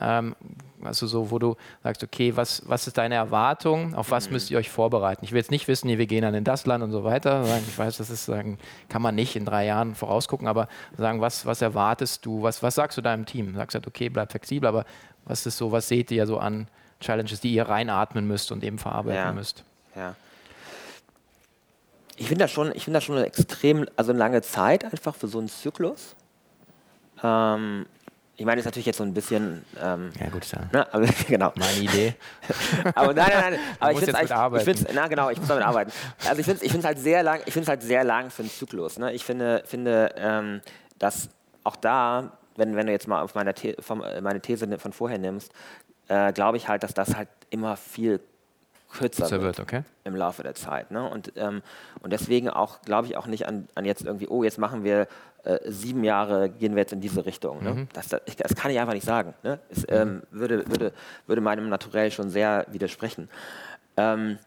Ähm, 0.00 0.34
also 0.82 1.06
so, 1.06 1.30
wo 1.30 1.38
du 1.38 1.56
sagst, 1.82 2.02
okay, 2.02 2.36
was, 2.36 2.62
was 2.66 2.86
ist 2.86 2.98
deine 2.98 3.14
Erwartung, 3.14 3.94
auf 3.94 4.10
was 4.10 4.26
mhm. 4.26 4.34
müsst 4.34 4.50
ihr 4.50 4.58
euch 4.58 4.70
vorbereiten? 4.70 5.24
Ich 5.24 5.32
will 5.32 5.38
jetzt 5.38 5.50
nicht 5.50 5.68
wissen, 5.68 5.88
wir 5.88 6.06
gehen 6.06 6.22
dann 6.22 6.34
in 6.34 6.44
das 6.44 6.66
Land 6.66 6.82
und 6.82 6.90
so 6.90 7.04
weiter. 7.04 7.44
Ich 7.66 7.78
weiß, 7.78 7.96
das 7.96 8.10
ist, 8.10 8.24
sagen, 8.24 8.58
kann 8.88 9.02
man 9.02 9.14
nicht 9.14 9.36
in 9.36 9.44
drei 9.44 9.66
Jahren 9.66 9.94
vorausgucken, 9.94 10.48
aber 10.48 10.68
sagen, 10.96 11.20
was, 11.20 11.46
was 11.46 11.62
erwartest 11.62 12.26
du, 12.26 12.42
was, 12.42 12.62
was 12.62 12.74
sagst 12.74 12.98
du 12.98 13.02
deinem 13.02 13.24
Team? 13.24 13.54
Sagst 13.54 13.74
du, 13.74 13.78
halt, 13.78 13.86
okay, 13.86 14.08
bleib 14.08 14.30
flexibel, 14.30 14.68
aber 14.68 14.84
was 15.24 15.46
ist 15.46 15.56
so, 15.56 15.72
was 15.72 15.88
seht 15.88 16.10
ihr 16.10 16.26
so 16.26 16.38
an 16.38 16.68
Challenges, 17.00 17.40
die 17.40 17.54
ihr 17.54 17.68
reinatmen 17.68 18.26
müsst 18.26 18.52
und 18.52 18.64
eben 18.64 18.78
verarbeiten 18.78 19.16
ja. 19.16 19.32
müsst? 19.32 19.64
Ja. 19.96 20.16
Ich 22.16 22.28
finde 22.28 22.44
das 22.44 22.50
schon, 22.50 22.72
ich 22.74 22.84
finde 22.84 22.98
das 22.98 23.04
schon 23.04 23.16
eine 23.16 23.26
extrem, 23.26 23.86
also 23.96 24.12
eine 24.12 24.18
lange 24.18 24.42
Zeit 24.42 24.84
einfach 24.84 25.14
für 25.14 25.26
so 25.26 25.38
einen 25.38 25.48
Zyklus. 25.48 26.14
Ähm, 27.22 27.86
ich 28.36 28.44
meine, 28.44 28.56
das 28.56 28.62
ist 28.62 28.66
natürlich 28.66 28.86
jetzt 28.86 28.96
so 28.96 29.04
ein 29.04 29.14
bisschen. 29.14 29.64
Ähm, 29.80 30.10
ja, 30.18 30.28
gut, 30.28 30.44
ja. 30.50 30.62
Ne, 30.72 30.92
aber, 30.92 31.06
genau. 31.28 31.52
Meine 31.54 31.78
Idee. 31.78 32.14
aber 32.94 33.14
nein, 33.14 33.28
nein, 33.30 33.52
nein. 33.52 33.60
Aber 33.78 33.92
ich 34.58 34.64
finde 34.64 34.82
es 34.82 34.94
na 34.94 35.06
genau, 35.06 35.30
ich 35.30 35.38
muss 35.38 35.48
damit 35.48 35.64
arbeiten. 35.64 35.92
Also 36.26 36.40
ich 36.40 36.46
finde 36.46 36.66
es 36.66 36.84
halt 36.84 36.98
sehr 36.98 37.22
lang, 37.22 37.40
ich 37.46 37.54
halt 37.54 37.82
sehr 37.82 38.02
lang 38.02 38.30
für 38.30 38.42
einen 38.42 38.50
Zyklus. 38.50 38.98
Ne? 38.98 39.12
Ich 39.12 39.24
finde, 39.24 39.62
finde 39.66 40.14
ähm, 40.16 40.60
dass 40.98 41.28
auch 41.62 41.76
da, 41.76 42.32
wenn, 42.56 42.74
wenn 42.76 42.86
du 42.86 42.92
jetzt 42.92 43.06
mal 43.06 43.22
auf 43.22 43.34
meine, 43.34 43.54
The 43.56 43.76
vom, 43.78 44.02
meine 44.20 44.40
These 44.40 44.78
von 44.78 44.92
vorher 44.92 45.18
nimmst, 45.18 45.52
äh, 46.08 46.32
glaube 46.32 46.56
ich 46.56 46.68
halt, 46.68 46.82
dass 46.82 46.94
das 46.94 47.14
halt 47.14 47.28
immer 47.50 47.76
viel 47.76 48.20
kürzer, 48.92 49.30
wird, 49.30 49.42
wird 49.42 49.60
okay. 49.60 49.82
im 50.04 50.16
Laufe 50.16 50.42
der 50.42 50.54
Zeit. 50.54 50.90
Ne? 50.90 51.08
Und, 51.08 51.32
ähm, 51.36 51.62
und 52.00 52.12
deswegen 52.12 52.48
auch, 52.48 52.82
glaube 52.82 53.06
ich, 53.08 53.16
auch 53.16 53.26
nicht 53.26 53.46
an, 53.46 53.68
an 53.74 53.84
jetzt 53.84 54.04
irgendwie, 54.04 54.28
oh, 54.28 54.42
jetzt 54.42 54.58
machen 54.58 54.84
wir 54.84 55.06
äh, 55.44 55.58
sieben 55.70 56.04
Jahre, 56.04 56.48
gehen 56.48 56.74
wir 56.74 56.82
jetzt 56.82 56.92
in 56.92 57.00
diese 57.00 57.26
Richtung. 57.26 57.62
Ne? 57.62 57.74
Mhm. 57.74 57.88
Das, 57.92 58.08
das, 58.08 58.20
das, 58.24 58.54
kann 58.54 58.70
ich 58.70 58.78
einfach 58.78 58.94
nicht 58.94 59.06
sagen. 59.06 59.34
Ne? 59.42 59.58
Es 59.70 59.82
mhm. 59.82 59.86
ähm, 59.90 60.22
würde, 60.30 60.68
würde, 60.68 60.92
würde 61.26 61.40
meinem 61.40 61.68
Naturell 61.68 62.10
schon 62.10 62.30
sehr 62.30 62.66
widersprechen. 62.70 63.28
Ähm, 63.96 64.38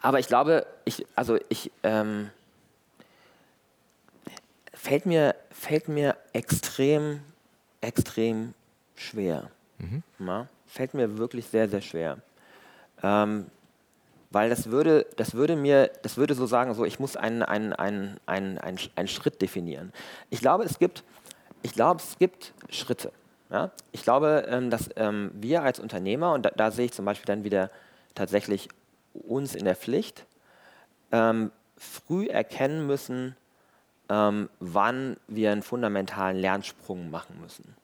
aber 0.00 0.18
ich 0.18 0.26
glaube, 0.26 0.66
ich, 0.84 1.06
also 1.14 1.38
ich, 1.48 1.70
ähm, 1.82 2.30
fällt 4.82 5.06
mir, 5.06 5.36
fällt 5.50 5.88
mir 5.88 6.16
extrem, 6.32 7.20
extrem 7.80 8.54
schwer. 8.96 9.50
Mhm. 9.78 10.02
Na? 10.18 10.48
Fällt 10.66 10.94
mir 10.94 11.18
wirklich 11.18 11.46
sehr, 11.46 11.68
sehr 11.68 11.80
schwer. 11.80 12.18
Ähm, 13.02 13.46
weil 14.32 14.48
das 14.50 14.70
würde, 14.70 15.06
das 15.16 15.34
würde 15.34 15.56
mir, 15.56 15.90
das 16.02 16.16
würde 16.16 16.34
so 16.34 16.46
sagen, 16.46 16.74
so 16.74 16.84
ich 16.84 16.98
muss 16.98 17.16
einen, 17.16 17.42
einen, 17.42 17.72
einen, 17.72 18.18
einen, 18.26 18.58
einen, 18.58 18.78
einen 18.96 19.08
Schritt 19.08 19.42
definieren. 19.42 19.92
Ich 20.30 20.40
glaube, 20.40 20.64
es 20.64 20.78
gibt, 20.78 21.04
ich 21.62 21.72
glaube, 21.72 22.00
es 22.00 22.18
gibt 22.18 22.54
Schritte. 22.70 23.12
Ja? 23.50 23.70
Ich 23.92 24.02
glaube, 24.02 24.46
ähm, 24.48 24.70
dass 24.70 24.88
ähm, 24.96 25.30
wir 25.34 25.62
als 25.62 25.78
Unternehmer, 25.78 26.32
und 26.32 26.46
da, 26.46 26.50
da, 26.50 26.70
sehe 26.70 26.86
ich 26.86 26.92
zum 26.92 27.04
Beispiel 27.04 27.26
dann 27.26 27.44
wieder 27.44 27.70
tatsächlich 28.14 28.68
uns 29.12 29.54
in 29.54 29.66
der 29.66 29.76
Pflicht, 29.76 30.24
ähm, 31.12 31.52
früh 31.76 32.26
erkennen 32.26 32.86
müssen, 32.86 33.36
wann 34.08 35.16
wir 35.26 35.52
einen 35.52 35.62
fundamentalen 35.62 36.36
Lernsprung 36.36 37.10
machen 37.10 37.40
müssen. 37.40 37.74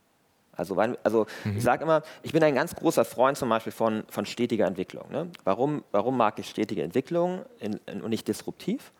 Also, 0.58 0.76
also 0.76 1.26
mhm. 1.44 1.56
ich 1.56 1.62
sage 1.62 1.84
immer, 1.84 2.02
ich 2.22 2.32
bin 2.32 2.42
ein 2.42 2.54
ganz 2.54 2.74
großer 2.74 3.04
Freund 3.04 3.38
zum 3.38 3.48
Beispiel 3.48 3.72
von, 3.72 4.02
von 4.10 4.26
stetiger 4.26 4.66
Entwicklung. 4.66 5.04
Ne? 5.10 5.28
Warum, 5.44 5.84
warum 5.92 6.16
mag 6.16 6.38
ich 6.38 6.50
stetige 6.50 6.82
Entwicklung 6.82 7.44
in, 7.60 7.80
in, 7.86 8.02
und 8.02 8.10
nicht 8.10 8.26
disruptiv? 8.28 8.92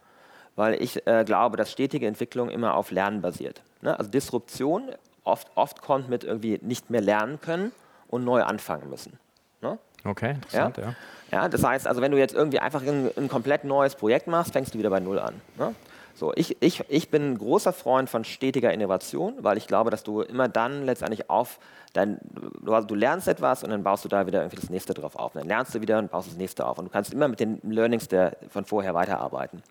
Weil 0.54 0.80
ich 0.82 1.06
äh, 1.06 1.24
glaube, 1.24 1.56
dass 1.56 1.70
stetige 1.70 2.06
Entwicklung 2.06 2.48
immer 2.48 2.74
auf 2.74 2.90
Lernen 2.90 3.20
basiert. 3.20 3.62
Ne? 3.82 3.98
Also 3.98 4.10
Disruption 4.10 4.90
oft, 5.24 5.48
oft 5.54 5.82
kommt 5.82 6.08
mit 6.08 6.24
irgendwie 6.24 6.58
nicht 6.62 6.90
mehr 6.90 7.00
lernen 7.00 7.40
können 7.40 7.72
und 8.08 8.24
neu 8.24 8.42
anfangen 8.42 8.88
müssen. 8.88 9.18
Ne? 9.60 9.78
Okay, 10.04 10.30
interessant, 10.30 10.78
ja? 10.78 10.84
ja? 10.84 10.94
ja. 11.32 11.48
das 11.48 11.62
heißt, 11.64 11.86
also 11.86 12.00
wenn 12.00 12.12
du 12.12 12.18
jetzt 12.18 12.34
irgendwie 12.34 12.60
einfach 12.60 12.82
ein, 12.82 13.10
ein 13.16 13.28
komplett 13.28 13.64
neues 13.64 13.94
Projekt 13.94 14.26
machst, 14.28 14.52
fängst 14.52 14.74
du 14.74 14.78
wieder 14.78 14.90
bei 14.90 15.00
Null 15.00 15.18
an. 15.18 15.34
Ne? 15.58 15.74
So, 16.18 16.32
ich, 16.34 16.56
ich, 16.60 16.82
ich 16.88 17.10
bin 17.10 17.30
ein 17.30 17.38
großer 17.38 17.72
Freund 17.72 18.10
von 18.10 18.24
stetiger 18.24 18.72
Innovation, 18.72 19.34
weil 19.38 19.56
ich 19.56 19.68
glaube, 19.68 19.90
dass 19.90 20.02
du 20.02 20.22
immer 20.22 20.48
dann 20.48 20.84
letztendlich 20.84 21.30
auf 21.30 21.60
dein, 21.92 22.18
du, 22.60 22.80
du, 22.80 22.94
lernst 22.96 23.28
etwas 23.28 23.62
und 23.62 23.70
dann 23.70 23.84
baust 23.84 24.04
du 24.04 24.08
da 24.08 24.26
wieder 24.26 24.40
irgendwie 24.40 24.56
das 24.56 24.68
nächste 24.68 24.94
drauf 24.94 25.14
auf. 25.14 25.36
Und 25.36 25.42
dann 25.42 25.48
lernst 25.48 25.76
du 25.76 25.80
wieder 25.80 26.00
und 26.00 26.10
baust 26.10 26.26
das 26.26 26.36
nächste 26.36 26.66
auf. 26.66 26.76
Und 26.76 26.86
du 26.86 26.90
kannst 26.90 27.12
immer 27.12 27.28
mit 27.28 27.38
den 27.38 27.60
Learnings 27.62 28.08
der, 28.08 28.36
von 28.50 28.64
vorher 28.64 28.94
weiterarbeiten. 28.94 29.62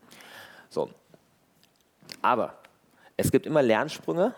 So. 0.70 0.90
Aber 2.22 2.54
es 3.18 3.30
gibt 3.30 3.46
immer 3.46 3.62
Lernsprünge, 3.62 4.34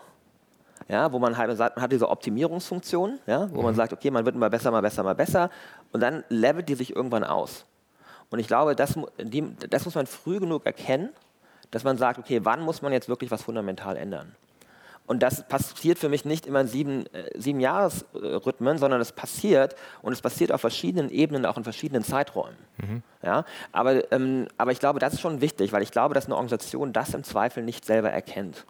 ja, 0.88 1.12
wo 1.12 1.20
man 1.20 1.36
halt 1.36 1.56
sagt, 1.56 1.76
man 1.76 1.84
hat 1.84 1.92
diese 1.92 2.08
Optimierungsfunktion, 2.08 3.20
ja, 3.28 3.48
wo 3.52 3.58
mhm. 3.58 3.66
man 3.66 3.74
sagt, 3.76 3.92
okay, 3.92 4.10
man 4.10 4.24
wird 4.24 4.34
immer 4.34 4.50
besser, 4.50 4.72
mal 4.72 4.82
besser, 4.82 5.04
mal 5.04 5.14
besser. 5.14 5.48
Und 5.92 6.00
dann 6.00 6.24
levelt 6.28 6.68
die 6.68 6.74
sich 6.74 6.96
irgendwann 6.96 7.22
aus. 7.22 7.66
Und 8.30 8.40
ich 8.40 8.48
glaube, 8.48 8.74
das, 8.74 8.98
die, 9.22 9.54
das 9.68 9.84
muss 9.84 9.94
man 9.94 10.08
früh 10.08 10.40
genug 10.40 10.66
erkennen 10.66 11.10
dass 11.70 11.84
man 11.84 11.96
sagt, 11.98 12.18
okay, 12.18 12.40
wann 12.44 12.60
muss 12.60 12.82
man 12.82 12.92
jetzt 12.92 13.08
wirklich 13.08 13.30
was 13.30 13.42
fundamental 13.42 13.96
ändern? 13.96 14.34
Und 15.10 15.24
das 15.24 15.42
passiert 15.48 15.98
für 15.98 16.08
mich 16.08 16.24
nicht 16.24 16.46
immer 16.46 16.60
in 16.60 16.68
sieben, 16.68 17.04
äh, 17.06 17.28
sieben 17.34 17.58
Jahresrhythmen, 17.58 18.78
sondern 18.78 19.00
es 19.00 19.10
passiert 19.10 19.74
und 20.02 20.12
es 20.12 20.22
passiert 20.22 20.52
auf 20.52 20.60
verschiedenen 20.60 21.10
Ebenen, 21.10 21.46
auch 21.46 21.56
in 21.56 21.64
verschiedenen 21.64 22.04
Zeiträumen. 22.04 22.56
Mhm. 22.76 23.02
Ja? 23.20 23.44
Aber, 23.72 24.12
ähm, 24.12 24.46
aber 24.56 24.70
ich 24.70 24.78
glaube, 24.78 25.00
das 25.00 25.14
ist 25.14 25.20
schon 25.20 25.40
wichtig, 25.40 25.72
weil 25.72 25.82
ich 25.82 25.90
glaube, 25.90 26.14
dass 26.14 26.26
eine 26.26 26.36
Organisation 26.36 26.92
das 26.92 27.12
im 27.12 27.24
Zweifel 27.24 27.64
nicht 27.64 27.84
selber 27.84 28.10
erkennt. 28.10 28.64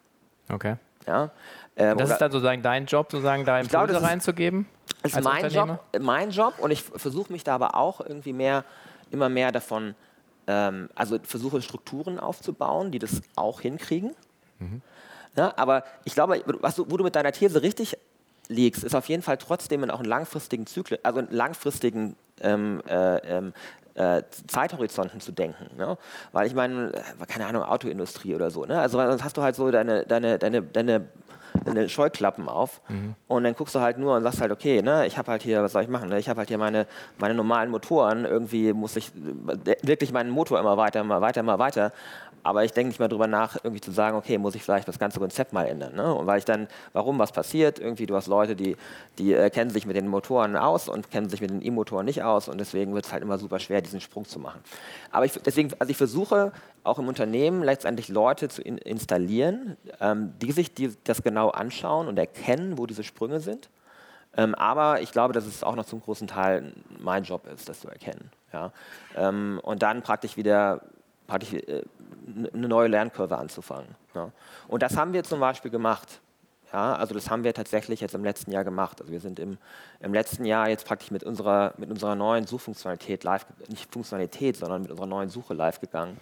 Okay. 0.51 0.77
Ja? 1.07 1.31
Ähm, 1.77 1.99
das 1.99 2.09
ist 2.09 2.19
dann 2.19 2.33
sozusagen 2.33 2.63
dein 2.63 2.87
Job, 2.87 3.11
sozusagen 3.11 3.45
da 3.45 3.61
Impulse 3.61 3.89
glaube, 3.89 4.03
reinzugeben? 4.07 4.67
Das 5.03 5.13
ist 5.13 5.23
mein 5.23 5.47
Job, 5.51 5.79
mein 6.01 6.31
Job 6.31 6.55
und 6.59 6.71
ich 6.71 6.83
versuche 6.83 7.31
mich 7.33 7.45
da 7.45 7.55
aber 7.55 7.75
auch 7.75 8.01
irgendwie 8.01 8.33
mehr, 8.33 8.65
immer 9.11 9.29
mehr 9.29 9.53
davon 9.53 9.95
ähm, 10.51 10.89
also 10.97 11.19
versuche 11.23 11.63
Strukturen 11.63 12.19
aufzubauen, 12.19 12.91
die 12.91 12.99
das 12.99 13.23
auch 13.37 13.61
hinkriegen. 13.61 14.17
Mhm. 14.59 14.83
Ja, 15.37 15.55
aber 15.57 15.85
ich 16.05 16.15
glaube, 16.15 16.43
was 16.61 16.75
du, 16.75 16.91
wo 16.91 16.97
du 16.97 17.05
mit 17.05 17.15
deiner 17.15 17.31
These 17.31 17.63
richtig 17.63 17.97
liegst, 18.49 18.83
ist 18.83 18.97
auf 18.97 19.09
jeden 19.09 19.23
Fall 19.23 19.39
trotzdem 19.39 19.89
auch 19.89 20.01
einen 20.01 20.09
langfristigen 20.09 20.67
Zyklus, 20.67 20.99
also 21.05 21.21
einen 21.21 21.31
langfristigen 21.31 22.17
ähm, 22.41 22.83
äh, 22.89 23.19
ähm, 23.19 23.53
äh, 23.95 24.23
Zeithorizonten 24.49 25.21
zu 25.21 25.31
denken. 25.31 25.71
Ne? 25.77 25.97
Weil 26.33 26.49
ich 26.49 26.55
meine, 26.55 26.95
äh, 26.95 27.27
keine 27.29 27.47
Ahnung, 27.47 27.63
Autoindustrie 27.63 28.35
oder 28.35 28.51
so. 28.51 28.65
Ne? 28.65 28.81
Also 28.81 28.99
sonst 28.99 29.23
hast 29.23 29.37
du 29.37 29.43
halt 29.43 29.55
so 29.55 29.71
deine, 29.71 30.05
deine, 30.05 30.37
deine, 30.39 30.63
deine 30.63 31.07
deine 31.65 31.89
Scheuklappen 31.89 32.49
auf 32.49 32.81
mhm. 32.89 33.15
und 33.29 33.45
dann 33.45 33.55
guckst 33.55 33.75
du 33.75 33.81
halt 33.81 33.99
nur 33.99 34.17
und 34.17 34.23
sagst 34.23 34.41
halt, 34.41 34.53
okay, 34.53 34.83
ne, 34.83 35.07
ich 35.07 35.19
habe 35.19 35.31
halt 35.31 35.43
hier, 35.43 35.63
was 35.63 35.73
soll 35.73 35.83
ich 35.83 35.89
machen? 35.89 36.09
Ne? 36.09 36.19
Ich 36.19 36.29
habe 36.29 36.39
halt 36.39 36.49
hier 36.49 36.59
meine, 36.59 36.87
meine 37.19 37.35
normalen 37.35 37.71
Motoren, 37.71 38.25
irgendwie 38.25 38.73
muss 38.73 38.97
ich 38.97 39.13
äh, 39.15 39.77
wirklich 39.83 40.13
meinen 40.13 40.31
Motor 40.31 40.59
immer 40.61 40.77
weiter, 40.77 41.01
immer 41.01 41.21
weiter, 41.21 41.41
immer 41.41 41.59
weiter. 41.59 41.93
Aber 42.43 42.65
ich 42.65 42.73
denke 42.73 42.89
nicht 42.89 42.99
mehr 42.99 43.09
darüber 43.09 43.27
nach, 43.27 43.57
irgendwie 43.63 43.81
zu 43.81 43.91
sagen, 43.91 44.17
okay, 44.17 44.39
muss 44.39 44.55
ich 44.55 44.63
vielleicht 44.63 44.89
das 44.89 44.99
ganze 44.99 45.21
Konzept 45.21 45.53
mal 45.53 45.67
ändern. 45.67 45.95
Ne? 45.95 46.15
Und 46.15 46.27
weil 46.27 46.39
ich 46.39 46.45
dann, 46.45 46.69
warum 46.93 47.19
was 47.19 47.33
passiert, 47.33 47.79
irgendwie, 47.79 48.07
du 48.07 48.17
hast 48.17 48.27
Leute, 48.27 48.57
die, 48.57 48.77
die 49.19 49.35
äh, 49.35 49.51
kennen 49.51 49.71
sich 49.71 49.87
mit 49.87 49.97
den 49.97 50.09
Motoren 50.09 50.57
aus 50.57 50.89
und 50.89 51.11
kennen 51.11 51.29
sich 51.29 51.41
mit 51.41 51.51
den 51.51 51.65
E-Motoren 51.65 52.07
nicht 52.07 52.23
aus 52.23 52.49
und 52.49 52.59
deswegen 52.59 52.95
wird 52.95 53.07
es 53.07 53.13
halt 53.13 53.23
immer 53.23 53.39
super 53.39 53.59
schwer, 53.59 53.83
diesen 53.83 54.01
Sprung 54.01 54.25
zu 54.25 54.39
machen. 54.39 54.61
Aber 55.11 55.25
ich, 55.25 55.33
deswegen, 55.33 55.71
also 55.79 55.91
ich 55.91 55.97
versuche 55.97 56.53
auch 56.83 56.99
im 56.99 57.09
Unternehmen 57.09 57.63
letztendlich 57.63 58.09
Leute 58.09 58.49
zu 58.49 58.63
in, 58.63 58.79
installieren, 58.79 59.77
ähm, 60.01 60.33
die 60.41 60.53
sich 60.53 60.73
die, 60.73 60.97
das 61.05 61.23
genau 61.23 61.51
anschauen 61.51 62.09
und 62.09 62.19
erkennen, 62.19 62.79
wo 62.79 62.87
diese 62.87 63.05
Sprünge 63.05 63.41
sind. 63.41 63.69
Ähm, 64.37 64.55
aber 64.55 65.01
ich 65.03 65.13
glaube, 65.13 65.35
dass 65.35 65.45
es 65.45 65.63
auch 65.63 65.75
noch 65.75 65.85
zum 65.85 66.01
großen 66.01 66.29
Teil 66.29 66.73
mein 66.99 67.25
Job 67.25 67.47
ist, 67.53 67.69
das 67.69 67.81
zu 67.81 67.89
erkennen. 67.89 68.31
Ja? 68.53 68.73
Ähm, 69.17 69.61
und 69.63 69.83
dann 69.83 70.03
praktisch 70.03 70.37
wieder 70.37 70.83
praktisch, 71.31 71.55
äh, 71.55 71.83
eine 72.53 72.69
neue 72.69 72.89
Lernkurve 72.89 73.39
anzufangen. 73.39 73.95
Ja. 74.15 74.31
Und 74.69 74.83
das 74.83 74.97
haben 74.97 75.13
wir 75.13 75.25
zum 75.25 75.41
Beispiel 75.41 75.71
gemacht. 75.71 76.21
Ja, 76.73 76.95
also 76.95 77.15
das 77.15 77.29
haben 77.31 77.43
wir 77.43 77.53
tatsächlich 77.53 78.01
jetzt 78.01 78.15
im 78.15 78.23
letzten 78.23 78.53
Jahr 78.53 78.63
gemacht. 78.63 79.01
Also 79.01 79.13
wir 79.13 79.21
sind 79.21 79.41
im, 79.41 79.59
im 80.01 80.15
letzten 80.15 80.45
Jahr 80.45 80.69
jetzt 80.69 80.87
praktisch 80.87 81.11
mit 81.11 81.25
unserer, 81.25 81.75
mit 81.79 81.91
unserer 81.91 82.15
neuen 82.15 82.47
Suchfunktionalität 82.47 83.25
live, 83.25 83.45
nicht 83.69 83.93
Funktionalität, 83.93 84.57
sondern 84.57 84.83
mit 84.83 84.91
unserer 84.91 85.09
neuen 85.09 85.31
Suche 85.31 85.55
live 85.55 85.81
gegangen, 85.81 86.17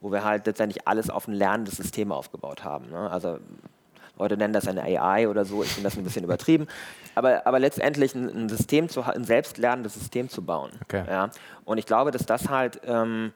wo 0.00 0.10
wir 0.10 0.24
halt 0.24 0.46
letztendlich 0.46 0.88
alles 0.88 1.10
auf 1.10 1.28
ein 1.28 1.34
lernendes 1.34 1.76
System 1.76 2.12
aufgebaut 2.12 2.64
haben. 2.64 2.88
Ne? 2.90 3.10
Also 3.10 3.38
Leute 4.18 4.36
nennen 4.36 4.54
das 4.54 4.68
eine 4.68 4.82
AI 4.82 5.28
oder 5.28 5.44
so, 5.44 5.62
ich 5.62 5.70
finde 5.70 5.88
das 5.88 5.98
ein 5.98 6.04
bisschen 6.04 6.24
übertrieben. 6.24 6.66
Aber, 7.14 7.46
aber 7.46 7.58
letztendlich 7.58 8.14
ein, 8.14 8.28
ein 8.28 8.48
System 8.48 8.88
zu, 8.88 9.02
ein 9.02 9.24
selbstlernendes 9.24 9.94
System 9.94 10.30
zu 10.30 10.42
bauen. 10.42 10.70
Okay. 10.84 11.04
Ja? 11.06 11.30
Und 11.64 11.76
ich 11.76 11.84
glaube, 11.84 12.10
dass 12.10 12.24
das 12.24 12.48
halt 12.48 12.80
ähm, 12.86 13.32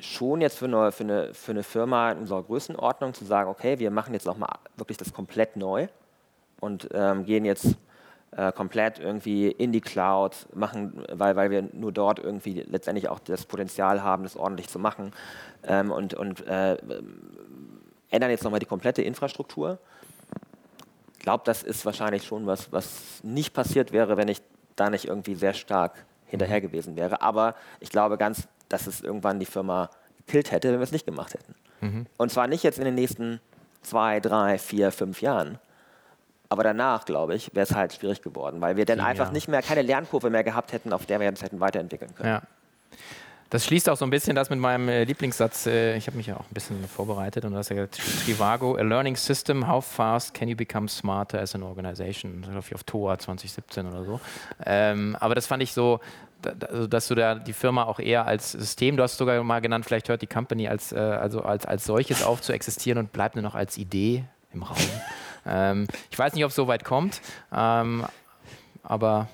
schon 0.00 0.40
jetzt 0.40 0.58
für 0.58 0.66
eine, 0.66 0.92
für, 0.92 1.04
eine, 1.04 1.34
für 1.34 1.52
eine 1.52 1.62
Firma 1.62 2.12
in 2.12 2.18
unserer 2.18 2.42
Größenordnung 2.42 3.14
zu 3.14 3.24
sagen, 3.24 3.50
okay, 3.50 3.78
wir 3.78 3.90
machen 3.90 4.14
jetzt 4.14 4.26
nochmal 4.26 4.50
wirklich 4.76 4.98
das 4.98 5.12
komplett 5.12 5.56
neu 5.56 5.88
und 6.60 6.88
ähm, 6.92 7.24
gehen 7.24 7.44
jetzt 7.44 7.76
äh, 8.32 8.52
komplett 8.52 8.98
irgendwie 8.98 9.48
in 9.48 9.72
die 9.72 9.80
Cloud, 9.80 10.46
machen, 10.54 11.04
weil, 11.12 11.36
weil 11.36 11.50
wir 11.50 11.68
nur 11.72 11.92
dort 11.92 12.18
irgendwie 12.18 12.64
letztendlich 12.68 13.08
auch 13.08 13.18
das 13.18 13.46
Potenzial 13.46 14.02
haben, 14.02 14.22
das 14.22 14.36
ordentlich 14.36 14.68
zu 14.68 14.78
machen 14.78 15.12
ähm, 15.64 15.90
und, 15.90 16.14
und 16.14 16.46
äh, 16.46 16.76
ändern 18.10 18.30
jetzt 18.30 18.44
nochmal 18.44 18.60
die 18.60 18.66
komplette 18.66 19.02
Infrastruktur 19.02 19.78
glaube, 21.28 21.42
das 21.44 21.62
ist 21.62 21.84
wahrscheinlich 21.84 22.24
schon 22.24 22.46
was, 22.46 22.72
was 22.72 23.20
nicht 23.22 23.52
passiert 23.52 23.92
wäre, 23.92 24.16
wenn 24.16 24.28
ich 24.28 24.40
da 24.76 24.88
nicht 24.88 25.04
irgendwie 25.04 25.34
sehr 25.34 25.52
stark 25.52 26.06
hinterher 26.24 26.62
gewesen 26.62 26.96
wäre. 26.96 27.20
Aber 27.20 27.54
ich 27.80 27.90
glaube 27.90 28.16
ganz, 28.16 28.48
dass 28.68 28.86
es 28.86 29.00
irgendwann 29.00 29.38
die 29.38 29.46
Firma 29.46 29.90
gekillt 30.18 30.52
hätte, 30.52 30.68
wenn 30.72 30.78
wir 30.78 30.84
es 30.84 30.92
nicht 30.92 31.06
gemacht 31.06 31.34
hätten. 31.34 31.54
Mhm. 31.80 32.06
Und 32.16 32.30
zwar 32.30 32.46
nicht 32.46 32.62
jetzt 32.62 32.78
in 32.78 32.84
den 32.84 32.94
nächsten 32.94 33.40
zwei, 33.82 34.20
drei, 34.20 34.58
vier, 34.58 34.92
fünf 34.92 35.22
Jahren. 35.22 35.58
Aber 36.50 36.62
danach, 36.62 37.04
glaube 37.04 37.34
ich, 37.34 37.54
wäre 37.54 37.64
es 37.64 37.74
halt 37.74 37.92
schwierig 37.92 38.22
geworden, 38.22 38.60
weil 38.60 38.76
wir 38.76 38.86
dann 38.86 39.00
einfach 39.00 39.24
Jahre. 39.24 39.34
nicht 39.34 39.48
mehr 39.48 39.62
keine 39.62 39.82
Lernkurve 39.82 40.30
mehr 40.30 40.44
gehabt 40.44 40.72
hätten, 40.72 40.92
auf 40.92 41.04
der 41.04 41.20
wir 41.20 41.28
uns 41.28 41.42
hätten 41.42 41.60
weiterentwickeln 41.60 42.14
können. 42.14 42.28
Ja. 42.28 42.42
Das 43.50 43.64
schließt 43.64 43.88
auch 43.88 43.96
so 43.96 44.04
ein 44.04 44.10
bisschen 44.10 44.36
das 44.36 44.50
mit 44.50 44.58
meinem 44.58 44.90
äh, 44.90 45.04
Lieblingssatz. 45.04 45.66
Äh, 45.66 45.96
ich 45.96 46.06
habe 46.06 46.18
mich 46.18 46.26
ja 46.26 46.36
auch 46.36 46.44
ein 46.44 46.52
bisschen 46.52 46.86
vorbereitet 46.86 47.46
und 47.46 47.52
du 47.52 47.58
hast 47.58 47.70
ja 47.70 47.76
gesagt, 47.76 47.98
Trivago, 48.26 48.76
a 48.76 48.82
learning 48.82 49.16
system, 49.16 49.66
how 49.66 49.82
fast 49.82 50.34
can 50.34 50.48
you 50.48 50.56
become 50.56 50.86
smarter 50.86 51.40
as 51.40 51.54
an 51.54 51.62
organization? 51.62 52.42
Das 52.42 52.66
ich 52.66 52.74
auf 52.74 52.84
TOA 52.84 53.18
2017 53.18 53.86
oder 53.86 54.04
so. 54.04 54.20
Ähm, 54.66 55.16
aber 55.18 55.34
das 55.34 55.46
fand 55.46 55.62
ich 55.62 55.72
so, 55.72 56.00
dass 56.40 57.08
du 57.08 57.14
da 57.14 57.34
die 57.34 57.52
Firma 57.52 57.84
auch 57.84 57.98
eher 57.98 58.26
als 58.26 58.52
System, 58.52 58.96
du 58.96 59.02
hast 59.02 59.16
sogar 59.16 59.42
mal 59.42 59.60
genannt, 59.60 59.84
vielleicht 59.84 60.08
hört 60.08 60.22
die 60.22 60.26
Company 60.26 60.68
als, 60.68 60.92
äh, 60.92 60.98
also 60.98 61.42
als, 61.42 61.66
als 61.66 61.84
solches 61.84 62.22
auf 62.22 62.40
zu 62.40 62.52
existieren 62.52 62.98
und 62.98 63.12
bleibt 63.12 63.34
nur 63.34 63.42
noch 63.42 63.54
als 63.54 63.76
Idee 63.76 64.24
im 64.52 64.62
Raum. 64.62 64.76
ähm, 65.46 65.88
ich 66.10 66.18
weiß 66.18 66.34
nicht, 66.34 66.44
ob 66.44 66.50
es 66.50 66.56
so 66.56 66.68
weit 66.68 66.84
kommt, 66.84 67.20
ähm, 67.52 68.04
aber 68.82 69.28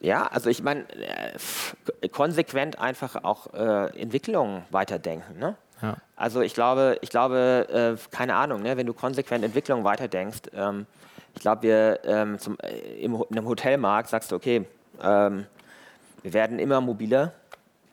ja, 0.00 0.26
also 0.26 0.50
ich 0.50 0.62
meine, 0.62 0.84
äh, 0.90 2.08
konsequent 2.08 2.78
einfach 2.78 3.24
auch 3.24 3.52
äh, 3.54 4.00
Entwicklung 4.00 4.62
weiterdenken. 4.70 5.38
Ne? 5.38 5.56
Ja. 5.82 5.96
Also 6.16 6.42
ich 6.42 6.54
glaube, 6.54 6.98
ich 7.00 7.10
glaube, 7.10 7.96
äh, 7.98 8.14
keine 8.14 8.34
Ahnung, 8.36 8.62
ne, 8.62 8.76
wenn 8.76 8.86
du 8.86 8.94
konsequent 8.94 9.44
Entwicklung 9.44 9.84
weiterdenkst, 9.84 10.42
ähm, 10.54 10.86
ich 11.34 11.40
glaube, 11.40 11.62
wir 11.62 12.00
ähm, 12.04 12.38
zum, 12.38 12.58
äh, 12.60 12.78
im, 13.00 13.14
in 13.14 13.38
einem 13.38 13.46
Hotelmarkt 13.46 14.08
sagst 14.08 14.32
du, 14.32 14.36
okay, 14.36 14.66
ähm, 15.02 15.46
wir 16.26 16.32
werden 16.32 16.58
immer 16.58 16.80
mobiler, 16.80 17.34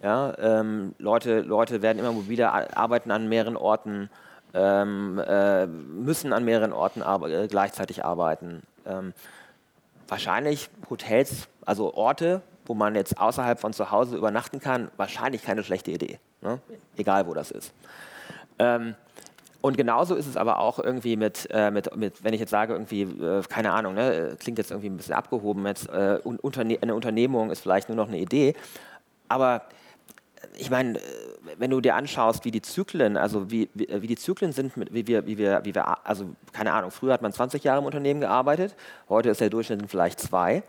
ja, 0.01 0.33
ähm, 0.39 0.95
Leute, 0.97 1.41
Leute 1.41 1.83
werden 1.83 1.99
immer 1.99 2.11
mobiler, 2.11 2.75
arbeiten 2.75 3.11
an 3.11 3.29
mehreren 3.29 3.55
Orten, 3.55 4.09
ähm, 4.55 5.21
äh, 5.23 5.67
müssen 5.67 6.33
an 6.33 6.43
mehreren 6.43 6.73
Orten 6.73 7.03
ar 7.03 7.21
äh, 7.29 7.47
gleichzeitig 7.47 8.03
arbeiten. 8.03 8.63
Ähm, 8.87 9.13
wahrscheinlich 10.07 10.71
Hotels, 10.89 11.47
also 11.63 11.93
Orte, 11.93 12.41
wo 12.65 12.73
man 12.73 12.95
jetzt 12.95 13.19
außerhalb 13.19 13.59
von 13.59 13.71
zu 13.71 13.91
Hause 13.91 14.17
übernachten 14.17 14.59
kann, 14.59 14.89
wahrscheinlich 14.97 15.43
keine 15.43 15.63
schlechte 15.63 15.91
Idee. 15.91 16.17
Ne? 16.41 16.57
Egal, 16.97 17.27
wo 17.27 17.35
das 17.35 17.51
ist. 17.51 17.71
Ähm, 18.57 18.95
und 19.63 19.77
genauso 19.77 20.15
ist 20.15 20.27
es 20.27 20.35
aber 20.35 20.59
auch 20.59 20.77
irgendwie 20.77 21.15
mit, 21.15 21.47
äh, 21.49 21.71
mit, 21.71 21.95
mit 21.95 22.21
wenn 22.21 22.33
ich 22.33 22.41
jetzt 22.41 22.49
sage, 22.49 22.73
irgendwie, 22.73 23.03
äh, 23.03 23.41
keine 23.47 23.71
Ahnung, 23.71 23.93
ne, 23.93 24.35
klingt 24.37 24.57
jetzt 24.57 24.71
irgendwie 24.71 24.89
ein 24.89 24.97
bisschen 24.97 25.13
abgehoben, 25.13 25.65
jetzt, 25.65 25.87
äh, 25.87 26.19
Unterne 26.21 26.77
eine 26.81 26.93
Unternehmung 26.93 27.49
ist 27.49 27.61
vielleicht 27.61 27.87
nur 27.87 27.95
noch 27.95 28.09
eine 28.09 28.19
Idee, 28.19 28.55
aber 29.29 29.61
ich 30.57 30.69
meine, 30.69 30.99
wenn 31.57 31.71
du 31.71 31.79
dir 31.79 31.95
anschaust, 31.95 32.43
wie 32.43 32.51
die 32.51 32.61
Zyklen, 32.61 33.15
also 33.15 33.49
wie, 33.51 33.69
wie, 33.73 33.87
wie, 34.01 34.07
die 34.07 34.17
Zyklen 34.17 34.51
sind, 34.51 34.73
wie 34.75 35.07
wir, 35.07 35.25
wie 35.27 35.37
wir, 35.37 35.61
wie 35.63 35.73
wir, 35.73 36.05
also 36.05 36.25
keine 36.51 36.73
Ahnung, 36.73 36.91
früher 36.91 37.13
hat 37.13 37.21
man 37.21 37.31
20 37.31 37.63
Jahre 37.63 37.79
im 37.79 37.85
Unternehmen 37.85 38.19
gearbeitet, 38.19 38.75
heute 39.07 39.29
ist 39.29 39.39
der 39.39 39.49
Durchschnitt 39.49 39.81
vielleicht 39.87 40.19
zwei. 40.19 40.63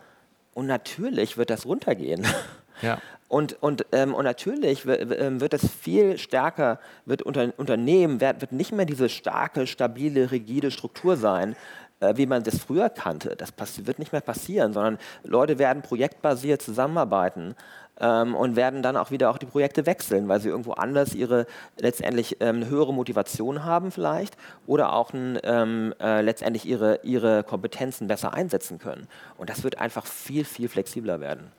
Und 0.55 0.67
natürlich 0.67 1.37
wird 1.37 1.51
das 1.51 1.67
runtergehen. 1.67 2.25
Ja. 2.83 2.99
Und, 3.29 3.61
und, 3.63 3.87
ähm, 3.93 4.15
und 4.15 4.25
natürlich 4.25 4.87
ähm, 4.87 5.41
wird 5.41 5.55
es 5.55 5.69
viel 5.69 6.19
stärker, 6.19 6.79
wird 7.05 7.23
unter, 7.23 7.53
Unternehmen 7.57 8.21
wird, 8.21 8.53
nicht 8.53 8.73
mehr 8.73 8.87
diese 8.87 9.09
starke, 9.09 9.67
stabile, 9.67 10.31
rigide 10.31 10.71
Struktur 10.71 11.17
sein, 11.17 11.57
äh, 12.01 12.17
wie 12.17 12.27
man 12.27 12.43
das 12.43 12.59
früher 12.59 12.91
kannte. 12.91 13.35
Das 13.37 13.53
wird 13.87 13.99
nicht 13.99 14.13
mehr 14.13 14.21
passieren, 14.21 14.73
sondern 14.73 14.99
Leute 15.25 15.59
werden 15.59 15.83
projektbasiert 15.83 16.63
zusammenarbeiten 16.63 17.57
ähm, 17.99 18.35
und 18.35 18.57
werden 18.57 18.83
dann 18.83 18.97
auch 18.97 19.11
wieder 19.11 19.31
auch 19.31 19.39
die 19.39 19.47
Projekte 19.47 19.87
wechseln, 19.87 20.29
weil 20.29 20.41
sie 20.41 20.49
irgendwo 20.49 20.73
anders 20.73 21.15
ihre 21.15 21.47
letztendlich 21.79 22.37
ähm, 22.41 22.69
höhere 22.69 22.93
Motivation 22.93 23.65
haben 23.65 23.91
vielleicht 23.91 24.37
oder 24.67 24.93
auch 24.93 25.13
ein, 25.13 25.39
ähm, 25.43 25.95
äh, 26.01 26.21
letztendlich 26.21 26.67
ihre, 26.67 27.01
ihre 27.03 27.43
Kompetenzen 27.43 28.07
besser 28.07 28.35
einsetzen 28.35 28.79
können. 28.79 29.09
Und 29.39 29.51
das 29.51 29.65
wird 29.65 29.79
einfach 29.79 30.07
viel, 30.07 30.45
viel 30.45 30.69
flexibler 30.69 31.21
werden. 31.21 31.53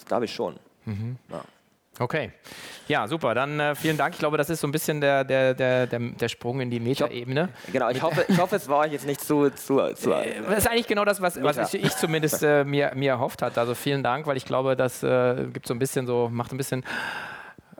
Das 0.00 0.06
glaube 0.06 0.24
ich 0.24 0.34
schon. 0.34 0.58
Mhm. 0.86 1.16
Ja. 1.30 1.42
Okay. 1.98 2.32
Ja, 2.88 3.06
super. 3.06 3.34
Dann 3.34 3.60
äh, 3.60 3.74
vielen 3.74 3.98
Dank. 3.98 4.14
Ich 4.14 4.18
glaube, 4.18 4.38
das 4.38 4.48
ist 4.48 4.60
so 4.60 4.66
ein 4.66 4.72
bisschen 4.72 5.02
der, 5.02 5.22
der, 5.24 5.52
der, 5.52 5.86
der, 5.86 5.98
der 5.98 6.28
Sprung 6.28 6.60
in 6.60 6.70
die 6.70 6.80
Metaebene. 6.80 7.50
Genau, 7.70 7.90
ich 7.90 8.00
hoffe, 8.00 8.24
ich 8.26 8.38
hoffe, 8.38 8.56
es 8.56 8.68
war 8.68 8.78
euch 8.78 8.92
jetzt 8.92 9.06
nicht 9.06 9.20
zu. 9.20 9.50
zu, 9.50 9.92
zu 9.94 10.12
äh, 10.12 10.40
das 10.48 10.58
ist 10.58 10.66
eigentlich 10.68 10.86
genau 10.86 11.04
das, 11.04 11.20
was, 11.20 11.40
was 11.42 11.74
ich, 11.74 11.84
ich, 11.84 11.96
zumindest 11.96 12.42
äh, 12.42 12.64
mir, 12.64 12.92
mir 12.94 13.10
erhofft 13.10 13.42
hatte. 13.42 13.60
Also 13.60 13.74
vielen 13.74 14.02
Dank, 14.02 14.26
weil 14.26 14.38
ich 14.38 14.46
glaube, 14.46 14.76
das 14.76 15.02
äh, 15.02 15.46
gibt 15.52 15.66
so 15.66 15.74
ein 15.74 15.78
bisschen 15.78 16.06
so, 16.06 16.30
macht 16.32 16.52
ein 16.52 16.56
bisschen 16.56 16.84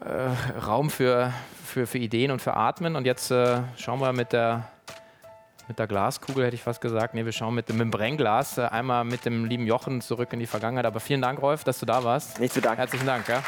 äh, 0.01 0.61
Raum 0.61 0.91
für, 0.91 1.33
für, 1.64 1.87
für 1.87 1.99
Ideen 1.99 2.31
und 2.31 2.43
für 2.43 2.55
Atmen. 2.55 2.97
Und 2.97 3.07
jetzt 3.07 3.31
äh, 3.31 3.62
schauen 3.79 4.01
wir 4.01 4.12
mit 4.12 4.35
der 4.35 4.68
mit 5.71 5.79
der 5.79 5.87
Glaskugel 5.87 6.47
hätte 6.47 6.57
ich 6.57 6.62
fast 6.62 6.81
gesagt. 6.81 7.14
Nee, 7.14 7.25
wir 7.25 7.33
schauen 7.33 7.55
mit 7.55 7.68
dem, 7.68 7.77
mit 7.77 7.85
dem 7.85 7.91
Brennglas 7.93 8.59
einmal 8.59 9.05
mit 9.05 9.25
dem 9.25 9.45
lieben 9.45 9.66
Jochen 9.66 10.01
zurück 10.01 10.33
in 10.33 10.41
die 10.41 10.47
Vergangenheit. 10.47 10.85
Aber 10.85 10.99
vielen 10.99 11.23
Dank, 11.23 11.41
Rolf, 11.41 11.62
dass 11.62 11.79
du 11.79 11.87
da 11.87 12.03
warst. 12.03 12.41
Nicht 12.41 12.53
zu 12.53 12.61
danken. 12.61 12.79
Herzlichen 12.79 13.07
Dank. 13.07 13.29
Ja. 13.29 13.41